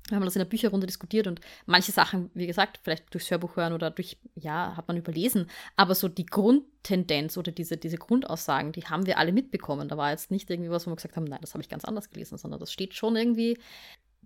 wir 0.09 0.15
haben 0.17 0.25
das 0.25 0.35
in 0.35 0.41
der 0.41 0.45
Bücherrunde 0.45 0.87
diskutiert 0.87 1.27
und 1.27 1.39
manche 1.65 1.91
Sachen, 1.91 2.29
wie 2.33 2.47
gesagt, 2.47 2.79
vielleicht 2.83 3.13
durchs 3.13 3.31
Hörbuch 3.31 3.55
hören 3.55 3.73
oder 3.73 3.91
durch, 3.91 4.17
ja, 4.35 4.75
hat 4.75 4.87
man 4.87 4.97
überlesen, 4.97 5.49
aber 5.75 5.95
so 5.95 6.07
die 6.07 6.25
Grundtendenz 6.25 7.37
oder 7.37 7.51
diese, 7.51 7.77
diese 7.77 7.97
Grundaussagen, 7.97 8.71
die 8.71 8.85
haben 8.85 9.05
wir 9.05 9.17
alle 9.17 9.31
mitbekommen. 9.31 9.87
Da 9.87 9.97
war 9.97 10.11
jetzt 10.11 10.31
nicht 10.31 10.49
irgendwie 10.49 10.69
was, 10.69 10.85
wo 10.85 10.91
wir 10.91 10.95
gesagt 10.95 11.15
haben, 11.15 11.25
nein, 11.25 11.39
das 11.41 11.53
habe 11.53 11.61
ich 11.61 11.69
ganz 11.69 11.85
anders 11.85 12.09
gelesen, 12.09 12.37
sondern 12.37 12.59
das 12.59 12.73
steht 12.73 12.93
schon 12.93 13.15
irgendwie 13.15 13.57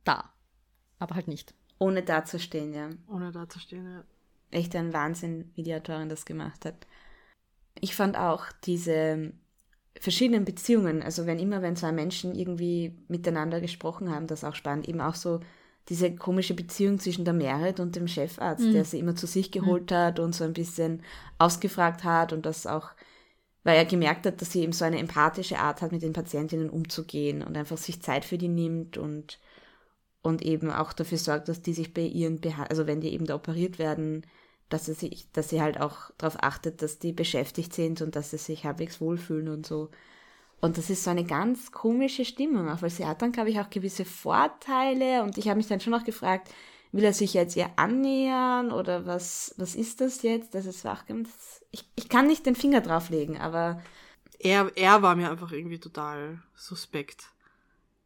da, 0.04 0.34
aber 1.00 1.16
halt 1.16 1.28
nicht. 1.28 1.54
Ohne 1.78 2.04
dazustehen, 2.04 2.74
ja. 2.74 2.90
Ohne 3.08 3.32
dazustehen, 3.32 3.86
ja. 3.86 4.04
Echt 4.52 4.76
ein 4.76 4.94
Wahnsinn, 4.94 5.52
wie 5.56 5.64
die 5.64 5.76
Autorin 5.76 6.08
das 6.08 6.26
gemacht 6.26 6.66
hat. 6.66 6.88
Ich 7.82 7.96
fand 7.96 8.18
auch 8.18 8.46
diese 8.64 9.34
verschiedenen 10.00 10.46
Beziehungen, 10.46 11.04
also 11.04 11.26
wenn 11.26 11.40
immer, 11.40 11.62
wenn 11.62 11.76
zwei 11.76 11.92
Menschen 11.92 12.36
irgendwie 12.36 12.98
miteinander 13.08 13.62
gesprochen 13.62 14.10
haben, 14.10 14.28
das 14.28 14.44
auch 14.44 14.56
spannend, 14.56 14.88
eben 14.88 15.02
auch 15.02 15.16
so 15.16 15.42
diese 15.90 16.16
komische 16.16 16.56
Beziehung 16.56 17.00
zwischen 17.00 17.26
der 17.26 17.34
Merit 17.34 17.80
und 17.80 17.96
dem 17.96 18.08
Chefarzt, 18.08 18.66
mhm. 18.66 18.74
der 18.74 18.86
sie 18.86 19.00
immer 19.00 19.16
zu 19.16 19.28
sich 19.28 19.52
geholt 19.52 19.92
mhm. 19.92 19.96
hat 19.96 20.20
und 20.20 20.34
so 20.34 20.44
ein 20.44 20.54
bisschen 20.54 21.04
ausgefragt 21.38 22.04
hat 22.04 22.34
und 22.34 22.46
das 22.46 22.66
auch, 22.66 22.92
weil 23.64 23.78
er 23.78 23.86
gemerkt 23.86 24.26
hat, 24.26 24.42
dass 24.42 24.52
sie 24.52 24.62
eben 24.62 24.74
so 24.74 24.86
eine 24.86 25.00
empathische 25.00 25.60
Art 25.60 25.82
hat, 25.82 25.92
mit 25.92 26.02
den 26.02 26.14
Patientinnen 26.14 26.70
umzugehen 26.70 27.44
und 27.44 27.56
einfach 27.56 27.78
sich 27.78 28.02
Zeit 28.02 28.26
für 28.26 28.38
die 28.38 28.48
nimmt 28.48 28.98
und, 28.98 29.40
und 30.24 30.42
eben 30.42 30.72
auch 30.72 30.92
dafür 30.92 31.20
sorgt, 31.20 31.50
dass 31.50 31.62
die 31.62 31.74
sich 31.74 31.94
bei 31.94 32.02
ihren, 32.02 32.40
Beha 32.40 32.64
also 32.64 32.88
wenn 32.88 33.02
die 33.02 33.14
eben 33.14 33.26
da 33.26 33.36
operiert 33.36 33.78
werden, 33.78 34.26
dass 34.70 34.86
sie 34.86 34.94
sich, 34.94 35.32
dass 35.34 35.50
sie 35.50 35.62
halt 35.62 35.80
auch 35.80 36.10
darauf 36.18 36.42
achtet, 36.42 36.82
dass 36.82 36.98
die 36.98 37.14
beschäftigt 37.14 37.74
sind 37.74 38.02
und 38.02 38.16
dass 38.16 38.32
sie 38.32 38.38
sich 38.38 38.66
halbwegs 38.66 39.00
wohlfühlen 39.00 39.50
und 39.50 39.68
so. 39.68 39.90
Und 40.66 40.80
das 40.80 40.90
ist 40.90 41.04
so 41.04 41.12
eine 41.12 41.24
ganz 41.24 41.72
komische 41.72 42.26
Stimmung, 42.26 42.70
auch 42.70 42.82
weil 42.82 42.90
sie 42.90 43.06
hat 43.06 43.22
dann, 43.22 43.32
glaube 43.32 43.52
ich, 43.52 43.60
auch 43.60 43.70
gewisse 43.70 44.04
Vorteile. 44.04 45.22
Und 45.22 45.38
ich 45.38 45.48
habe 45.48 45.58
mich 45.58 45.68
dann 45.68 45.80
schon 45.80 45.94
auch 45.94 46.04
gefragt, 46.04 46.52
will 46.92 47.04
er 47.04 47.14
sich 47.14 47.36
jetzt 47.36 47.56
ihr 47.56 47.70
annähern 47.76 48.72
oder 48.72 49.06
was, 49.06 49.54
was 49.58 49.76
ist 49.76 50.02
das 50.02 50.24
jetzt? 50.24 50.56
Das 50.56 50.66
ist 50.66 50.84
auch 50.88 51.06
ganz, 51.06 51.64
ich, 51.70 51.88
ich 51.96 52.10
kann 52.10 52.26
nicht 52.26 52.48
den 52.48 52.56
Finger 52.56 52.82
drauflegen, 52.82 53.38
aber. 53.38 53.80
Er, 54.40 54.72
er 54.76 55.04
war 55.04 55.16
mir 55.16 55.30
einfach 55.30 55.52
irgendwie 55.52 55.80
total 55.80 56.42
suspekt. 56.56 57.26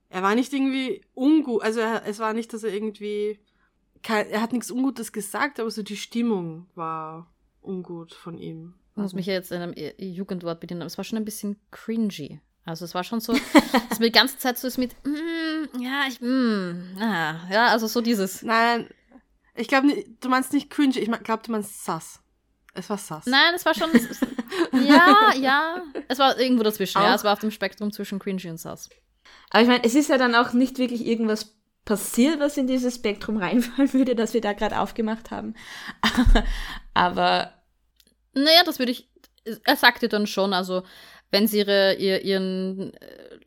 Er 0.10 0.22
war 0.22 0.36
nicht 0.36 0.52
irgendwie 0.52 1.06
ungut, 1.14 1.64
also 1.64 1.80
er, 1.80 2.06
es 2.08 2.20
war 2.20 2.34
nicht, 2.34 2.52
dass 2.52 2.64
er 2.64 2.74
irgendwie, 2.74 3.40
kein, 4.04 4.28
er 4.28 4.42
hat 4.42 4.52
nichts 4.52 4.70
Ungutes 4.70 5.14
gesagt, 5.14 5.62
aber 5.62 5.72
so 5.72 5.82
die 5.82 5.96
Stimmung 5.96 6.66
war 6.76 7.32
ungut 7.62 8.14
von 8.14 8.38
ihm. 8.38 8.74
Ich 8.98 9.02
muss 9.02 9.14
mich 9.14 9.28
ja 9.28 9.34
jetzt 9.34 9.54
in 9.54 9.62
einem 9.62 9.94
Jugendwort 9.98 10.60
bedienen, 10.60 10.82
aber 10.82 10.88
es 10.88 10.98
war 10.98 11.06
schon 11.06 11.18
ein 11.18 11.24
bisschen 11.24 11.56
cringy. 11.72 12.42
Also 12.70 12.86
es 12.86 12.94
war 12.94 13.04
schon 13.04 13.20
so, 13.20 13.34
dass 13.90 14.00
mir 14.00 14.08
die 14.08 14.12
ganze 14.12 14.38
Zeit 14.38 14.58
so 14.58 14.68
ist 14.68 14.78
mit, 14.78 14.94
mm, 15.06 15.82
ja, 15.82 16.04
ich, 16.08 16.22
mm, 16.22 16.98
ah, 17.02 17.36
ja, 17.52 17.68
also 17.68 17.88
so 17.88 18.02
dieses. 18.02 18.44
Nein, 18.44 18.88
ich 19.56 19.68
glaube, 19.68 19.88
du 20.22 20.30
meinst 20.30 20.54
nicht 20.54 20.70
cringy, 20.70 21.00
ich 21.00 21.12
glaube, 21.24 21.44
du 21.46 21.52
meinst 21.52 21.84
sass. 21.84 22.20
Es 22.76 22.90
war 22.90 22.98
sass. 22.98 23.26
Nein, 23.26 23.54
es 23.56 23.66
war 23.66 23.74
schon. 23.74 23.90
es- 23.92 24.22
ja, 24.88 25.34
ja. 25.36 25.82
Es 26.08 26.20
war 26.20 26.40
irgendwo 26.40 26.64
dazwischen. 26.64 27.02
Ja, 27.02 27.12
Auch? 27.12 27.16
es 27.16 27.24
war 27.24 27.34
auf 27.34 27.40
dem 27.40 27.52
Spektrum 27.52 27.92
zwischen 27.92 28.20
cringy 28.20 28.50
und 28.50 28.58
sass. 28.60 28.90
Aber 29.50 29.62
ich 29.64 29.68
meine, 29.68 29.84
es 29.84 29.96
ist 29.96 30.10
ja 30.10 30.18
dann 30.18 30.36
auch 30.36 30.54
nicht 30.54 30.78
wirklich 30.78 31.06
irgendwas 31.06 31.56
passiert, 31.84 32.40
was 32.40 32.56
in 32.58 32.68
dieses 32.68 32.96
Spektrum 32.96 33.38
reinfallen 33.38 33.92
würde, 33.94 34.16
das 34.16 34.34
wir 34.34 34.42
da 34.42 34.54
gerade 34.54 34.80
aufgemacht 34.80 35.32
haben. 35.32 35.56
Aber 36.94 37.54
Naja, 38.34 38.64
das 38.66 38.80
würde 38.80 38.92
ich. 38.92 39.10
Er 39.66 39.76
sagte 39.76 40.08
dann 40.10 40.28
schon, 40.28 40.54
also, 40.54 40.84
wenn 41.32 41.48
sie 41.48 41.60
ihre, 41.60 41.96
ihr, 41.96 42.24
ihren, 42.24 42.94
äh, 42.96 43.40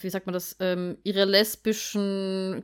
wie 0.00 0.10
sagt 0.10 0.26
man 0.26 0.32
das, 0.32 0.56
ähm, 0.60 0.98
ihre 1.04 1.24
lesbischen 1.24 2.62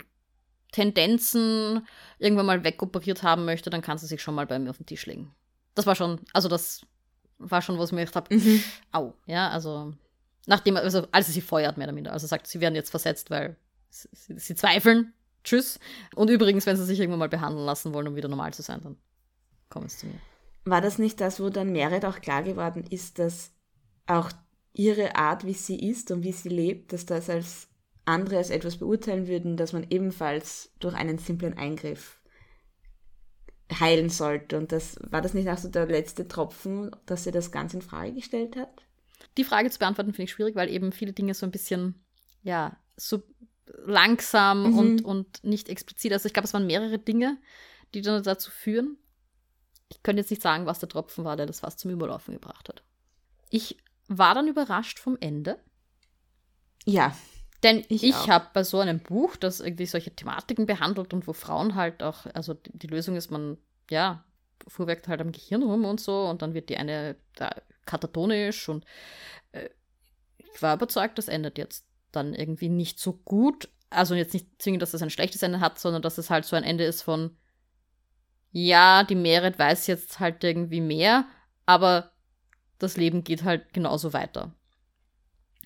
Tendenzen 0.73 1.87
irgendwann 2.19 2.47
mal 2.47 2.65
wegoperiert 2.65 3.23
haben 3.23 3.45
möchte, 3.45 3.71
dann 3.71 3.83
kann 3.83 3.99
sie 3.99 4.07
sich 4.07 4.23
schon 4.23 4.35
mal 4.35 4.47
bei 4.47 4.59
mir 4.59 4.71
auf 4.71 4.79
den 4.79 4.87
Tisch 4.87 5.07
legen. 5.07 5.35
Das 5.75 5.87
war 5.87 5.95
schon, 5.95 6.21
also 6.33 6.49
das 6.49 6.83
war 7.39 7.63
schon, 7.63 7.79
was 7.79 7.91
ich 7.91 7.95
mir 7.95 8.05
gedacht 8.05 8.17
habe, 8.17 8.35
mhm. 8.35 8.63
au, 8.93 9.15
ja, 9.27 9.49
also, 9.49 9.95
nachdem, 10.47 10.77
also, 10.77 11.07
als 11.13 11.29
sie 11.29 11.41
feuert, 11.41 11.77
mehr 11.77 11.87
oder 11.87 11.95
minder. 11.95 12.13
Also 12.13 12.27
sagt, 12.27 12.47
sie 12.47 12.61
werden 12.61 12.75
jetzt 12.75 12.91
versetzt, 12.91 13.31
weil 13.31 13.57
sie, 13.91 14.09
sie, 14.13 14.39
sie 14.39 14.55
zweifeln. 14.55 15.13
Tschüss. 15.45 15.79
Und 16.15 16.31
übrigens, 16.31 16.67
wenn 16.67 16.77
sie 16.77 16.85
sich 16.85 16.99
irgendwann 16.99 17.21
mal 17.21 17.29
behandeln 17.29 17.65
lassen 17.65 17.95
wollen, 17.95 18.09
um 18.09 18.17
wieder 18.17 18.29
normal 18.29 18.53
zu 18.53 18.63
sein, 18.63 18.81
dann 18.83 18.97
kommen 19.71 19.89
sie 19.89 19.99
zu 19.99 20.07
mir. 20.07 20.19
war 20.65 20.81
das 20.81 20.99
nicht 20.99 21.21
das, 21.21 21.41
wo 21.41 21.49
dann 21.49 21.73
Merit 21.73 22.05
auch 22.05 22.21
klar 22.21 22.43
geworden 22.43 22.85
ist, 22.91 23.19
dass 23.19 23.53
auch 24.09 24.31
ihre 24.73 25.17
Art, 25.17 25.45
wie 25.45 25.55
sie 25.55 25.89
ist 25.89 26.11
und 26.11 26.23
wie 26.23 26.33
sie 26.33 26.49
lebt, 26.49 26.93
dass 26.93 27.07
das 27.07 27.29
als 27.31 27.69
andere 28.05 28.39
als 28.39 28.51
etwas 28.51 28.79
beurteilen 28.79 29.27
würden, 29.29 29.57
dass 29.57 29.73
man 29.73 29.87
ebenfalls 29.91 30.73
durch 30.79 30.95
einen 30.95 31.19
simplen 31.19 31.59
Eingriff 31.59 32.21
heilen 33.79 34.09
sollte. 34.09 34.57
Und 34.57 34.73
das 34.73 34.97
war 35.11 35.21
das 35.21 35.35
nicht 35.35 35.49
auch 35.49 35.59
so 35.59 35.69
der 35.69 35.87
letzte 35.87 36.27
Tropfen, 36.27 36.91
dass 37.07 37.25
sie 37.25 37.33
das 37.33 37.53
ganz 37.53 37.75
in 37.75 37.83
Frage 37.83 38.15
gestellt 38.15 38.57
hat? 38.57 38.83
Die 39.37 39.45
Frage 39.45 39.71
zu 39.71 39.79
beantworten 39.79 40.13
finde 40.13 40.25
ich 40.25 40.33
schwierig, 40.33 40.57
weil 40.57 40.71
eben 40.71 40.93
viele 40.93 41.13
Dinge 41.13 41.35
so 41.35 41.45
ein 41.45 41.53
bisschen, 41.53 42.03
ja, 42.43 42.77
so 42.97 43.23
langsam 43.85 44.71
Mhm. 44.71 44.79
und, 44.79 45.05
und 45.05 45.45
nicht 45.45 45.69
explizit. 45.69 46.13
Also 46.13 46.27
ich 46.27 46.33
glaube, 46.33 46.47
es 46.47 46.55
waren 46.55 46.67
mehrere 46.67 46.99
Dinge, 46.99 47.37
die 47.95 48.01
dann 48.01 48.23
dazu 48.23 48.51
führen. 48.51 48.97
Ich 49.91 50.03
könnte 50.03 50.21
jetzt 50.21 50.31
nicht 50.31 50.43
sagen, 50.43 50.67
was 50.67 50.79
der 50.79 50.89
Tropfen 50.89 51.25
war, 51.25 51.37
der 51.37 51.47
das 51.47 51.61
fast 51.61 51.79
zum 51.79 51.91
Überlaufen 51.91 52.35
gebracht 52.35 52.69
hat. 52.69 52.83
Ich 53.51 53.77
war 54.09 54.35
dann 54.35 54.49
überrascht 54.49 54.99
vom 54.99 55.17
Ende. 55.21 55.59
Ja, 56.85 57.15
Denn 57.63 57.85
Ich 57.89 58.03
ich, 58.03 58.29
habe 58.29 58.49
bei 58.55 58.65
so 58.65 58.79
einem 58.79 59.01
Buch, 59.01 59.37
das 59.37 59.61
irgendwie 59.61 59.87
solche 59.87 60.15
Thematiken 60.15 60.67
behandelt 60.67 61.13
und 61.13 61.27
wo 61.27 61.33
Frauen 61.33 61.75
halt 61.75 62.03
auch, 62.03 62.27
also 62.35 62.55
die, 62.55 62.87
Lösung 62.87 63.17
ist, 63.17 63.31
man, 63.31 63.59
ja, 63.91 64.25
fuhrwerkt 64.67 65.09
halt 65.09 65.21
am 65.21 65.33
Gehirn 65.33 65.63
rum 65.63 65.85
und 65.85 66.01
so 66.01 66.27
und 66.29 66.43
dann 66.43 66.55
wird 66.55 66.69
die 66.69 66.77
eine 66.77 67.17
da 67.35 67.55
katatonisch 67.85 68.69
und 68.69 68.85
äh, 69.53 69.69
ich 70.37 70.63
war 70.63 70.75
überzeugt, 70.75 71.19
das 71.19 71.29
endet 71.29 71.59
jetzt 71.59 71.87
dann 72.13 72.35
irgendwie 72.35 72.69
nicht 72.69 73.01
so 73.01 73.15
gut. 73.15 73.69
Also 73.91 74.15
jetzt 74.15 74.35
nicht 74.35 74.61
zwingend, 74.61 74.83
dass 74.83 74.95
es 74.95 75.03
ein 75.03 75.11
schlechtes 75.11 75.43
Ende 75.43 75.61
hat, 75.61 75.79
sondern 75.79 76.03
dass 76.03 76.19
es 76.19 76.31
halt 76.31 76.45
so 76.45 76.57
ein 76.57 76.65
Ende 76.65 76.85
ist 76.85 77.03
von, 77.03 77.37
ja, 78.53 79.05
die 79.05 79.15
Merit 79.15 79.59
weiß 79.59 79.87
jetzt 79.87 80.21
halt 80.21 80.45
irgendwie 80.45 80.81
mehr, 80.81 81.27
aber 81.67 82.13
das 82.79 82.97
Leben 82.97 83.25
geht 83.25 83.45
halt 83.45 83.73
genauso 83.73 84.13
weiter. 84.13 84.53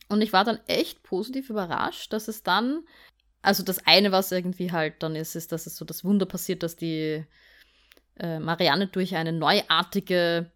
Und 0.09 0.21
ich 0.21 0.33
war 0.33 0.45
dann 0.45 0.61
echt 0.67 1.03
positiv 1.03 1.51
überrascht, 1.51 2.13
dass 2.13 2.29
es 2.29 2.43
dann, 2.43 2.85
also 3.41 3.63
das 3.63 3.87
eine, 3.87 4.13
was 4.13 4.33
irgendwie 4.33 4.73
halt 4.73 5.03
dann 5.03 5.17
ist, 5.17 5.37
ist, 5.37 5.53
dass 5.53 5.67
es 5.67 5.77
so 5.77 5.85
das 5.85 6.05
Wunder 6.05 6.27
passiert, 6.27 6.63
dass 6.63 6.77
die 6.77 7.25
äh, 8.19 8.39
Marianne 8.39 8.89
durch 8.89 9.17
eine 9.17 9.33
neuartige 9.33 10.51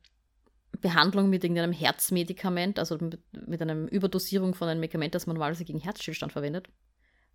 Behandlung 0.80 1.30
mit 1.30 1.42
irgendeinem 1.42 1.72
Herzmedikament, 1.72 2.78
also 2.78 2.98
mit, 2.98 3.18
mit 3.32 3.62
einer 3.62 3.90
Überdosierung 3.90 4.54
von 4.54 4.68
einem 4.68 4.80
Medikament, 4.80 5.14
das 5.14 5.26
man 5.26 5.34
normalerweise 5.34 5.64
gegen 5.64 5.80
Herzstillstand 5.80 6.32
verwendet. 6.32 6.68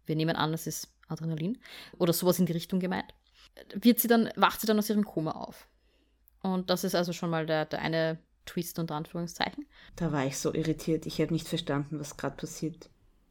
Wir 0.06 0.16
nehmen 0.16 0.36
an, 0.36 0.54
es 0.54 0.68
ist 0.68 0.94
Adrenalin 1.08 1.58
oder 1.98 2.14
sowas 2.14 2.40
in 2.40 2.46
die 2.46 2.54
Richtung 2.54 2.80
gemeint. 2.80 3.14
Wird 3.74 4.00
sie 4.00 4.08
dann, 4.08 4.30
wacht 4.36 4.62
sie 4.62 4.68
dann 4.68 4.80
aus 4.80 4.90
ihrem 4.90 5.06
Koma 5.06 5.32
auf. 5.32 5.68
Und 6.42 6.70
das 6.70 6.84
ist 6.84 6.96
also 6.96 7.14
schon 7.14 7.30
mal 7.30 7.46
der, 7.46 7.66
der 7.66 7.82
eine 7.82 8.20
Twist 8.46 8.80
unter 8.80 8.96
Anführungszeichen. 8.96 9.66
da 9.96 10.12
war 10.12 10.26
ich 10.26 10.38
so 10.38 10.54
irritiert. 10.54 11.06
Ich 11.06 11.22
habe 11.22 11.34
nicht 11.34 11.48
verstanden, 11.48 12.00
was 12.00 12.18
gerade 12.18 12.36
passiert. 12.36 12.90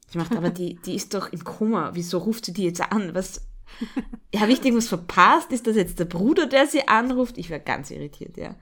Ich 0.09 0.17
machte, 0.17 0.37
aber 0.37 0.51
die, 0.51 0.75
die 0.75 0.95
ist 0.95 1.15
doch 1.15 1.33
im 1.33 1.45
Koma. 1.45 1.91
Wieso 1.95 2.19
ruft 2.19 2.45
sie 2.45 2.53
die 2.53 2.65
jetzt 2.65 2.81
an? 2.81 3.15
Was? 3.15 3.47
Habe 4.37 4.51
ich 4.53 4.65
irgendwas 4.65 4.89
verpasst? 4.89 5.53
Ist 5.53 5.69
das 5.69 5.77
jetzt 5.77 6.01
der 6.01 6.05
Bruder, 6.05 6.47
der 6.47 6.67
sie 6.67 6.89
anruft? 6.89 7.39
Ich 7.39 7.49
war 7.51 7.61
ganz 7.61 7.93
irritiert, 7.93 8.37
ja. 8.37 8.57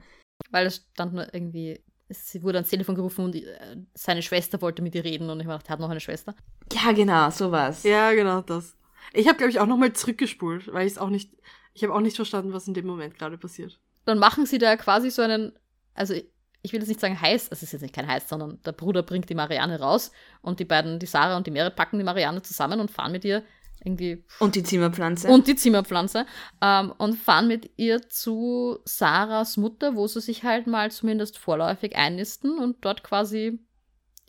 Weil 0.51 0.67
es 0.67 0.87
stand 0.93 1.13
nur 1.13 1.33
irgendwie, 1.33 1.83
sie 2.09 2.43
wurde 2.43 2.59
ans 2.59 2.69
Telefon 2.69 2.93
gerufen 2.93 3.25
und 3.25 3.35
äh, 3.35 3.77
seine 3.95 4.21
Schwester 4.21 4.61
wollte 4.61 4.83
mit 4.83 4.93
ihr 4.93 5.03
reden 5.03 5.29
und 5.29 5.39
ich 5.39 5.47
dachte, 5.47 5.69
er 5.69 5.73
hat 5.73 5.79
noch 5.79 5.89
eine 5.89 5.99
Schwester. 5.99 6.35
Ja, 6.71 6.91
genau, 6.91 7.31
sowas. 7.31 7.81
Ja, 7.83 8.13
genau 8.13 8.41
das. 8.41 8.75
Ich 9.13 9.27
habe, 9.27 9.37
glaube 9.37 9.49
ich, 9.49 9.59
auch 9.59 9.65
nochmal 9.65 9.93
zurückgespult, 9.93 10.71
weil 10.71 10.85
ich 10.85 10.93
es 10.93 10.99
auch 10.99 11.09
nicht, 11.09 11.33
ich 11.73 11.83
habe 11.83 11.95
auch 11.95 12.01
nicht 12.01 12.15
verstanden, 12.15 12.53
was 12.53 12.67
in 12.67 12.75
dem 12.75 12.85
Moment 12.85 13.17
gerade 13.17 13.39
passiert. 13.39 13.79
Dann 14.05 14.19
machen 14.19 14.45
sie 14.45 14.59
da 14.59 14.75
quasi 14.77 15.09
so 15.09 15.23
einen, 15.23 15.53
also 15.95 16.13
ich 16.61 16.73
will 16.73 16.79
jetzt 16.79 16.89
nicht 16.89 16.99
sagen 16.99 17.19
heiß, 17.19 17.47
es 17.51 17.63
ist 17.63 17.71
jetzt 17.71 17.81
nicht 17.81 17.93
kein 17.95 18.07
heiß, 18.07 18.27
sondern 18.27 18.61
der 18.63 18.73
Bruder 18.73 19.03
bringt 19.03 19.29
die 19.29 19.35
Marianne 19.35 19.79
raus 19.79 20.11
und 20.41 20.59
die 20.59 20.65
beiden, 20.65 20.99
die 20.99 21.05
Sarah 21.05 21.37
und 21.37 21.47
die 21.47 21.51
Merit, 21.51 21.75
packen 21.75 21.97
die 21.97 22.03
Marianne 22.03 22.41
zusammen 22.41 22.79
und 22.79 22.91
fahren 22.91 23.11
mit 23.11 23.23
ihr 23.23 23.43
irgendwie 23.83 24.25
Und 24.39 24.55
die 24.55 24.63
Zimmerpflanze. 24.63 25.29
und 25.29 25.47
die 25.47 25.55
Zimmerpflanze 25.55 26.25
ähm, 26.61 26.93
und 26.97 27.15
fahren 27.15 27.47
mit 27.47 27.71
ihr 27.77 28.09
zu 28.09 28.79
Sarahs 28.83 29.55
Mutter, 29.55 29.95
wo 29.95 30.05
sie 30.07 30.19
sich 30.19 30.43
halt 30.43 30.67
mal 30.67 30.91
zumindest 30.91 31.37
vorläufig 31.37 31.95
einnisten 31.95 32.57
und 32.57 32.77
dort 32.81 33.03
quasi, 33.03 33.59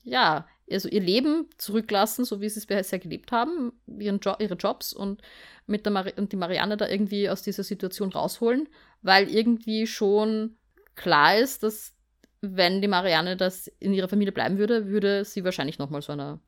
ja, 0.04 0.46
also 0.70 0.88
ihr 0.88 1.00
Leben 1.00 1.48
zurücklassen, 1.58 2.24
so 2.24 2.40
wie 2.40 2.48
sie 2.48 2.60
es 2.60 2.66
bisher 2.66 3.00
gelebt 3.00 3.32
haben, 3.32 3.72
ihren 3.98 4.20
jo 4.20 4.34
ihre 4.38 4.54
Jobs 4.54 4.92
und 4.92 5.20
mit 5.66 5.84
der 5.84 5.92
Mari 5.92 6.12
und 6.16 6.30
die 6.30 6.36
Marianne 6.36 6.76
da 6.76 6.86
irgendwie 6.86 7.28
aus 7.28 7.42
dieser 7.42 7.64
Situation 7.64 8.12
rausholen, 8.12 8.68
weil 9.02 9.28
irgendwie 9.28 9.88
schon 9.88 10.56
klar 10.94 11.36
ist, 11.36 11.64
dass 11.64 11.96
wenn 12.40 12.80
die 12.80 12.88
Marianne 12.88 13.36
das 13.36 13.68
in 13.78 13.92
ihrer 13.92 14.08
Familie 14.08 14.32
bleiben 14.32 14.58
würde, 14.58 14.86
würde 14.86 15.24
sie 15.24 15.44
wahrscheinlich 15.44 15.78
nochmal 15.78 16.02
so 16.02 16.12
einer 16.12 16.40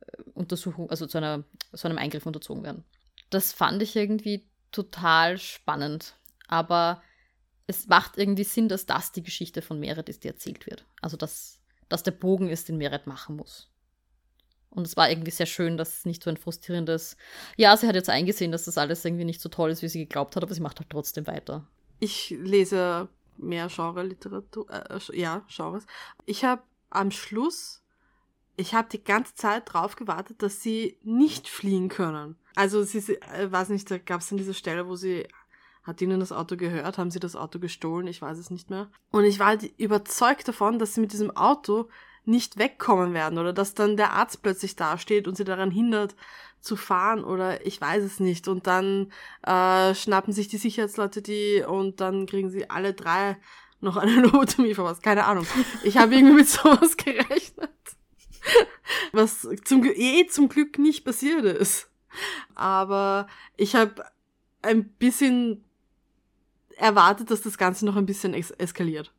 äh, 0.00 0.22
Untersuchung, 0.34 0.90
also 0.90 1.06
zu 1.06 1.18
einer, 1.18 1.44
so 1.72 1.88
einem 1.88 1.98
Eingriff 1.98 2.26
unterzogen 2.26 2.64
werden. 2.64 2.84
Das 3.30 3.52
fand 3.52 3.82
ich 3.82 3.96
irgendwie 3.96 4.48
total 4.72 5.38
spannend. 5.38 6.16
Aber 6.48 7.02
es 7.66 7.86
macht 7.86 8.18
irgendwie 8.18 8.44
Sinn, 8.44 8.68
dass 8.68 8.86
das 8.86 9.12
die 9.12 9.22
Geschichte 9.22 9.62
von 9.62 9.78
Meret 9.78 10.08
ist, 10.08 10.24
die 10.24 10.28
erzählt 10.28 10.66
wird. 10.66 10.84
Also, 11.00 11.16
dass, 11.16 11.60
dass 11.88 12.02
der 12.02 12.10
Bogen 12.10 12.48
ist, 12.48 12.68
den 12.68 12.76
Meret 12.76 13.06
machen 13.06 13.36
muss. 13.36 13.70
Und 14.70 14.86
es 14.86 14.96
war 14.96 15.10
irgendwie 15.10 15.30
sehr 15.30 15.46
schön, 15.46 15.76
dass 15.76 15.98
es 15.98 16.04
nicht 16.06 16.22
so 16.22 16.30
ein 16.30 16.38
frustrierendes, 16.38 17.16
ja, 17.56 17.76
sie 17.76 17.86
hat 17.86 17.94
jetzt 17.94 18.08
eingesehen, 18.08 18.52
dass 18.52 18.64
das 18.64 18.78
alles 18.78 19.04
irgendwie 19.04 19.26
nicht 19.26 19.40
so 19.40 19.50
toll 19.50 19.70
ist, 19.70 19.82
wie 19.82 19.88
sie 19.88 20.00
geglaubt 20.00 20.34
hat, 20.34 20.42
aber 20.42 20.54
sie 20.54 20.62
macht 20.62 20.80
halt 20.80 20.88
trotzdem 20.88 21.26
weiter. 21.26 21.68
Ich 22.00 22.30
lese 22.30 23.08
mehr 23.36 23.68
Genre-Literatur, 23.68 24.70
äh, 24.70 24.96
äh, 24.96 25.20
ja, 25.20 25.44
Genres. 25.48 25.86
Ich 26.26 26.44
habe 26.44 26.62
am 26.90 27.10
Schluss, 27.10 27.82
ich 28.56 28.74
habe 28.74 28.88
die 28.90 29.02
ganze 29.02 29.34
Zeit 29.34 29.72
drauf 29.72 29.96
gewartet, 29.96 30.42
dass 30.42 30.62
sie 30.62 30.98
nicht 31.02 31.48
fliehen 31.48 31.88
können. 31.88 32.36
Also 32.54 32.82
sie, 32.82 32.98
äh, 32.98 33.50
weiß 33.50 33.70
nicht, 33.70 33.90
da 33.90 33.98
gab 33.98 34.20
es 34.20 34.28
dann 34.28 34.38
diese 34.38 34.54
Stelle, 34.54 34.86
wo 34.86 34.96
sie 34.96 35.26
hat 35.82 36.00
ihnen 36.00 36.20
das 36.20 36.32
Auto 36.32 36.56
gehört, 36.56 36.98
haben 36.98 37.10
sie 37.10 37.18
das 37.18 37.34
Auto 37.34 37.58
gestohlen, 37.58 38.06
ich 38.06 38.22
weiß 38.22 38.38
es 38.38 38.50
nicht 38.50 38.70
mehr. 38.70 38.88
Und 39.10 39.24
ich 39.24 39.38
war 39.38 39.48
halt 39.48 39.64
überzeugt 39.78 40.46
davon, 40.46 40.78
dass 40.78 40.94
sie 40.94 41.00
mit 41.00 41.12
diesem 41.12 41.36
Auto 41.36 41.88
nicht 42.24 42.56
wegkommen 42.56 43.14
werden 43.14 43.38
oder 43.38 43.52
dass 43.52 43.74
dann 43.74 43.96
der 43.96 44.12
Arzt 44.12 44.42
plötzlich 44.42 44.76
dasteht 44.76 45.26
und 45.26 45.36
sie 45.36 45.44
daran 45.44 45.72
hindert 45.72 46.14
zu 46.62 46.76
fahren 46.76 47.24
oder 47.24 47.66
ich 47.66 47.80
weiß 47.80 48.02
es 48.02 48.20
nicht. 48.20 48.48
Und 48.48 48.66
dann 48.66 49.12
äh, 49.42 49.94
schnappen 49.94 50.32
sich 50.32 50.48
die 50.48 50.58
Sicherheitsleute 50.58 51.20
die 51.20 51.62
und 51.66 52.00
dann 52.00 52.26
kriegen 52.26 52.50
sie 52.50 52.70
alle 52.70 52.94
drei 52.94 53.36
noch 53.80 53.96
eine 53.96 54.14
Lobotomie 54.22 54.74
verpasst. 54.74 55.02
Keine 55.02 55.26
Ahnung. 55.26 55.46
Ich 55.82 55.98
habe 55.98 56.14
irgendwie 56.14 56.36
mit 56.36 56.48
sowas 56.48 56.96
gerechnet. 56.96 57.70
Was 59.12 59.46
zum, 59.64 59.84
eh 59.84 60.26
zum 60.26 60.48
Glück 60.48 60.78
nicht 60.78 61.04
passiert 61.04 61.44
ist. 61.44 61.90
Aber 62.54 63.26
ich 63.56 63.74
habe 63.74 64.04
ein 64.62 64.88
bisschen 64.88 65.64
erwartet, 66.76 67.30
dass 67.30 67.42
das 67.42 67.58
Ganze 67.58 67.84
noch 67.84 67.96
ein 67.96 68.06
bisschen 68.06 68.34
es 68.34 68.50
eskaliert. 68.52 69.12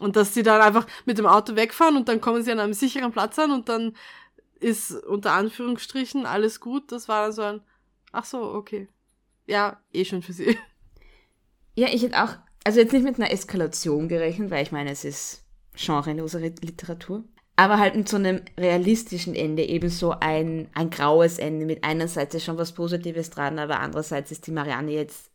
Und 0.00 0.16
dass 0.16 0.34
sie 0.34 0.42
dann 0.42 0.60
einfach 0.60 0.86
mit 1.04 1.18
dem 1.18 1.26
Auto 1.26 1.54
wegfahren 1.54 1.96
und 1.96 2.08
dann 2.08 2.20
kommen 2.20 2.42
sie 2.42 2.50
an 2.50 2.58
einem 2.58 2.74
sicheren 2.74 3.12
Platz 3.12 3.38
an 3.38 3.52
und 3.52 3.68
dann 3.68 3.94
ist 4.60 4.92
unter 4.92 5.32
Anführungsstrichen 5.32 6.26
alles 6.26 6.60
gut. 6.60 6.92
Das 6.92 7.08
war 7.08 7.24
dann 7.24 7.32
so 7.32 7.42
ein, 7.42 7.60
ach 8.12 8.24
so, 8.24 8.42
okay. 8.52 8.88
Ja, 9.46 9.80
eh 9.92 10.04
schon 10.04 10.22
für 10.22 10.32
sie. 10.32 10.58
Ja, 11.76 11.88
ich 11.88 12.04
hätte 12.04 12.22
auch, 12.22 12.36
also 12.62 12.78
jetzt 12.78 12.92
nicht 12.92 13.02
mit 13.02 13.16
einer 13.16 13.32
Eskalation 13.32 14.06
gerechnet, 14.06 14.52
weil 14.52 14.62
ich 14.62 14.70
meine, 14.70 14.92
es 14.92 15.04
ist 15.04 15.44
genrelose 15.76 16.38
Literatur. 16.38 17.24
Aber 17.56 17.78
halt 17.78 17.96
mit 17.96 18.08
so 18.08 18.16
einem 18.16 18.42
realistischen 18.56 19.34
Ende, 19.34 19.64
eben 19.64 19.88
so 19.88 20.10
ein, 20.12 20.68
ein 20.74 20.90
graues 20.90 21.38
Ende. 21.38 21.66
Mit 21.66 21.82
einerseits 21.82 22.34
ist 22.34 22.44
schon 22.44 22.58
was 22.58 22.72
Positives 22.72 23.30
dran, 23.30 23.58
aber 23.58 23.80
andererseits 23.80 24.30
ist 24.30 24.46
die 24.46 24.52
Marianne 24.52 24.92
jetzt 24.92 25.30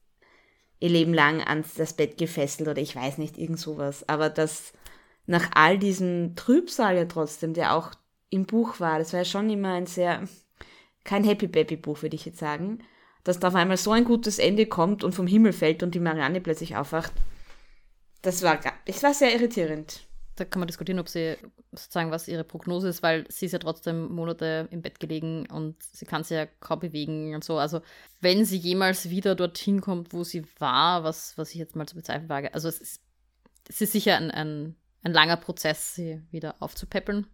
ihr 0.80 0.90
Leben 0.90 1.14
lang 1.14 1.42
ans 1.42 1.74
das 1.74 1.94
Bett 1.94 2.18
gefesselt 2.18 2.70
oder 2.70 2.82
ich 2.82 2.96
weiß 2.96 3.18
nicht, 3.18 3.38
irgend 3.38 3.60
sowas. 3.60 4.08
Aber 4.08 4.30
das 4.30 4.74
nach 5.28 5.52
all 5.54 5.78
diesem 5.78 6.36
Trübsal 6.36 6.96
ja 6.96 7.06
trotzdem, 7.06 7.54
der 7.54 7.76
auch 7.76 7.94
im 8.30 8.46
Buch 8.46 8.80
war, 8.80 9.00
das 9.00 9.14
war 9.14 9.22
ja 9.22 9.26
schon 9.26 9.50
immer 9.50 9.74
ein 9.74 9.86
sehr, 9.86 10.24
kein 11.04 11.24
Happy 11.24 11.48
Baby 11.48 11.78
Buch, 11.78 12.02
würde 12.02 12.16
ich 12.16 12.26
jetzt 12.26 12.40
sagen, 12.40 12.80
dass 13.24 13.40
da 13.40 13.50
auf 13.50 13.56
einmal 13.56 13.78
so 13.78 13.92
ein 13.92 14.06
gutes 14.06 14.40
Ende 14.40 14.66
kommt 14.66 15.04
und 15.04 15.14
vom 15.14 15.28
Himmel 15.28 15.54
fällt 15.54 15.84
und 15.84 15.96
die 15.96 16.00
Marianne 16.00 16.42
plötzlich 16.42 16.76
aufwacht. 16.76 17.14
Das 18.22 18.44
war, 18.44 18.60
das 18.86 19.04
war 19.04 19.14
sehr 19.14 19.34
irritierend. 19.34 20.06
Da 20.36 20.46
kann 20.46 20.62
man 20.62 20.68
diskutieren, 20.68 21.00
ob 21.00 21.10
sie 21.10 21.36
sozusagen, 21.72 22.12
was 22.12 22.28
ihre 22.28 22.46
Prognose 22.46 22.88
ist, 22.88 23.04
weil 23.04 23.26
sie 23.30 23.46
ist 23.46 23.52
ja 23.52 23.60
trotzdem 23.60 24.10
Monate 24.10 24.70
im 24.72 24.82
Bett 24.82 25.00
gelegen 25.00 25.48
und 25.50 25.82
sie 25.84 26.06
kann 26.06 26.24
sich 26.24 26.38
ja 26.38 26.46
kaum 26.46 26.80
bewegen 26.80 27.36
und 27.36 27.44
so. 27.44 27.58
Also, 27.58 27.82
wenn 28.22 28.46
sie 28.46 28.58
jemals 28.58 29.10
wieder 29.10 29.36
dorthin 29.36 29.82
kommt, 29.82 30.14
wo 30.14 30.24
sie 30.24 30.46
war, 30.60 31.04
was, 31.04 31.38
was 31.38 31.52
ich 31.52 31.56
jetzt 31.56 31.76
mal 31.76 31.88
zu 31.88 31.96
bezweifeln 31.96 32.30
wage, 32.30 32.54
also 32.54 32.70
es 32.70 32.80
ist, 32.80 33.02
es 33.68 33.82
ist 33.82 33.92
sicher 33.92 34.16
ein, 34.16 34.32
ein, 34.32 34.76
ein 35.04 35.12
langer 35.12 35.38
Prozess, 35.38 35.94
sie 35.94 36.22
wieder 36.32 36.56
aufzupäppeln. 36.60 37.28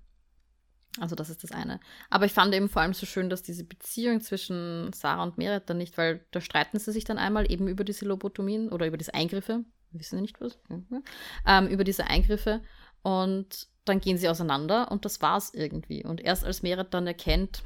Also 0.99 1.15
das 1.15 1.29
ist 1.29 1.43
das 1.43 1.51
eine. 1.51 1.79
Aber 2.09 2.25
ich 2.25 2.31
fand 2.31 2.53
eben 2.53 2.69
vor 2.69 2.81
allem 2.81 2.93
so 2.93 3.05
schön, 3.05 3.29
dass 3.29 3.43
diese 3.43 3.63
Beziehung 3.63 4.21
zwischen 4.21 4.93
Sarah 4.93 5.23
und 5.23 5.37
Meret 5.37 5.69
dann 5.69 5.77
nicht, 5.77 5.97
weil 5.97 6.25
da 6.31 6.39
streiten 6.39 6.79
sie 6.79 6.91
sich 6.91 7.03
dann 7.03 7.17
einmal 7.17 7.51
eben 7.51 7.67
über 7.67 7.83
diese 7.83 8.05
Lobotomien 8.05 8.69
oder 8.69 8.87
über 8.87 8.97
diese 8.97 9.13
Eingriffe. 9.13 9.65
Wissen 9.91 10.17
Sie 10.17 10.21
nicht 10.21 10.39
was? 10.41 10.57
Mhm. 10.69 11.03
Ähm, 11.45 11.67
über 11.67 11.83
diese 11.83 12.07
Eingriffe. 12.07 12.61
Und 13.01 13.67
dann 13.85 14.01
gehen 14.01 14.17
sie 14.17 14.29
auseinander 14.29 14.91
und 14.91 15.05
das 15.05 15.21
war's 15.21 15.53
irgendwie. 15.53 16.03
Und 16.03 16.21
erst 16.21 16.43
als 16.43 16.63
Meret 16.63 16.93
dann 16.93 17.07
erkennt, 17.07 17.63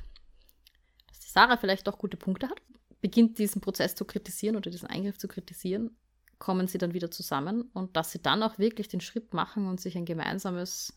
dass 1.07 1.19
die 1.19 1.29
Sarah 1.29 1.57
vielleicht 1.57 1.87
doch 1.87 1.97
gute 1.97 2.17
Punkte 2.17 2.49
hat, 2.49 2.61
beginnt 3.01 3.37
diesen 3.37 3.61
Prozess 3.61 3.95
zu 3.95 4.05
kritisieren 4.05 4.55
oder 4.55 4.69
diesen 4.69 4.89
Eingriff 4.89 5.17
zu 5.17 5.27
kritisieren, 5.27 5.95
kommen 6.37 6.67
sie 6.67 6.77
dann 6.77 6.93
wieder 6.93 7.11
zusammen 7.11 7.69
und 7.73 7.95
dass 7.95 8.11
sie 8.11 8.21
dann 8.21 8.43
auch 8.43 8.59
wirklich 8.59 8.87
den 8.87 9.01
Schritt 9.01 9.33
machen 9.33 9.67
und 9.67 9.79
sich 9.79 9.97
ein 9.97 10.05
gemeinsames 10.05 10.93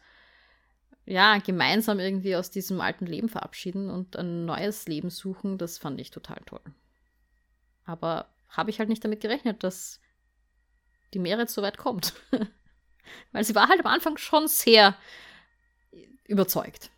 ja, 1.04 1.38
gemeinsam 1.38 1.98
irgendwie 1.98 2.36
aus 2.36 2.50
diesem 2.50 2.80
alten 2.80 3.06
Leben 3.06 3.28
verabschieden 3.28 3.90
und 3.90 4.16
ein 4.16 4.44
neues 4.44 4.86
Leben 4.86 5.10
suchen, 5.10 5.58
das 5.58 5.78
fand 5.78 6.00
ich 6.00 6.10
total 6.10 6.40
toll. 6.46 6.62
Aber 7.84 8.28
habe 8.48 8.70
ich 8.70 8.78
halt 8.78 8.88
nicht 8.88 9.04
damit 9.04 9.20
gerechnet, 9.20 9.64
dass 9.64 10.00
die 11.14 11.18
Merit 11.18 11.50
so 11.50 11.62
weit 11.62 11.78
kommt. 11.78 12.14
Weil 13.32 13.44
sie 13.44 13.54
war 13.54 13.68
halt 13.68 13.80
am 13.80 13.86
Anfang 13.86 14.16
schon 14.16 14.46
sehr 14.46 14.96
überzeugt. 16.24 16.90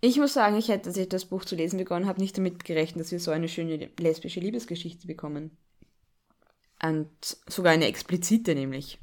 Ich 0.00 0.16
muss 0.16 0.32
sagen, 0.32 0.56
ich 0.56 0.68
hätte, 0.68 0.88
als 0.88 0.96
ich 0.96 1.08
das 1.08 1.26
Buch 1.26 1.44
zu 1.44 1.54
lesen 1.54 1.78
begonnen 1.78 2.06
habe, 2.06 2.20
nicht 2.20 2.36
damit 2.36 2.64
gerechnet, 2.64 3.04
dass 3.04 3.12
wir 3.12 3.20
so 3.20 3.30
eine 3.30 3.48
schöne 3.48 3.90
lesbische 3.98 4.40
Liebesgeschichte 4.40 5.06
bekommen. 5.06 5.56
Und 6.82 7.10
sogar 7.46 7.72
eine 7.72 7.86
explizite 7.86 8.54
nämlich. 8.54 8.98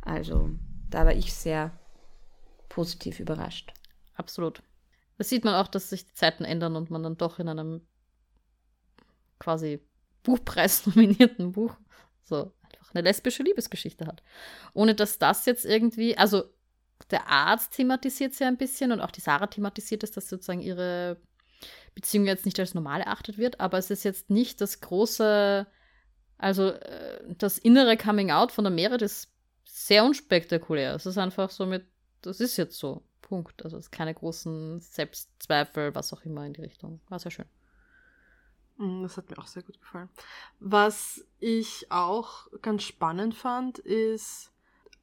Also, 0.00 0.50
da 0.88 1.04
war 1.04 1.14
ich 1.14 1.34
sehr 1.34 1.78
positiv 2.78 3.18
überrascht. 3.18 3.72
Absolut. 4.14 4.62
Da 5.16 5.24
sieht 5.24 5.44
man 5.44 5.56
auch, 5.56 5.66
dass 5.66 5.90
sich 5.90 6.06
die 6.06 6.14
Zeiten 6.14 6.44
ändern 6.44 6.76
und 6.76 6.92
man 6.92 7.02
dann 7.02 7.16
doch 7.16 7.40
in 7.40 7.48
einem 7.48 7.84
quasi 9.40 9.80
Buchpreis 10.22 10.86
nominierten 10.86 11.50
Buch 11.50 11.74
so 12.22 12.52
einfach 12.62 12.94
eine 12.94 13.02
lesbische 13.02 13.42
Liebesgeschichte 13.42 14.06
hat. 14.06 14.22
Ohne 14.74 14.94
dass 14.94 15.18
das 15.18 15.44
jetzt 15.44 15.64
irgendwie, 15.64 16.16
also 16.16 16.44
der 17.10 17.26
Arzt 17.26 17.72
thematisiert 17.72 18.34
es 18.34 18.38
ja 18.38 18.46
ein 18.46 18.58
bisschen 18.58 18.92
und 18.92 19.00
auch 19.00 19.10
die 19.10 19.22
Sarah 19.22 19.48
thematisiert 19.48 20.04
es, 20.04 20.12
dass 20.12 20.28
sozusagen 20.28 20.60
ihre 20.60 21.20
Beziehung 21.96 22.26
jetzt 22.26 22.44
nicht 22.44 22.60
als 22.60 22.74
normal 22.74 23.00
erachtet 23.00 23.38
wird, 23.38 23.58
aber 23.58 23.78
es 23.78 23.90
ist 23.90 24.04
jetzt 24.04 24.30
nicht 24.30 24.60
das 24.60 24.80
große, 24.80 25.66
also 26.36 26.68
äh, 26.70 27.34
das 27.38 27.58
innere 27.58 27.96
Coming 27.96 28.30
Out 28.30 28.52
von 28.52 28.62
der 28.62 28.72
Merit 28.72 29.02
ist 29.02 29.32
sehr 29.64 30.04
unspektakulär. 30.04 30.94
Es 30.94 31.06
ist 31.06 31.18
einfach 31.18 31.50
so 31.50 31.66
mit 31.66 31.84
das 32.22 32.40
ist 32.40 32.56
jetzt 32.56 32.78
so. 32.78 33.02
Punkt. 33.28 33.62
Also 33.64 33.76
es 33.76 33.86
ist 33.86 33.90
keine 33.90 34.14
großen 34.14 34.80
Selbstzweifel, 34.80 35.94
was 35.94 36.12
auch 36.12 36.24
immer 36.24 36.46
in 36.46 36.54
die 36.54 36.62
Richtung. 36.62 37.00
War 37.08 37.18
sehr 37.18 37.30
schön. 37.30 37.44
Mm, 38.78 39.02
das 39.02 39.16
hat 39.16 39.30
mir 39.30 39.38
auch 39.38 39.46
sehr 39.46 39.62
gut 39.62 39.78
gefallen. 39.80 40.08
Was 40.60 41.24
ich 41.38 41.86
auch 41.90 42.48
ganz 42.62 42.84
spannend 42.84 43.34
fand, 43.34 43.78
ist, 43.78 44.50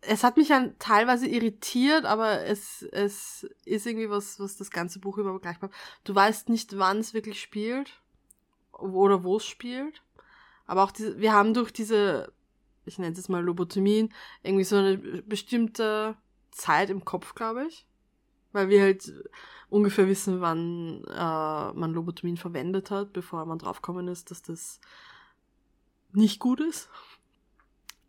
es 0.01 0.23
hat 0.23 0.37
mich 0.37 0.47
dann 0.47 0.77
teilweise 0.79 1.27
irritiert, 1.27 2.05
aber 2.05 2.41
es, 2.41 2.81
es 2.91 3.47
ist 3.63 3.85
irgendwie 3.85 4.09
was, 4.09 4.39
was 4.39 4.57
das 4.57 4.71
ganze 4.71 4.99
Buch 4.99 5.17
über 5.17 5.39
gleich 5.39 5.59
bleibt. 5.59 5.75
Du 6.03 6.15
weißt 6.15 6.49
nicht, 6.49 6.77
wann 6.77 6.99
es 6.99 7.13
wirklich 7.13 7.39
spielt 7.39 8.01
oder 8.71 9.23
wo 9.23 9.37
es 9.37 9.45
spielt. 9.45 10.01
Aber 10.65 10.83
auch 10.83 10.91
diese, 10.91 11.19
wir 11.19 11.33
haben 11.33 11.53
durch 11.53 11.71
diese, 11.71 12.31
ich 12.85 12.97
nenne 12.97 13.15
es 13.15 13.29
mal 13.29 13.43
Lobotomien, 13.43 14.13
irgendwie 14.41 14.63
so 14.63 14.77
eine 14.77 14.97
bestimmte 14.97 16.17
Zeit 16.55 16.89
im 16.89 17.05
Kopf, 17.05 17.35
glaube 17.35 17.65
ich. 17.67 17.85
Weil 18.51 18.69
wir 18.69 18.81
halt 18.81 19.13
ungefähr 19.69 20.07
wissen, 20.07 20.41
wann 20.41 21.03
äh, 21.05 21.73
man 21.73 21.93
Lobotomin 21.93 22.37
verwendet 22.37 22.91
hat, 22.91 23.13
bevor 23.13 23.45
man 23.45 23.59
draufgekommen 23.59 24.07
ist, 24.07 24.31
dass 24.31 24.41
das 24.41 24.79
nicht 26.13 26.39
gut 26.39 26.61
ist. 26.61 26.89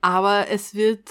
Aber 0.01 0.49
es 0.49 0.75
wird, 0.75 1.11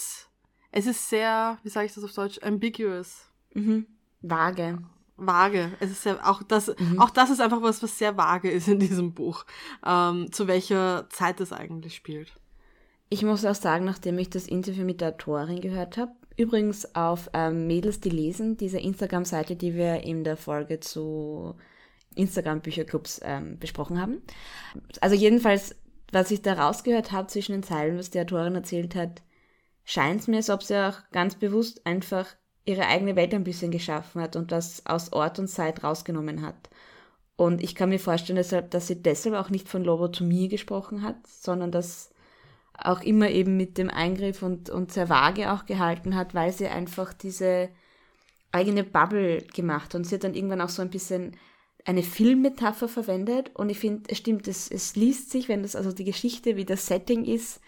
es 0.72 0.86
ist 0.86 1.10
sehr, 1.10 1.58
wie 1.64 1.70
sage 1.70 1.88
ich 1.88 1.94
das 1.94 2.04
auf 2.04 2.14
Deutsch, 2.14 2.40
ambiguous. 2.42 3.30
Mhm. 3.54 3.86
Vage. 4.22 4.80
Vage. 5.18 5.72
Es 5.80 5.92
ist 5.92 6.06
ja 6.06 6.26
auch 6.26 6.44
das, 6.44 6.74
mhm. 6.78 7.00
auch 7.00 7.10
das 7.10 7.30
ist 7.30 7.42
einfach 7.42 7.62
was, 7.62 7.82
was 7.84 7.98
sehr 7.98 8.18
vage 8.18 8.50
ist 8.50 8.68
in 8.68 8.80
diesem 8.80 9.14
Buch, 9.14 9.46
ähm, 9.86 10.32
zu 10.32 10.48
welcher 10.48 11.08
Zeit 11.10 11.40
es 11.42 11.52
eigentlich 11.52 11.96
spielt. 11.96 12.34
Ich 13.10 13.24
muss 13.24 13.46
auch 13.46 13.56
sagen, 13.56 13.86
nachdem 13.86 14.18
ich 14.18 14.30
das 14.30 14.48
Interview 14.48 14.84
mit 14.84 15.02
der 15.02 15.10
Autorin 15.10 15.62
gehört 15.62 15.98
habe, 15.98 16.14
Übrigens 16.38 16.96
auf 16.96 17.30
ähm, 17.34 17.68
Mädels, 17.68 18.00
die 18.02 18.10
lesen, 18.10 18.58
diese 18.58 18.80
Instagram-Seite, 18.80 19.56
die 19.56 19.76
wir 19.76 20.04
in 20.04 20.24
der 20.24 20.38
Folge 20.38 20.80
zu 20.80 21.56
Instagram-Bücherclubs 22.16 23.22
ähm, 23.24 23.58
besprochen 23.60 24.00
haben. 24.00 24.22
Also 25.02 25.16
jedenfalls, 25.16 25.76
was 26.12 26.32
ich 26.32 26.42
da 26.42 26.54
rausgehört 26.54 27.12
habe 27.12 27.28
zwischen 27.28 27.54
den 27.54 27.64
Zeilen, 27.64 27.98
was 27.98 28.10
die 28.10 28.20
Autorin 28.20 28.56
erzählt 28.56 28.96
hat, 28.96 29.22
scheint 29.86 30.22
es 30.22 30.28
mir, 30.28 30.38
als 30.38 30.50
ob 30.50 30.64
sie 30.64 30.78
auch 30.78 30.98
ganz 31.12 31.36
bewusst 31.36 31.86
einfach 31.86 32.28
ihre 32.66 32.88
eigene 32.88 33.16
Welt 33.16 33.34
ein 33.34 33.44
bisschen 33.44 33.72
geschaffen 33.72 34.22
hat 34.22 34.36
und 34.36 34.52
das 34.52 34.86
aus 34.86 35.14
Ort 35.14 35.40
und 35.40 35.48
Zeit 35.48 35.84
rausgenommen 35.84 36.42
hat. 36.42 36.70
Und 37.38 37.62
ich 37.62 37.76
kann 37.76 37.90
mir 37.90 38.00
vorstellen, 38.00 38.44
dass 38.70 38.88
sie 38.88 39.02
deshalb 39.02 39.36
auch 39.36 39.50
nicht 39.50 39.68
von 39.68 39.84
Lobotomie 39.84 40.48
gesprochen 40.48 41.04
hat, 41.04 41.28
sondern 41.28 41.72
dass 41.72 42.10
auch 42.78 43.02
immer 43.02 43.30
eben 43.30 43.58
mit 43.58 43.78
dem 43.78 43.90
Eingriff 43.90 44.42
und, 44.42 44.70
und 44.70 44.92
sehr 44.92 45.10
vage 45.10 45.52
auch 45.52 45.66
gehalten 45.66 46.16
hat, 46.16 46.34
weil 46.34 46.52
sie 46.52 46.68
einfach 46.68 47.14
diese 47.14 47.70
eigene 48.52 48.84
Bubble 48.84 49.42
gemacht 49.54 49.94
hat. 49.94 49.96
Und 49.96 50.04
sie 50.06 50.16
hat 50.16 50.24
dann 50.24 50.34
irgendwann 50.34 50.62
auch 50.62 50.70
so 50.70 50.82
ein 50.82 50.90
bisschen 50.90 51.36
eine 51.86 52.04
Filmmetapher 52.04 52.88
verwendet. 52.88 53.52
Und 53.54 53.70
ich 53.70 53.80
finde, 53.80 54.04
es 54.10 54.18
stimmt, 54.18 54.48
es, 54.48 54.70
es 54.70 54.96
liest 54.96 55.32
sich, 55.32 55.48
wenn 55.48 55.62
das 55.62 55.76
also 55.76 55.92
die 55.92 56.04
Geschichte, 56.04 56.56
wie 56.56 56.66
das 56.66 56.88
Setting 56.88 57.26
ist, 57.26 57.62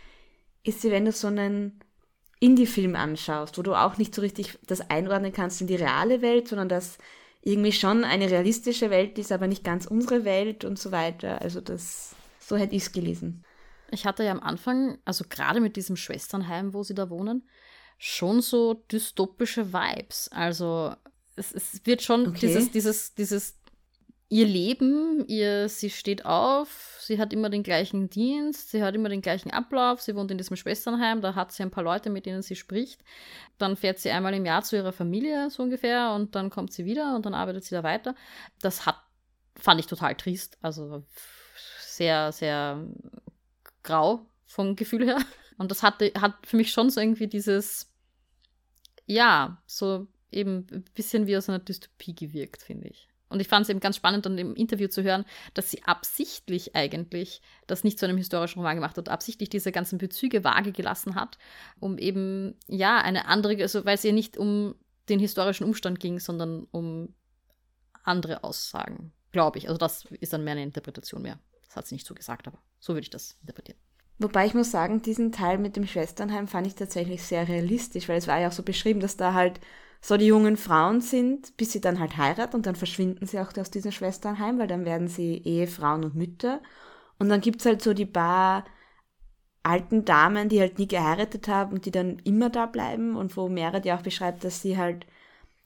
ist 0.63 0.81
sie, 0.81 0.91
wenn 0.91 1.05
du 1.05 1.11
so 1.11 1.27
einen 1.27 1.79
Indie-Film 2.39 2.95
anschaust, 2.95 3.57
wo 3.57 3.61
du 3.61 3.73
auch 3.73 3.97
nicht 3.97 4.13
so 4.13 4.21
richtig 4.21 4.57
das 4.67 4.89
einordnen 4.89 5.33
kannst 5.33 5.61
in 5.61 5.67
die 5.67 5.75
reale 5.75 6.21
Welt, 6.21 6.47
sondern 6.47 6.69
das 6.69 6.97
irgendwie 7.41 7.71
schon 7.71 8.03
eine 8.03 8.29
realistische 8.29 8.89
Welt 8.89 9.17
ist, 9.17 9.31
aber 9.31 9.47
nicht 9.47 9.63
ganz 9.63 9.85
unsere 9.85 10.25
Welt 10.25 10.65
und 10.65 10.77
so 10.77 10.91
weiter. 10.91 11.41
Also 11.41 11.61
das, 11.61 12.15
so 12.39 12.57
hätte 12.57 12.75
ich 12.75 12.83
es 12.83 12.91
gelesen. 12.91 13.43
Ich 13.91 14.05
hatte 14.05 14.23
ja 14.23 14.31
am 14.31 14.41
Anfang, 14.41 14.97
also 15.05 15.25
gerade 15.29 15.59
mit 15.59 15.75
diesem 15.75 15.95
Schwesternheim, 15.95 16.73
wo 16.73 16.83
sie 16.83 16.95
da 16.95 17.09
wohnen, 17.09 17.47
schon 17.97 18.41
so 18.41 18.73
dystopische 18.73 19.73
Vibes. 19.73 20.29
Also 20.31 20.93
es, 21.35 21.53
es 21.53 21.85
wird 21.85 22.01
schon 22.01 22.27
okay. 22.27 22.39
dieses, 22.41 22.71
dieses, 22.71 23.15
dieses, 23.15 23.57
ihr 24.29 24.45
Leben, 24.45 25.25
ihr, 25.27 25.69
sie 25.69 25.89
steht 25.89 26.25
auf, 26.25 26.97
sie 26.99 27.17
hat 27.17 27.31
immer 27.31 27.49
den 27.49 27.63
gleichen 27.63 28.09
Dienst, 28.09 28.71
sie 28.71 28.83
hat 28.83 28.93
immer 28.93 29.09
den 29.09 29.21
gleichen 29.21 29.51
Ablauf, 29.51 30.01
sie 30.01 30.15
wohnt 30.15 30.31
in 30.31 30.37
diesem 30.37 30.57
Schwesternheim, 30.57 31.21
da 31.21 31.33
hat 31.33 31.53
sie 31.53 31.63
ein 31.63 31.71
paar 31.71 31.83
Leute, 31.83 32.09
mit 32.09 32.25
denen 32.25 32.41
sie 32.41 32.55
spricht. 32.55 33.01
Dann 33.57 33.77
fährt 33.77 33.99
sie 33.99 34.11
einmal 34.11 34.33
im 34.33 34.45
Jahr 34.45 34.63
zu 34.63 34.75
ihrer 34.75 34.91
Familie, 34.91 35.49
so 35.49 35.63
ungefähr, 35.63 36.11
und 36.13 36.35
dann 36.35 36.49
kommt 36.49 36.73
sie 36.73 36.85
wieder 36.85 37.15
und 37.15 37.25
dann 37.25 37.33
arbeitet 37.33 37.63
sie 37.63 37.75
da 37.75 37.83
weiter. 37.83 38.15
Das 38.61 38.85
hat, 38.85 38.97
fand 39.55 39.79
ich 39.79 39.87
total 39.87 40.15
trist. 40.15 40.57
Also 40.61 41.03
sehr, 41.79 42.31
sehr 42.33 42.85
grau 43.87 44.25
vom 44.45 44.75
Gefühl 44.75 45.05
her. 45.05 45.19
Und 45.57 45.71
das 45.71 45.81
hatte, 45.81 46.11
hat 46.19 46.45
für 46.45 46.57
mich 46.57 46.71
schon 46.71 46.89
so 46.89 47.01
irgendwie 47.01 47.27
dieses, 47.27 47.91
ja, 49.05 49.61
so 49.65 50.07
eben 50.31 50.67
ein 50.71 50.85
bisschen 50.93 51.25
wie 51.25 51.37
aus 51.37 51.49
einer 51.49 51.59
Dystopie 51.59 52.13
gewirkt, 52.13 52.61
finde 52.61 52.89
ich. 52.89 53.07
Und 53.29 53.41
ich 53.41 53.47
fand 53.47 53.63
es 53.63 53.69
eben 53.69 53.79
ganz 53.79 53.97
spannend, 53.97 54.25
dann 54.25 54.37
im 54.37 54.55
Interview 54.55 54.87
zu 54.87 55.03
hören, 55.03 55.25
dass 55.53 55.69
sie 55.69 55.83
absichtlich 55.83 56.75
eigentlich 56.75 57.41
das 57.65 57.83
nicht 57.83 57.99
zu 57.99 58.05
einem 58.05 58.17
historischen 58.17 58.59
Roman 58.59 58.75
gemacht 58.75 58.97
hat, 58.97 59.09
absichtlich 59.09 59.49
diese 59.49 59.71
ganzen 59.71 59.97
Bezüge 59.97 60.43
vage 60.43 60.71
gelassen 60.71 61.15
hat, 61.15 61.37
um 61.79 61.97
eben, 61.97 62.55
ja, 62.67 63.01
eine 63.01 63.25
andere, 63.25 63.61
also 63.61 63.83
weil 63.83 63.95
es 63.95 64.05
ihr 64.05 64.13
nicht 64.13 64.37
um 64.37 64.75
den 65.09 65.19
historischen 65.19 65.65
Umstand 65.65 65.99
ging, 65.99 66.19
sondern 66.19 66.67
um 66.71 67.13
andere 68.03 68.43
Aussagen, 68.43 69.11
glaube 69.31 69.57
ich. 69.57 69.67
Also 69.67 69.77
das 69.77 70.05
ist 70.05 70.31
dann 70.31 70.43
mehr 70.43 70.53
eine 70.53 70.63
Interpretation 70.63 71.21
mehr. 71.21 71.39
Das 71.67 71.75
hat 71.75 71.87
sie 71.87 71.95
nicht 71.95 72.07
so 72.07 72.13
gesagt, 72.13 72.47
aber 72.47 72.59
so 72.79 72.93
würde 72.93 73.03
ich 73.03 73.09
das 73.09 73.37
interpretieren. 73.41 73.79
Wobei 74.19 74.47
ich 74.47 74.55
muss 74.55 74.71
sagen, 74.71 75.01
diesen 75.01 75.31
Teil 75.31 75.59
mit 75.59 75.75
dem 75.75 75.85
Schwesternheim 75.85 76.47
fand 76.47 76.65
ich 76.65 76.75
tatsächlich 76.75 77.23
sehr 77.23 77.47
realistisch, 77.47 78.09
weil 78.09 78.17
es 78.17 78.27
war 78.27 78.39
ja 78.39 78.47
auch 78.47 78.53
so 78.53 78.63
beschrieben, 78.63 78.99
dass 78.99 79.15
da 79.15 79.33
halt 79.33 79.59
so 80.01 80.17
die 80.17 80.25
jungen 80.25 80.57
Frauen 80.57 81.01
sind, 81.01 81.55
bis 81.57 81.71
sie 81.71 81.81
dann 81.81 81.99
halt 81.99 82.17
heiraten 82.17 82.55
und 82.55 82.65
dann 82.65 82.75
verschwinden 82.75 83.27
sie 83.27 83.39
auch 83.39 83.55
aus 83.57 83.71
diesem 83.71 83.91
Schwesternheim, 83.91 84.57
weil 84.59 84.67
dann 84.67 84.85
werden 84.85 85.07
sie 85.07 85.41
Ehefrauen 85.43 86.03
und 86.03 86.15
Mütter. 86.15 86.61
Und 87.19 87.29
dann 87.29 87.41
gibt's 87.41 87.65
halt 87.65 87.81
so 87.81 87.93
die 87.93 88.05
paar 88.05 88.65
alten 89.63 90.05
Damen, 90.05 90.49
die 90.49 90.61
halt 90.61 90.79
nie 90.79 90.87
geheiratet 90.87 91.47
haben 91.47 91.73
und 91.73 91.85
die 91.85 91.91
dann 91.91 92.19
immer 92.19 92.49
da 92.49 92.65
bleiben 92.67 93.15
und 93.15 93.35
wo 93.37 93.49
Merit 93.49 93.85
ja 93.85 93.97
auch 93.97 94.03
beschreibt, 94.03 94.43
dass 94.43 94.61
sie 94.61 94.77
halt 94.77 95.05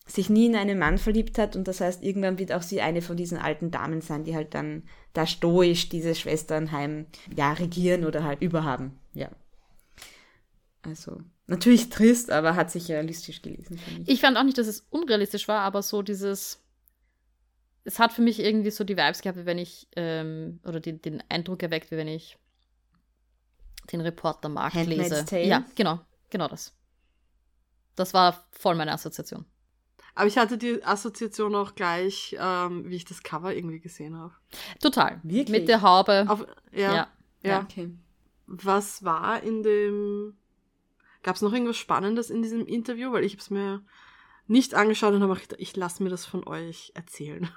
sich 0.05 0.29
nie 0.29 0.47
in 0.47 0.55
einen 0.55 0.79
Mann 0.79 0.97
verliebt 0.97 1.37
hat 1.37 1.55
und 1.55 1.67
das 1.67 1.81
heißt, 1.81 2.03
irgendwann 2.03 2.39
wird 2.39 2.51
auch 2.51 2.61
sie 2.61 2.81
eine 2.81 3.01
von 3.01 3.17
diesen 3.17 3.37
alten 3.37 3.71
Damen 3.71 4.01
sein, 4.01 4.23
die 4.23 4.35
halt 4.35 4.53
dann 4.53 4.83
da 5.13 5.27
stoisch 5.27 5.89
dieses 5.89 6.19
Schwesternheim 6.19 7.05
ja 7.35 7.53
regieren 7.53 8.05
oder 8.05 8.23
halt 8.23 8.41
überhaben. 8.41 8.99
Ja. 9.13 9.29
Also, 10.83 11.21
natürlich 11.47 11.89
trist, 11.89 12.31
aber 12.31 12.55
hat 12.55 12.71
sich 12.71 12.89
realistisch 12.89 13.41
gelesen. 13.41 13.79
Ich. 14.01 14.09
ich 14.09 14.21
fand 14.21 14.37
auch 14.37 14.43
nicht, 14.43 14.57
dass 14.57 14.67
es 14.67 14.87
unrealistisch 14.89 15.47
war, 15.47 15.61
aber 15.61 15.81
so 15.81 16.01
dieses. 16.01 16.59
Es 17.83 17.97
hat 17.97 18.13
für 18.13 18.21
mich 18.21 18.39
irgendwie 18.39 18.69
so 18.69 18.83
die 18.83 18.95
Vibes 18.95 19.21
gehabt, 19.21 19.39
wie 19.39 19.45
wenn 19.45 19.57
ich, 19.57 19.87
ähm, 19.95 20.59
oder 20.63 20.79
den, 20.79 21.01
den 21.01 21.23
Eindruck 21.29 21.63
erweckt, 21.63 21.89
wie 21.89 21.97
wenn 21.97 22.07
ich 22.07 22.37
den 23.91 24.01
Reporter 24.01 24.49
Markt 24.49 24.75
lese. 24.85 25.25
Tale. 25.25 25.47
Ja, 25.47 25.65
genau, 25.75 25.99
genau 26.29 26.47
das. 26.47 26.73
Das 27.95 28.13
war 28.13 28.45
voll 28.51 28.75
meine 28.75 28.91
Assoziation. 28.93 29.45
Aber 30.13 30.27
ich 30.27 30.37
hatte 30.37 30.57
die 30.57 30.83
Assoziation 30.83 31.55
auch 31.55 31.75
gleich, 31.75 32.35
ähm, 32.39 32.89
wie 32.89 32.95
ich 32.95 33.05
das 33.05 33.23
Cover 33.23 33.53
irgendwie 33.53 33.79
gesehen 33.79 34.17
habe. 34.17 34.33
Total. 34.81 35.19
Wirklich? 35.23 35.59
Mit 35.59 35.67
der 35.69 35.81
Haube. 35.81 36.25
Auf, 36.27 36.45
ja, 36.71 36.93
ja. 36.93 37.07
Ja. 37.43 37.61
Okay. 37.61 37.89
Was 38.47 39.03
war 39.03 39.41
in 39.41 39.63
dem. 39.63 40.37
Gab 41.23 41.35
es 41.35 41.41
noch 41.41 41.53
irgendwas 41.53 41.77
Spannendes 41.77 42.29
in 42.29 42.41
diesem 42.41 42.65
Interview? 42.65 43.11
Weil 43.11 43.23
ich 43.23 43.33
habe 43.33 43.41
es 43.41 43.49
mir 43.49 43.83
nicht 44.47 44.73
angeschaut 44.73 45.13
und 45.13 45.23
habe 45.23 45.35
gedacht, 45.35 45.55
ich 45.59 45.75
lasse 45.75 46.03
mir 46.03 46.09
das 46.09 46.25
von 46.25 46.45
euch 46.47 46.91
erzählen. 46.95 47.49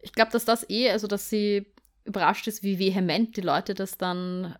Ich 0.00 0.12
glaube, 0.12 0.32
dass 0.32 0.44
das 0.44 0.68
eh, 0.68 0.90
also 0.90 1.06
dass 1.06 1.28
sie 1.28 1.72
überrascht 2.04 2.46
ist, 2.48 2.62
wie 2.62 2.78
vehement 2.78 3.36
die 3.36 3.40
Leute 3.40 3.74
das 3.74 3.96
dann 3.96 4.56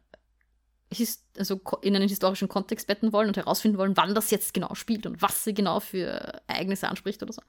also 1.38 1.60
in 1.82 1.96
einen 1.96 2.08
historischen 2.08 2.48
Kontext 2.48 2.86
betten 2.86 3.12
wollen 3.12 3.28
und 3.28 3.36
herausfinden 3.36 3.78
wollen, 3.78 3.96
wann 3.96 4.14
das 4.14 4.30
jetzt 4.30 4.54
genau 4.54 4.74
spielt 4.74 5.06
und 5.06 5.22
was 5.22 5.44
sie 5.44 5.54
genau 5.54 5.80
für 5.80 6.40
Ereignisse 6.46 6.88
anspricht 6.88 7.22
oder 7.22 7.32
so. 7.32 7.42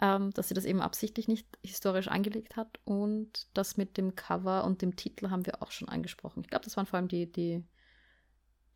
Ähm, 0.00 0.32
dass 0.32 0.48
sie 0.48 0.54
das 0.54 0.64
eben 0.64 0.80
absichtlich 0.80 1.28
nicht 1.28 1.46
historisch 1.62 2.08
angelegt 2.08 2.56
hat. 2.56 2.78
Und 2.84 3.46
das 3.54 3.76
mit 3.76 3.96
dem 3.96 4.14
Cover 4.14 4.64
und 4.64 4.82
dem 4.82 4.96
Titel 4.96 5.30
haben 5.30 5.46
wir 5.46 5.62
auch 5.62 5.70
schon 5.70 5.88
angesprochen. 5.88 6.42
Ich 6.42 6.50
glaube, 6.50 6.64
das 6.64 6.76
waren 6.76 6.86
vor 6.86 6.98
allem 6.98 7.08
die, 7.08 7.30
die, 7.30 7.64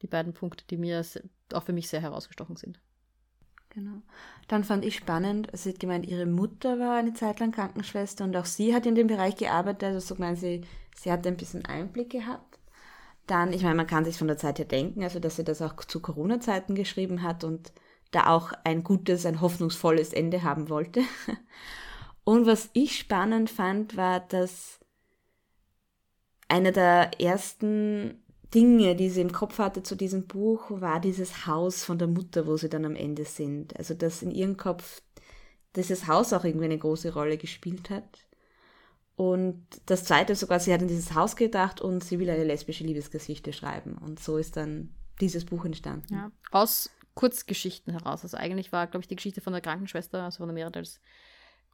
die 0.02 0.06
beiden 0.06 0.32
Punkte, 0.32 0.64
die 0.68 0.76
mir 0.76 1.04
auch 1.52 1.62
für 1.62 1.72
mich 1.72 1.88
sehr 1.88 2.00
herausgestochen 2.00 2.56
sind. 2.56 2.80
Genau. 3.70 4.02
Dann 4.48 4.64
fand 4.64 4.84
ich 4.84 4.96
spannend, 4.96 5.48
sie 5.52 5.70
hat 5.70 5.80
gemeint, 5.80 6.06
ihre 6.06 6.26
Mutter 6.26 6.78
war 6.78 6.96
eine 6.96 7.12
Zeit 7.12 7.38
lang 7.38 7.52
Krankenschwester 7.52 8.24
und 8.24 8.36
auch 8.36 8.46
sie 8.46 8.74
hat 8.74 8.86
in 8.86 8.94
dem 8.94 9.06
Bereich 9.06 9.36
gearbeitet. 9.36 9.84
Also 9.84 10.00
so 10.00 10.14
gemeint, 10.14 10.38
sie, 10.38 10.62
sie 10.96 11.12
hat 11.12 11.26
ein 11.26 11.36
bisschen 11.36 11.66
Einblick 11.66 12.10
gehabt. 12.10 12.57
Dann, 13.28 13.52
ich 13.52 13.62
meine, 13.62 13.76
man 13.76 13.86
kann 13.86 14.04
sich 14.04 14.18
von 14.18 14.26
der 14.26 14.38
Zeit 14.38 14.58
her 14.58 14.64
denken, 14.64 15.04
also 15.04 15.20
dass 15.20 15.36
sie 15.36 15.44
das 15.44 15.62
auch 15.62 15.76
zu 15.76 16.00
Corona-Zeiten 16.00 16.74
geschrieben 16.74 17.22
hat 17.22 17.44
und 17.44 17.72
da 18.10 18.28
auch 18.28 18.52
ein 18.64 18.82
gutes, 18.82 19.26
ein 19.26 19.40
hoffnungsvolles 19.40 20.12
Ende 20.12 20.42
haben 20.42 20.68
wollte. 20.68 21.02
Und 22.24 22.44
was 22.44 22.68
ich 22.74 22.98
spannend 22.98 23.48
fand, 23.48 23.96
war, 23.96 24.20
dass 24.20 24.80
einer 26.48 26.72
der 26.72 27.20
ersten 27.20 28.22
Dinge, 28.54 28.96
die 28.96 29.10
sie 29.10 29.20
im 29.20 29.32
Kopf 29.32 29.58
hatte 29.58 29.82
zu 29.82 29.94
diesem 29.94 30.26
Buch, 30.26 30.70
war 30.70 31.00
dieses 31.00 31.46
Haus 31.46 31.84
von 31.84 31.98
der 31.98 32.08
Mutter, 32.08 32.46
wo 32.46 32.56
sie 32.56 32.68
dann 32.68 32.84
am 32.84 32.96
Ende 32.96 33.24
sind. 33.24 33.76
Also 33.78 33.94
dass 33.94 34.22
in 34.22 34.30
ihrem 34.30 34.56
Kopf 34.56 35.02
dieses 35.76 36.06
Haus 36.06 36.32
auch 36.32 36.44
irgendwie 36.44 36.66
eine 36.66 36.78
große 36.78 37.12
Rolle 37.12 37.38
gespielt 37.38 37.90
hat. 37.90 38.27
Und 39.18 39.66
das 39.86 40.04
zweite 40.04 40.36
sogar, 40.36 40.60
sie 40.60 40.72
hat 40.72 40.80
in 40.80 40.86
dieses 40.86 41.12
Haus 41.12 41.34
gedacht 41.34 41.80
und 41.80 42.04
sie 42.04 42.20
will 42.20 42.30
eine 42.30 42.44
lesbische 42.44 42.84
Liebesgeschichte 42.84 43.52
schreiben. 43.52 43.98
Und 43.98 44.20
so 44.20 44.36
ist 44.36 44.56
dann 44.56 44.94
dieses 45.20 45.44
Buch 45.44 45.64
entstanden. 45.64 46.14
Ja, 46.14 46.30
aus 46.52 46.88
Kurzgeschichten 47.14 47.92
heraus. 47.92 48.22
Also 48.22 48.36
eigentlich 48.36 48.70
war, 48.70 48.86
glaube 48.86 49.02
ich, 49.02 49.08
die 49.08 49.16
Geschichte 49.16 49.40
von 49.40 49.52
der 49.52 49.60
Krankenschwester, 49.60 50.22
also 50.22 50.36
von 50.36 50.46
der 50.46 50.54
Merit 50.54 50.76
als 50.76 51.00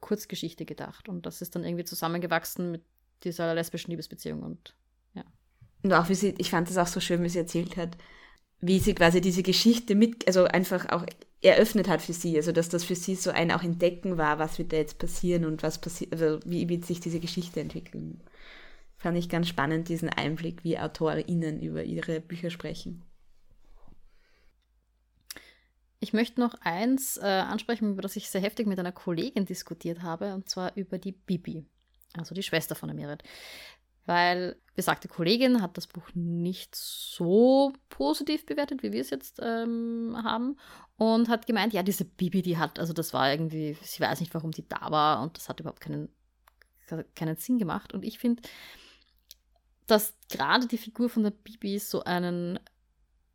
Kurzgeschichte 0.01 0.65
gedacht. 0.65 1.07
Und 1.07 1.27
das 1.27 1.43
ist 1.43 1.53
dann 1.53 1.63
irgendwie 1.63 1.83
zusammengewachsen 1.83 2.71
mit 2.71 2.83
dieser 3.23 3.53
lesbischen 3.53 3.91
Liebesbeziehung 3.91 4.41
und 4.41 4.73
ja. 5.13 5.23
Und 5.83 5.93
auch 5.93 6.09
wie 6.09 6.15
sie, 6.15 6.33
ich 6.39 6.49
fand 6.49 6.67
das 6.67 6.79
auch 6.79 6.87
so 6.87 6.99
schön, 6.99 7.21
wie 7.21 7.29
sie 7.29 7.37
erzählt 7.37 7.77
hat, 7.77 7.95
wie 8.61 8.79
sie 8.79 8.95
quasi 8.95 9.21
diese 9.21 9.43
Geschichte 9.43 9.95
mit, 9.95 10.27
also 10.27 10.45
einfach 10.45 10.89
auch 10.89 11.05
eröffnet 11.41 11.87
hat 11.87 12.01
für 12.01 12.13
sie, 12.13 12.35
also 12.37 12.51
dass 12.51 12.69
das 12.69 12.83
für 12.83 12.95
sie 12.95 13.15
so 13.15 13.29
ein 13.29 13.51
auch 13.51 13.63
Entdecken 13.63 14.17
war, 14.17 14.39
was 14.39 14.57
wird 14.57 14.73
da 14.73 14.77
jetzt 14.77 14.97
passieren 14.97 15.45
und 15.45 15.61
was 15.63 15.79
passiert, 15.79 16.13
also 16.13 16.39
wie 16.45 16.67
wird 16.69 16.85
sich 16.85 16.99
diese 16.99 17.19
Geschichte 17.19 17.59
entwickeln. 17.59 18.21
Fand 18.97 19.17
ich 19.17 19.29
ganz 19.29 19.47
spannend, 19.47 19.89
diesen 19.89 20.09
Einblick, 20.09 20.63
wie 20.63 20.79
AutorInnen 20.79 21.61
über 21.61 21.83
ihre 21.83 22.21
Bücher 22.21 22.49
sprechen. 22.49 23.03
Ich 25.99 26.13
möchte 26.13 26.39
noch 26.39 26.55
eins 26.61 27.17
äh, 27.17 27.25
ansprechen, 27.25 27.91
über 27.91 28.01
das 28.01 28.15
ich 28.15 28.29
sehr 28.29 28.41
heftig 28.41 28.67
mit 28.67 28.79
einer 28.79 28.91
Kollegin 28.91 29.45
diskutiert 29.45 30.01
habe, 30.01 30.33
und 30.33 30.49
zwar 30.49 30.75
über 30.75 30.97
die 30.97 31.11
Bibi, 31.11 31.65
also 32.13 32.33
die 32.33 32.43
Schwester 32.43 32.75
von 32.75 32.89
der 32.89 32.95
Merit 32.95 33.23
weil 34.05 34.55
besagte 34.75 35.07
Kollegin 35.07 35.61
hat 35.61 35.77
das 35.77 35.87
Buch 35.87 36.09
nicht 36.13 36.75
so 36.75 37.73
positiv 37.89 38.45
bewertet, 38.45 38.83
wie 38.83 38.91
wir 38.91 39.01
es 39.01 39.09
jetzt 39.09 39.39
ähm, 39.41 40.17
haben 40.23 40.57
und 40.97 41.29
hat 41.29 41.47
gemeint, 41.47 41.73
ja, 41.73 41.81
diese 41.81 42.05
Bibi, 42.05 42.41
die 42.41 42.57
hat, 42.57 42.77
also 42.79 42.93
das 42.93 43.13
war 43.13 43.31
irgendwie, 43.31 43.77
sie 43.81 44.01
weiß 44.01 44.19
nicht, 44.19 44.33
warum 44.33 44.51
die 44.51 44.67
da 44.67 44.91
war 44.91 45.21
und 45.21 45.37
das 45.37 45.49
hat 45.49 45.59
überhaupt 45.59 45.81
keinen, 45.81 46.09
keinen 47.15 47.37
Sinn 47.37 47.57
gemacht. 47.57 47.93
Und 47.93 48.03
ich 48.03 48.19
finde, 48.19 48.43
dass 49.87 50.13
gerade 50.29 50.67
die 50.67 50.77
Figur 50.77 51.09
von 51.09 51.23
der 51.23 51.31
Bibi 51.31 51.79
so 51.79 52.03
einen 52.03 52.59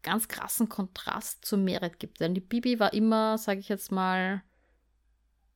ganz 0.03 0.29
krassen 0.29 0.69
Kontrast 0.69 1.45
zur 1.45 1.59
Merit 1.59 1.99
gibt, 1.99 2.21
denn 2.21 2.35
die 2.35 2.41
Bibi 2.41 2.81
war 2.81 2.93
immer, 2.93 3.39
sage 3.39 3.61
ich 3.61 3.69
jetzt 3.69 3.93
mal, 3.93 4.43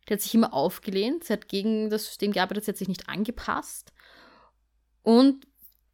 die 0.09 0.15
hat 0.15 0.21
sich 0.21 0.35
immer 0.35 0.53
aufgelehnt, 0.53 1.25
sie 1.25 1.33
hat 1.33 1.49
gegen 1.49 1.89
das 1.89 2.07
System 2.07 2.33
gearbeitet, 2.33 2.65
sie 2.65 2.71
hat 2.73 2.77
sich 2.77 2.89
nicht 2.89 3.09
angepasst 3.09 3.93
und 5.03 5.47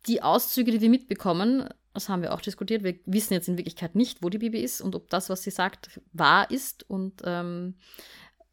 die 0.07 0.23
Auszüge, 0.23 0.71
die 0.71 0.81
wir 0.81 0.91
mitbekommen, 0.91 1.69
das 1.93 2.09
haben 2.09 2.23
wir 2.23 2.33
auch 2.33 2.41
diskutiert. 2.41 2.85
Wir 2.85 2.99
wissen 3.05 3.35
jetzt 3.35 3.49
in 3.49 3.59
Wirklichkeit 3.59 3.95
nicht, 3.95 4.23
wo 4.23 4.29
die 4.29 4.39
Bibi 4.39 4.61
ist 4.61 4.81
und 4.81 4.95
ob 4.95 5.11
das, 5.11 5.29
was 5.29 5.43
sie 5.43 5.51
sagt, 5.51 6.01
wahr 6.13 6.51
ist. 6.51 6.89
Und 6.89 7.23
ähm, 7.25 7.75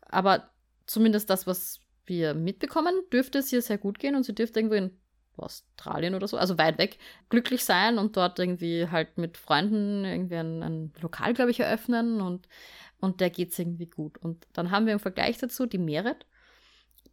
aber 0.02 0.50
zumindest 0.86 1.30
das, 1.30 1.46
was 1.46 1.82
wir 2.06 2.34
mitbekommen, 2.34 2.94
dürfte 3.12 3.40
es 3.40 3.52
ihr 3.52 3.62
sehr 3.62 3.78
gut 3.78 4.00
gehen 4.00 4.16
und 4.16 4.24
sie 4.24 4.34
dürfte 4.34 4.60
irgendwo 4.60 4.76
in 4.76 4.98
Australien 5.36 6.16
oder 6.16 6.28
so, 6.28 6.38
also 6.38 6.58
weit 6.58 6.80
weg, 6.80 6.98
glücklich 7.30 7.64
sein 7.64 8.00
und 8.00 8.18
dort 8.18 8.40
irgendwie 8.40 8.88
halt 8.90 9.18
mit 9.18 9.38
Freunden 9.38 10.04
irgendwie 10.04 10.36
ein, 10.36 10.64
ein 10.64 10.94
Lokal, 11.00 11.34
glaube 11.34 11.52
ich, 11.52 11.60
eröffnen 11.60 12.22
und, 12.22 12.48
und 13.00 13.22
der 13.22 13.30
geht 13.30 13.52
es 13.52 13.60
irgendwie 13.60 13.86
gut. 13.86 14.18
Und 14.18 14.48
dann 14.54 14.72
haben 14.72 14.88
wir 14.88 14.94
im 14.94 15.00
Vergleich 15.00 15.38
dazu 15.38 15.68
die 15.68 15.78
Merit, 15.78 16.26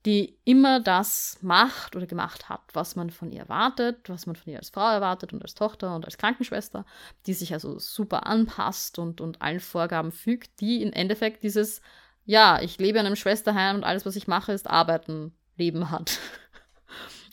die 0.05 0.37
immer 0.45 0.81
das 0.81 1.39
macht 1.41 1.97
oder 1.97 2.07
gemacht 2.07 2.49
hat, 2.49 2.61
was 2.75 2.95
man 2.95 3.11
von 3.11 3.33
ihr 3.33 3.41
erwartet, 3.41 4.09
was 4.09 4.27
man 4.27 4.37
von 4.37 4.53
ihr 4.53 4.59
als 4.59 4.71
Frau 4.71 4.91
erwartet 4.91 5.33
und 5.33 5.43
als 5.43 5.55
Tochter 5.55 5.95
und 5.97 6.05
als 6.05 6.19
Krankenschwester, 6.19 6.85
die 7.27 7.33
sich 7.33 7.55
also 7.55 7.79
super 7.79 8.27
anpasst 8.27 8.99
und, 8.99 9.21
und 9.21 9.41
allen 9.41 9.61
Vorgaben 9.61 10.13
fügt, 10.13 10.61
die 10.61 10.83
im 10.83 10.93
Endeffekt 10.93 11.43
dieses, 11.43 11.81
ja, 12.27 12.61
ich 12.61 12.79
lebe 12.79 12.99
in 12.99 13.07
einem 13.07 13.17
Schwesterheim 13.17 13.77
und 13.77 13.85
alles, 13.85 14.05
was 14.05 14.17
ich 14.17 14.27
mache, 14.27 14.53
ist 14.53 14.69
arbeiten, 14.69 15.35
Leben 15.57 15.91
hat. 15.91 16.19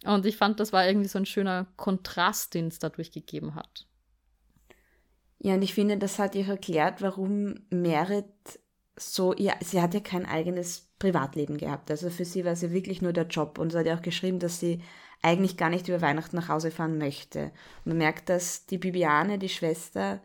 Und 0.04 0.26
ich 0.26 0.36
fand, 0.36 0.60
das 0.60 0.74
war 0.74 0.88
irgendwie 0.88 1.08
so 1.08 1.20
ein 1.20 1.28
schöner 1.28 1.68
Kontrast, 1.76 2.56
den 2.56 2.70
es 2.70 2.80
dadurch 2.80 3.12
gegeben 3.12 3.54
hat. 3.54 3.86
Ja, 5.38 5.54
und 5.54 5.62
ich 5.62 5.76
finde, 5.76 5.98
das 5.98 6.18
hat 6.18 6.34
ihr 6.34 6.48
erklärt, 6.48 7.04
warum 7.04 7.56
Merit 7.70 8.26
so, 9.02 9.34
ja, 9.36 9.56
sie 9.62 9.82
hat 9.82 9.94
ja 9.94 10.00
kein 10.00 10.26
eigenes 10.26 10.90
Privatleben 11.00 11.58
gehabt. 11.58 11.90
Also 11.92 12.10
für 12.10 12.26
sie 12.26 12.46
war 12.46 12.54
es 12.54 12.62
ja 12.62 12.72
wirklich 12.72 13.02
nur 13.02 13.14
der 13.14 13.28
Job. 13.28 13.58
Und 13.58 13.72
sie 13.72 13.78
hat 13.80 13.86
ja 13.86 13.96
auch 13.98 14.02
geschrieben, 14.02 14.40
dass 14.40 14.60
sie 14.60 14.82
eigentlich 15.22 15.58
gar 15.58 15.70
nicht 15.70 15.88
über 15.88 16.02
Weihnachten 16.02 16.36
nach 16.36 16.50
Hause 16.50 16.72
fahren 16.72 16.98
möchte. 16.98 17.46
Und 17.84 17.88
man 17.88 17.98
merkt, 17.98 18.30
dass 18.30 18.66
die 18.66 18.78
Bibiane, 18.78 19.38
die 19.40 19.50
Schwester, 19.50 20.22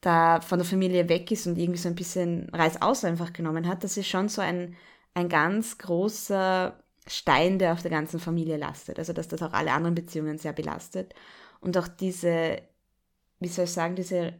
da 0.00 0.40
von 0.40 0.58
der 0.58 0.66
Familie 0.66 1.08
weg 1.08 1.30
ist 1.30 1.46
und 1.46 1.56
irgendwie 1.56 1.78
so 1.78 1.88
ein 1.88 1.94
bisschen 1.94 2.48
Reißaus 2.52 3.04
einfach 3.04 3.32
genommen 3.32 3.68
hat. 3.68 3.84
Das 3.84 3.96
ist 3.96 4.08
schon 4.08 4.28
so 4.28 4.42
ein, 4.42 4.76
ein 5.14 5.28
ganz 5.28 5.78
großer 5.78 6.76
Stein, 7.06 7.58
der 7.58 7.72
auf 7.72 7.82
der 7.82 7.90
ganzen 7.90 8.18
Familie 8.18 8.56
lastet. 8.56 8.98
Also 8.98 9.12
dass 9.12 9.28
das 9.28 9.42
auch 9.42 9.52
alle 9.52 9.72
anderen 9.72 9.94
Beziehungen 9.94 10.38
sehr 10.38 10.52
belastet. 10.52 11.14
Und 11.60 11.78
auch 11.78 11.86
diese, 11.86 12.60
wie 13.38 13.48
soll 13.48 13.66
ich 13.66 13.72
sagen, 13.72 13.94
diese 13.94 14.34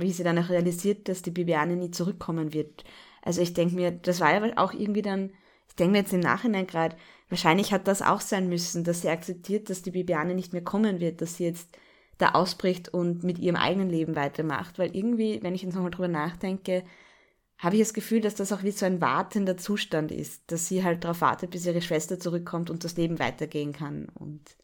wie 0.00 0.12
sie 0.12 0.24
dann 0.24 0.38
auch 0.38 0.48
realisiert, 0.48 1.08
dass 1.08 1.22
die 1.22 1.30
Bibiane 1.30 1.76
nie 1.76 1.90
zurückkommen 1.90 2.52
wird. 2.52 2.84
Also 3.22 3.40
ich 3.42 3.54
denke 3.54 3.74
mir, 3.74 3.90
das 3.90 4.20
war 4.20 4.32
ja 4.32 4.52
auch 4.56 4.72
irgendwie 4.72 5.02
dann, 5.02 5.32
ich 5.68 5.74
denke 5.74 5.92
mir 5.92 5.98
jetzt 5.98 6.12
im 6.12 6.20
Nachhinein 6.20 6.66
gerade, 6.66 6.96
wahrscheinlich 7.28 7.72
hat 7.72 7.88
das 7.88 8.02
auch 8.02 8.20
sein 8.20 8.48
müssen, 8.48 8.84
dass 8.84 9.02
sie 9.02 9.08
akzeptiert, 9.08 9.68
dass 9.68 9.82
die 9.82 9.90
Bibiane 9.90 10.34
nicht 10.34 10.52
mehr 10.52 10.62
kommen 10.62 11.00
wird, 11.00 11.20
dass 11.20 11.36
sie 11.36 11.44
jetzt 11.44 11.76
da 12.18 12.30
ausbricht 12.30 12.88
und 12.88 13.24
mit 13.24 13.38
ihrem 13.38 13.56
eigenen 13.56 13.90
Leben 13.90 14.16
weitermacht. 14.16 14.78
Weil 14.78 14.94
irgendwie, 14.96 15.42
wenn 15.42 15.54
ich 15.54 15.62
jetzt 15.62 15.74
nochmal 15.74 15.90
drüber 15.90 16.08
nachdenke, 16.08 16.84
habe 17.58 17.76
ich 17.76 17.82
das 17.82 17.94
Gefühl, 17.94 18.20
dass 18.20 18.34
das 18.34 18.52
auch 18.52 18.62
wie 18.62 18.70
so 18.70 18.86
ein 18.86 19.00
wartender 19.00 19.56
Zustand 19.56 20.12
ist, 20.12 20.50
dass 20.52 20.68
sie 20.68 20.84
halt 20.84 21.04
darauf 21.04 21.20
wartet, 21.20 21.50
bis 21.50 21.66
ihre 21.66 21.82
Schwester 21.82 22.18
zurückkommt 22.20 22.70
und 22.70 22.84
das 22.84 22.96
Leben 22.96 23.18
weitergehen 23.18 23.72
kann. 23.72 24.08
Und, 24.14 24.56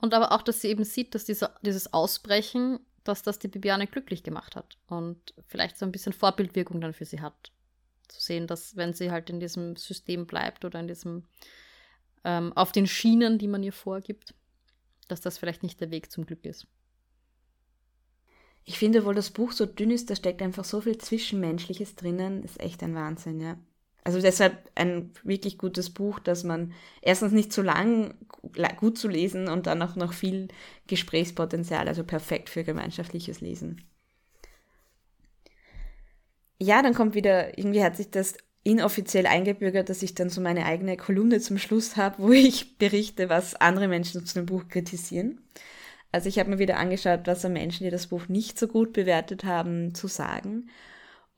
und 0.00 0.14
aber 0.14 0.32
auch, 0.32 0.42
dass 0.42 0.60
sie 0.60 0.68
eben 0.68 0.84
sieht, 0.84 1.14
dass 1.14 1.24
dieser, 1.24 1.54
dieses 1.62 1.92
Ausbrechen, 1.92 2.80
dass 3.04 3.22
das 3.22 3.38
die 3.38 3.48
Bibiane 3.48 3.86
glücklich 3.86 4.22
gemacht 4.22 4.56
hat 4.56 4.78
und 4.86 5.34
vielleicht 5.46 5.78
so 5.78 5.86
ein 5.86 5.92
bisschen 5.92 6.12
Vorbildwirkung 6.12 6.80
dann 6.80 6.92
für 6.92 7.04
sie 7.04 7.20
hat. 7.20 7.52
Zu 8.08 8.20
sehen, 8.20 8.46
dass 8.46 8.76
wenn 8.76 8.92
sie 8.92 9.10
halt 9.10 9.30
in 9.30 9.40
diesem 9.40 9.76
System 9.76 10.26
bleibt 10.26 10.64
oder 10.64 10.80
in 10.80 10.88
diesem, 10.88 11.24
ähm, 12.24 12.52
auf 12.54 12.72
den 12.72 12.86
Schienen, 12.86 13.38
die 13.38 13.48
man 13.48 13.62
ihr 13.62 13.72
vorgibt, 13.72 14.34
dass 15.08 15.20
das 15.20 15.38
vielleicht 15.38 15.62
nicht 15.62 15.80
der 15.80 15.90
Weg 15.90 16.10
zum 16.10 16.26
Glück 16.26 16.44
ist. 16.44 16.66
Ich 18.64 18.78
finde, 18.78 19.00
obwohl 19.00 19.14
das 19.14 19.30
Buch 19.30 19.52
so 19.52 19.66
dünn 19.66 19.90
ist, 19.90 20.10
da 20.10 20.16
steckt 20.16 20.42
einfach 20.42 20.64
so 20.64 20.80
viel 20.80 20.98
Zwischenmenschliches 20.98 21.96
drinnen, 21.96 22.42
ist 22.42 22.60
echt 22.60 22.82
ein 22.82 22.94
Wahnsinn, 22.94 23.40
ja. 23.40 23.58
Also 24.02 24.20
deshalb 24.20 24.70
ein 24.74 25.10
wirklich 25.24 25.58
gutes 25.58 25.90
Buch, 25.90 26.18
dass 26.20 26.42
man 26.42 26.72
erstens 27.02 27.32
nicht 27.32 27.52
zu 27.52 27.62
lang 27.62 28.14
gut 28.78 28.96
zu 28.96 29.08
lesen 29.08 29.48
und 29.48 29.66
dann 29.66 29.82
auch 29.82 29.96
noch 29.96 30.12
viel 30.12 30.48
Gesprächspotenzial, 30.86 31.86
also 31.86 32.04
perfekt 32.04 32.48
für 32.48 32.64
gemeinschaftliches 32.64 33.40
Lesen. 33.40 33.84
Ja, 36.58 36.82
dann 36.82 36.94
kommt 36.94 37.14
wieder, 37.14 37.58
irgendwie 37.58 37.82
hat 37.82 37.96
sich 37.96 38.10
das 38.10 38.34
inoffiziell 38.62 39.26
eingebürgert, 39.26 39.88
dass 39.88 40.02
ich 40.02 40.14
dann 40.14 40.28
so 40.28 40.40
meine 40.40 40.66
eigene 40.66 40.96
Kolumne 40.96 41.40
zum 41.40 41.58
Schluss 41.58 41.96
habe, 41.96 42.22
wo 42.22 42.32
ich 42.32 42.78
berichte, 42.78 43.28
was 43.28 43.54
andere 43.54 43.88
Menschen 43.88 44.24
zu 44.26 44.34
dem 44.34 44.46
Buch 44.46 44.68
kritisieren. 44.68 45.40
Also 46.12 46.28
ich 46.28 46.38
habe 46.38 46.50
mir 46.50 46.58
wieder 46.58 46.76
angeschaut, 46.78 47.20
was 47.24 47.44
an 47.44 47.52
Menschen, 47.52 47.84
die 47.84 47.90
das 47.90 48.08
Buch 48.08 48.28
nicht 48.28 48.58
so 48.58 48.68
gut 48.68 48.92
bewertet 48.92 49.44
haben, 49.44 49.94
zu 49.94 50.08
sagen. 50.08 50.68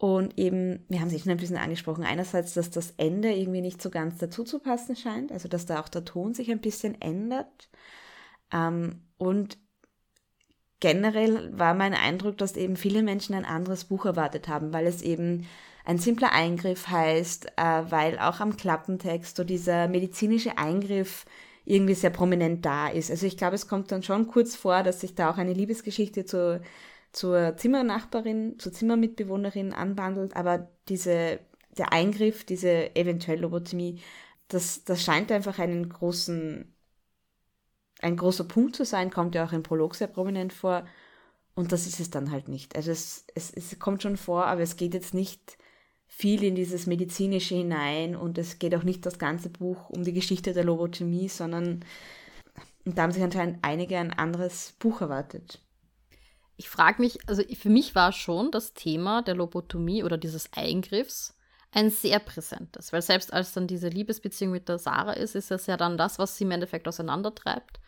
Und 0.03 0.37
eben, 0.37 0.85
wir 0.89 1.01
haben 1.01 1.11
sich 1.11 1.23
schon 1.23 1.31
ein 1.31 1.37
bisschen 1.37 1.57
angesprochen, 1.57 2.03
einerseits, 2.03 2.55
dass 2.55 2.71
das 2.71 2.93
Ende 2.97 3.33
irgendwie 3.33 3.61
nicht 3.61 3.81
so 3.81 3.89
ganz 3.89 4.19
dazu 4.19 4.43
zu 4.43 4.59
passen 4.59 4.97
scheint, 4.97 5.31
also 5.31 5.47
dass 5.47 5.65
da 5.65 5.79
auch 5.79 5.89
der 5.89 6.05
Ton 6.05 6.35
sich 6.35 6.51
ein 6.51 6.61
bisschen 6.61 7.01
ändert. 7.01 7.71
Ähm, 8.53 9.05
und 9.17 9.59
generell 10.81 11.57
war 11.57 11.75
mein 11.75 11.95
Eindruck, 11.95 12.37
dass 12.37 12.57
eben 12.57 12.75
viele 12.75 13.05
Menschen 13.05 13.37
ein 13.37 13.45
anderes 13.45 13.85
Buch 13.85 14.05
erwartet 14.05 14.49
haben, 14.49 14.73
weil 14.73 14.89
es 14.89 15.03
eben 15.03 15.47
ein 15.85 15.99
simpler 15.99 16.33
Eingriff 16.33 16.89
heißt, 16.89 17.53
äh, 17.57 17.83
weil 17.89 18.19
auch 18.19 18.41
am 18.41 18.57
Klappentext 18.57 19.37
so 19.37 19.45
dieser 19.45 19.87
medizinische 19.87 20.59
Eingriff 20.59 21.27
irgendwie 21.65 21.95
sehr 21.95 22.11
prominent 22.11 22.67
da 22.67 22.89
ist. 22.89 23.13
Also 23.13 23.25
ich 23.25 23.37
glaube, 23.37 23.55
es 23.55 23.69
kommt 23.69 23.93
dann 23.93 24.03
schon 24.03 24.27
kurz 24.27 24.57
vor, 24.57 24.83
dass 24.83 25.01
sich 25.01 25.15
da 25.15 25.31
auch 25.31 25.39
eine 25.39 25.53
Liebesgeschichte 25.53 26.25
zur, 26.25 26.61
zur 27.13 27.57
Zimmernachbarin, 27.57 28.59
zur 28.59 28.73
Zimmermitbewohnerin 28.73 29.73
anbandelt, 29.73 30.37
aber 30.37 30.69
diese, 30.89 31.41
der 31.77 31.93
Eingriff, 31.93 32.45
diese 32.45 32.95
eventuell 32.97 33.41
Lobotomie, 33.41 34.01
das, 34.49 34.85
das 34.85 35.03
scheint 35.03 35.31
einfach 35.33 35.59
einen 35.59 35.89
großen, 35.89 36.75
ein 38.01 38.17
großer 38.17 38.45
Punkt 38.45 38.77
zu 38.77 38.85
sein, 38.85 39.11
kommt 39.11 39.35
ja 39.35 39.45
auch 39.45 39.53
im 39.53 39.63
Prolog 39.63 39.95
sehr 39.95 40.09
prominent 40.09 40.53
vor. 40.53 40.87
Und 41.55 41.71
das 41.71 41.87
ist 41.87 42.01
es 42.01 42.11
dann 42.11 42.31
halt 42.31 42.49
nicht. 42.49 42.77
Also 42.77 42.91
es, 42.91 43.27
es, 43.35 43.53
es 43.53 43.79
kommt 43.79 44.03
schon 44.03 44.17
vor, 44.17 44.47
aber 44.47 44.63
es 44.63 44.77
geht 44.77 44.95
jetzt 44.95 45.13
nicht 45.13 45.59
viel 46.07 46.43
in 46.45 46.55
dieses 46.55 46.87
Medizinische 46.87 47.55
hinein 47.55 48.17
und 48.17 48.39
es 48.39 48.59
geht 48.59 48.75
auch 48.75 48.83
nicht 48.83 49.05
das 49.05 49.19
ganze 49.19 49.51
Buch 49.51 49.91
um 49.91 50.03
die 50.03 50.13
Geschichte 50.13 50.53
der 50.53 50.65
Lobotomie, 50.65 51.29
sondern 51.29 51.85
und 52.85 52.99
da 52.99 53.03
haben 53.03 53.13
sich 53.13 53.23
anscheinend 53.23 53.59
einige 53.63 53.99
ein 53.99 54.13
anderes 54.13 54.75
Buch 54.79 55.01
erwartet. 55.01 55.61
Ich 56.63 56.69
frage 56.69 57.03
mich, 57.03 57.19
also 57.29 57.43
für 57.59 57.71
mich 57.71 57.97
war 57.97 58.13
schon 58.13 58.53
das 58.53 58.73
Thema 58.73 59.23
der 59.23 59.35
Lobotomie 59.35 60.05
oder 60.05 60.17
dieses 60.17 60.49
Eingriffs 60.53 61.37
ein 61.73 61.91
sehr 61.91 62.21
präsentes, 62.21 62.93
weil 62.93 63.03
selbst 63.03 63.33
als 63.33 63.53
dann 63.53 63.67
diese 63.67 63.89
Liebesbeziehung 63.89 64.53
mit 64.53 64.69
der 64.69 64.79
Sarah 64.79 65.15
ist, 65.15 65.35
ist 65.35 65.51
es 65.51 65.67
ja 65.67 65.77
dann 65.77 65.99
das, 65.99 66.21
was 66.21 66.37
sie 66.37 66.45
im 66.45 66.53
Endeffekt 66.53 66.87
auseinandertreibt. 66.87 67.81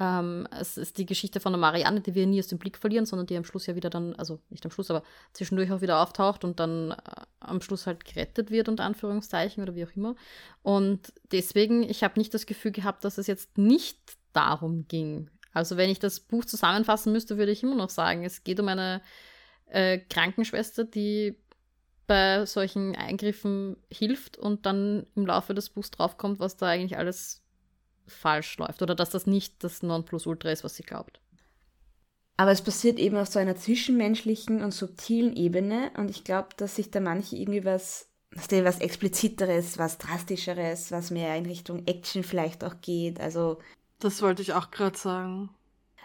Ähm, 0.00 0.48
es 0.58 0.78
ist 0.78 0.96
die 0.96 1.04
Geschichte 1.04 1.38
von 1.38 1.52
der 1.52 1.60
Marianne, 1.60 2.00
die 2.00 2.14
wir 2.14 2.26
nie 2.26 2.38
aus 2.38 2.46
dem 2.46 2.58
Blick 2.58 2.78
verlieren, 2.78 3.04
sondern 3.04 3.26
die 3.26 3.36
am 3.36 3.44
Schluss 3.44 3.66
ja 3.66 3.76
wieder 3.76 3.90
dann, 3.90 4.14
also 4.14 4.40
nicht 4.48 4.64
am 4.64 4.70
Schluss, 4.70 4.90
aber 4.90 5.02
zwischendurch 5.34 5.70
auch 5.70 5.82
wieder 5.82 6.02
auftaucht 6.02 6.44
und 6.44 6.60
dann 6.60 6.92
äh, 6.92 6.96
am 7.40 7.60
Schluss 7.60 7.86
halt 7.86 8.06
gerettet 8.06 8.50
wird, 8.50 8.70
unter 8.70 8.84
Anführungszeichen 8.84 9.62
oder 9.62 9.74
wie 9.74 9.84
auch 9.84 9.94
immer. 9.94 10.14
Und 10.62 11.12
deswegen, 11.30 11.82
ich 11.82 12.02
habe 12.02 12.18
nicht 12.18 12.32
das 12.32 12.46
Gefühl 12.46 12.72
gehabt, 12.72 13.04
dass 13.04 13.18
es 13.18 13.26
jetzt 13.26 13.58
nicht 13.58 13.98
darum 14.32 14.88
ging. 14.88 15.28
Also 15.54 15.76
wenn 15.76 15.88
ich 15.88 16.00
das 16.00 16.20
Buch 16.20 16.44
zusammenfassen 16.44 17.12
müsste, 17.12 17.38
würde 17.38 17.52
ich 17.52 17.62
immer 17.62 17.76
noch 17.76 17.90
sagen, 17.90 18.24
es 18.24 18.44
geht 18.44 18.60
um 18.60 18.68
eine 18.68 19.00
äh, 19.66 19.98
Krankenschwester, 19.98 20.84
die 20.84 21.36
bei 22.06 22.44
solchen 22.44 22.94
Eingriffen 22.96 23.76
hilft 23.90 24.36
und 24.36 24.66
dann 24.66 25.06
im 25.14 25.26
Laufe 25.26 25.54
des 25.54 25.70
Buchs 25.70 25.90
draufkommt, 25.90 26.38
was 26.38 26.56
da 26.56 26.66
eigentlich 26.66 26.98
alles 26.98 27.42
falsch 28.06 28.58
läuft 28.58 28.82
oder 28.82 28.94
dass 28.94 29.10
das 29.10 29.26
nicht 29.26 29.64
das 29.64 29.82
Nonplusultra 29.82 30.50
ist, 30.50 30.64
was 30.64 30.74
sie 30.74 30.82
glaubt. 30.82 31.20
Aber 32.36 32.50
es 32.50 32.62
passiert 32.62 32.98
eben 32.98 33.16
auf 33.16 33.28
so 33.28 33.38
einer 33.38 33.56
zwischenmenschlichen 33.56 34.62
und 34.62 34.72
subtilen 34.72 35.36
Ebene 35.36 35.92
und 35.96 36.10
ich 36.10 36.24
glaube, 36.24 36.48
dass 36.56 36.76
sich 36.76 36.90
da 36.90 37.00
manche 37.00 37.36
irgendwie 37.36 37.64
was, 37.64 38.10
was 38.30 38.80
expliziteres, 38.80 39.78
was 39.78 39.98
drastischeres, 39.98 40.90
was 40.90 41.10
mehr 41.10 41.36
in 41.36 41.46
Richtung 41.46 41.86
Action 41.86 42.24
vielleicht 42.24 42.64
auch 42.64 42.80
geht. 42.80 43.20
Also 43.20 43.60
das 43.98 44.22
wollte 44.22 44.42
ich 44.42 44.52
auch 44.52 44.70
gerade 44.70 44.96
sagen. 44.96 45.50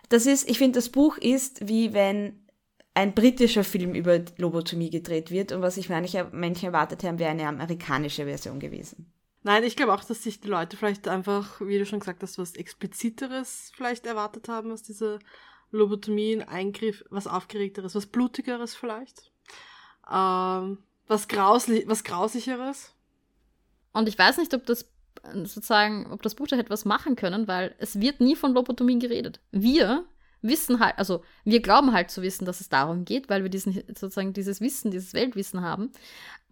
Das 0.09 0.25
ist, 0.25 0.49
ich 0.49 0.57
finde, 0.57 0.77
das 0.77 0.89
Buch 0.89 1.17
ist 1.17 1.67
wie 1.67 1.93
wenn 1.93 2.45
ein 2.93 3.13
britischer 3.13 3.63
Film 3.63 3.93
über 3.93 4.19
Lobotomie 4.37 4.89
gedreht 4.89 5.31
wird 5.31 5.51
und 5.51 5.61
was 5.61 5.77
ich 5.77 5.89
manche 5.89 6.25
Menschen 6.31 6.65
erwartet 6.65 7.03
haben, 7.03 7.19
wäre 7.19 7.31
eine 7.31 7.47
amerikanische 7.47 8.25
Version 8.25 8.59
gewesen. 8.59 9.11
Nein, 9.43 9.63
ich 9.63 9.77
glaube 9.77 9.93
auch, 9.93 10.03
dass 10.03 10.23
sich 10.23 10.41
die 10.41 10.49
Leute 10.49 10.75
vielleicht 10.75 11.07
einfach, 11.07 11.61
wie 11.61 11.77
du 11.77 11.85
schon 11.85 11.99
gesagt 11.99 12.21
hast, 12.23 12.37
was 12.37 12.55
Expliziteres 12.55 13.71
vielleicht 13.75 14.05
erwartet 14.05 14.49
haben, 14.49 14.71
was 14.71 14.83
diese 14.83 15.19
Lobotomie, 15.71 16.35
ein 16.35 16.47
Eingriff, 16.49 17.05
was 17.09 17.27
Aufgeregteres, 17.27 17.95
was 17.95 18.07
Blutigeres 18.07 18.75
vielleicht. 18.75 19.31
Ähm, 20.11 20.79
was, 21.07 21.27
grausli 21.27 21.85
was 21.87 22.03
Grausicheres. 22.03 22.93
Und 23.93 24.09
ich 24.09 24.17
weiß 24.17 24.37
nicht, 24.37 24.53
ob 24.53 24.65
das 24.65 24.89
sozusagen, 25.43 26.11
ob 26.11 26.21
das 26.21 26.35
Buch 26.35 26.47
da 26.47 26.55
hätte 26.55 26.69
was 26.69 26.85
machen 26.85 27.15
können, 27.15 27.47
weil 27.47 27.75
es 27.77 27.99
wird 27.99 28.19
nie 28.19 28.35
von 28.35 28.53
Lobotomie 28.53 28.99
geredet. 28.99 29.39
Wir 29.51 30.05
wissen 30.41 30.79
halt, 30.79 30.97
also 30.97 31.23
wir 31.43 31.61
glauben 31.61 31.93
halt 31.93 32.11
zu 32.11 32.21
wissen, 32.21 32.45
dass 32.45 32.61
es 32.61 32.69
darum 32.69 33.05
geht, 33.05 33.29
weil 33.29 33.43
wir 33.43 33.49
diesen 33.49 33.73
sozusagen 33.87 34.33
dieses 34.33 34.61
Wissen, 34.61 34.91
dieses 34.91 35.13
Weltwissen 35.13 35.61
haben. 35.61 35.91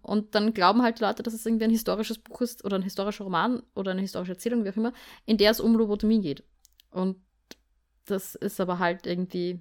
Und 0.01 0.35
dann 0.35 0.53
glauben 0.53 0.83
halt 0.83 0.99
die 0.99 1.03
Leute, 1.03 1.23
dass 1.23 1.33
es 1.33 1.45
irgendwie 1.45 1.65
ein 1.65 1.71
historisches 1.71 2.19
Buch 2.19 2.41
ist 2.41 2.63
oder 2.63 2.77
ein 2.77 2.83
historischer 2.83 3.25
Roman 3.25 3.63
oder 3.75 3.91
eine 3.91 4.01
historische 4.01 4.33
Erzählung, 4.33 4.63
wie 4.63 4.69
auch 4.69 4.77
immer, 4.77 4.93
in 5.25 5.37
der 5.37 5.51
es 5.51 5.59
um 5.59 5.75
Lobotomie 5.75 6.21
geht. 6.21 6.43
Und 6.91 7.17
das 8.05 8.35
ist 8.35 8.59
aber 8.59 8.79
halt 8.79 9.05
irgendwie 9.05 9.59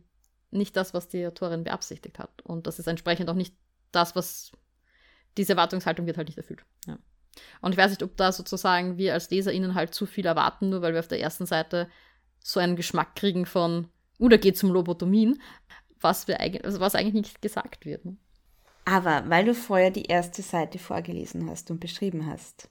nicht 0.51 0.77
das, 0.77 0.95
was 0.95 1.09
die 1.09 1.27
Autorin 1.27 1.65
beabsichtigt 1.65 2.19
hat. 2.19 2.43
Und 2.43 2.67
das 2.67 2.79
ist 2.79 2.87
entsprechend 2.87 3.29
auch 3.29 3.35
nicht 3.35 3.57
das, 3.91 4.15
was 4.15 4.53
diese 5.37 5.53
Erwartungshaltung 5.53 6.07
wird 6.07 6.17
halt 6.17 6.29
nicht 6.29 6.39
erfüllt. 6.39 6.65
Ja. 6.87 6.99
Und 7.61 7.73
ich 7.73 7.79
weiß 7.79 7.91
nicht, 7.91 8.03
ob 8.03 8.17
da 8.17 8.33
sozusagen 8.33 8.97
wir 8.97 9.15
als 9.15 9.31
LeserInnen 9.31 9.75
halt 9.75 9.95
zu 9.95 10.07
viel 10.07 10.27
erwarten, 10.27 10.71
nur 10.71 10.83
weil 10.83 10.93
wir 10.93 11.01
auf 11.01 11.09
der 11.09 11.21
ersten 11.21 11.47
Seite 11.47 11.89
so 12.39 12.61
einen 12.61 12.77
Geschmack 12.77 13.17
kriegen 13.17 13.47
von, 13.47 13.89
oder 14.19 14.37
uh, 14.37 14.41
geht 14.41 14.57
zum 14.57 14.71
Lobotomien, 14.71 15.41
was, 16.01 16.29
wir 16.29 16.41
eigentlich, 16.41 16.65
also 16.65 16.81
was 16.81 16.95
eigentlich 16.95 17.15
nicht 17.15 17.43
gesagt 17.43 17.85
wird. 17.85 18.05
Ne? 18.05 18.17
Aber 18.85 19.29
weil 19.29 19.45
du 19.45 19.55
vorher 19.55 19.91
die 19.91 20.05
erste 20.05 20.43
Seite 20.43 20.79
vorgelesen 20.79 21.51
hast 21.51 21.71
und 21.71 21.81
beschrieben 21.81 22.27
hast, 22.27 22.69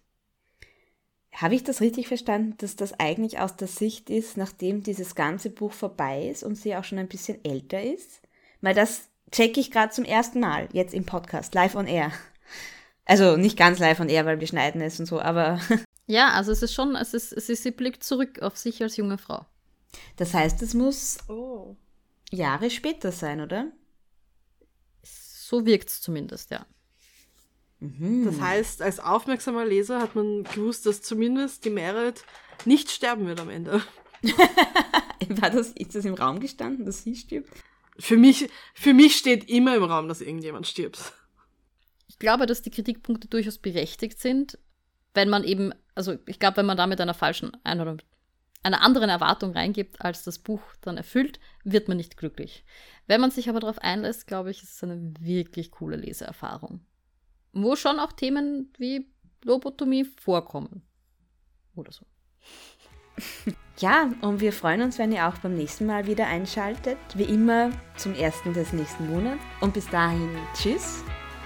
habe 1.33 1.55
ich 1.55 1.63
das 1.63 1.81
richtig 1.81 2.07
verstanden, 2.07 2.55
dass 2.59 2.77
das 2.77 2.97
eigentlich 2.97 3.39
aus 3.39 3.57
der 3.57 3.67
Sicht 3.67 4.09
ist, 4.09 4.37
nachdem 4.37 4.83
dieses 4.83 5.15
ganze 5.15 5.49
Buch 5.49 5.73
vorbei 5.73 6.29
ist 6.29 6.43
und 6.43 6.55
sie 6.55 6.75
auch 6.75 6.85
schon 6.85 6.97
ein 6.97 7.09
bisschen 7.09 7.43
älter 7.43 7.83
ist? 7.83 8.21
Weil 8.61 8.73
das 8.73 9.09
checke 9.31 9.59
ich 9.59 9.71
gerade 9.71 9.91
zum 9.91 10.05
ersten 10.05 10.39
Mal 10.39 10.69
jetzt 10.71 10.93
im 10.93 11.05
Podcast, 11.05 11.53
live 11.53 11.75
on 11.75 11.87
air. 11.87 12.11
Also 13.05 13.37
nicht 13.37 13.57
ganz 13.57 13.79
live 13.79 13.99
on 13.99 14.09
air, 14.09 14.25
weil 14.25 14.39
wir 14.39 14.47
schneiden 14.47 14.81
es 14.81 14.99
und 14.99 15.05
so, 15.05 15.19
aber. 15.19 15.59
Ja, 16.07 16.33
also 16.33 16.51
es 16.51 16.61
ist 16.61 16.75
schon, 16.75 16.95
es 16.95 17.15
ist, 17.15 17.33
es 17.33 17.49
ist, 17.49 17.63
sie 17.63 17.71
blickt 17.71 18.03
zurück 18.03 18.39
auf 18.43 18.57
sich 18.57 18.83
als 18.83 18.95
junge 18.95 19.17
Frau. 19.17 19.43
Das 20.17 20.35
heißt, 20.35 20.61
es 20.61 20.75
muss 20.75 21.17
oh. 21.29 21.75
Jahre 22.29 22.69
später 22.69 23.11
sein, 23.11 23.41
oder? 23.41 23.71
So 25.01 25.65
wirkt 25.65 25.89
es 25.89 26.01
zumindest, 26.01 26.51
ja. 26.51 26.67
Mhm. 27.79 28.25
Das 28.25 28.39
heißt, 28.39 28.81
als 28.83 28.99
aufmerksamer 28.99 29.65
Leser 29.65 29.99
hat 29.99 30.15
man 30.15 30.43
gewusst, 30.43 30.85
dass 30.85 31.01
zumindest 31.01 31.65
die 31.65 31.71
Merit 31.71 32.23
nicht 32.65 32.91
sterben 32.91 33.25
wird 33.25 33.39
am 33.39 33.49
Ende. 33.49 33.81
War 34.21 35.49
das, 35.49 35.69
ist 35.69 35.95
das 35.95 36.05
im 36.05 36.13
Raum 36.13 36.39
gestanden, 36.39 36.85
dass 36.85 37.03
sie 37.03 37.15
stirbt? 37.15 37.49
Für 37.97 38.17
mich, 38.17 38.49
für 38.73 38.93
mich 38.93 39.15
steht 39.15 39.49
immer 39.49 39.75
im 39.75 39.83
Raum, 39.83 40.07
dass 40.07 40.21
irgendjemand 40.21 40.67
stirbt. 40.67 41.13
Ich 42.07 42.19
glaube, 42.19 42.45
dass 42.45 42.61
die 42.61 42.71
Kritikpunkte 42.71 43.27
durchaus 43.27 43.57
berechtigt 43.57 44.19
sind, 44.19 44.57
wenn 45.13 45.29
man 45.29 45.43
eben, 45.43 45.73
also 45.95 46.17
ich 46.25 46.39
glaube, 46.39 46.57
wenn 46.57 46.65
man 46.65 46.77
da 46.77 46.87
mit 46.87 47.01
einer 47.01 47.13
falschen 47.13 47.51
Einordnung, 47.63 48.01
einer 48.63 48.81
anderen 48.81 49.09
Erwartung 49.09 49.51
reingibt, 49.51 50.01
als 50.01 50.23
das 50.23 50.39
Buch 50.39 50.61
dann 50.81 50.97
erfüllt, 50.97 51.39
wird 51.63 51.87
man 51.87 51.97
nicht 51.97 52.17
glücklich. 52.17 52.65
Wenn 53.05 53.21
man 53.21 53.29
sich 53.29 53.47
aber 53.47 53.59
darauf 53.59 53.79
einlässt, 53.79 54.25
glaube 54.25 54.49
ich, 54.49 54.63
ist 54.63 54.73
es 54.73 54.83
eine 54.83 55.13
wirklich 55.19 55.69
coole 55.71 55.97
Leseerfahrung. 55.97 56.81
Wo 57.53 57.75
schon 57.75 57.99
auch 57.99 58.11
Themen 58.11 58.73
wie 58.77 59.07
Lobotomie 59.43 60.05
vorkommen. 60.05 60.81
Oder 61.75 61.91
so. 61.91 62.05
Ja, 63.79 64.09
und 64.21 64.39
wir 64.39 64.53
freuen 64.53 64.81
uns, 64.83 64.97
wenn 64.99 65.11
ihr 65.11 65.27
auch 65.27 65.37
beim 65.39 65.53
nächsten 65.53 65.85
Mal 65.85 66.07
wieder 66.07 66.27
einschaltet. 66.27 66.97
Wie 67.13 67.23
immer 67.23 67.71
zum 67.97 68.15
ersten 68.15 68.53
des 68.53 68.71
nächsten 68.71 69.09
Monats. 69.09 69.43
Und 69.59 69.73
bis 69.73 69.89
dahin, 69.89 70.29
tschüss. 70.53 71.03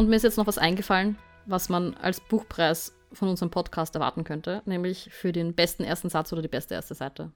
Und 0.00 0.08
mir 0.08 0.16
ist 0.16 0.22
jetzt 0.22 0.38
noch 0.38 0.46
was 0.46 0.56
eingefallen, 0.56 1.18
was 1.44 1.68
man 1.68 1.92
als 1.92 2.22
Buchpreis 2.22 2.94
von 3.12 3.28
unserem 3.28 3.50
Podcast 3.50 3.94
erwarten 3.94 4.24
könnte, 4.24 4.62
nämlich 4.64 5.10
für 5.12 5.30
den 5.30 5.54
besten 5.54 5.84
ersten 5.84 6.08
Satz 6.08 6.32
oder 6.32 6.40
die 6.40 6.48
beste 6.48 6.72
erste 6.72 6.94
Seite. 6.94 7.32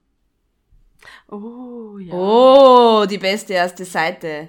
Oh, 1.29 1.99
ja. 1.99 2.11
Oh, 2.11 3.05
die 3.05 3.19
beste 3.19 3.53
erste 3.53 3.85
Seite. 3.85 4.47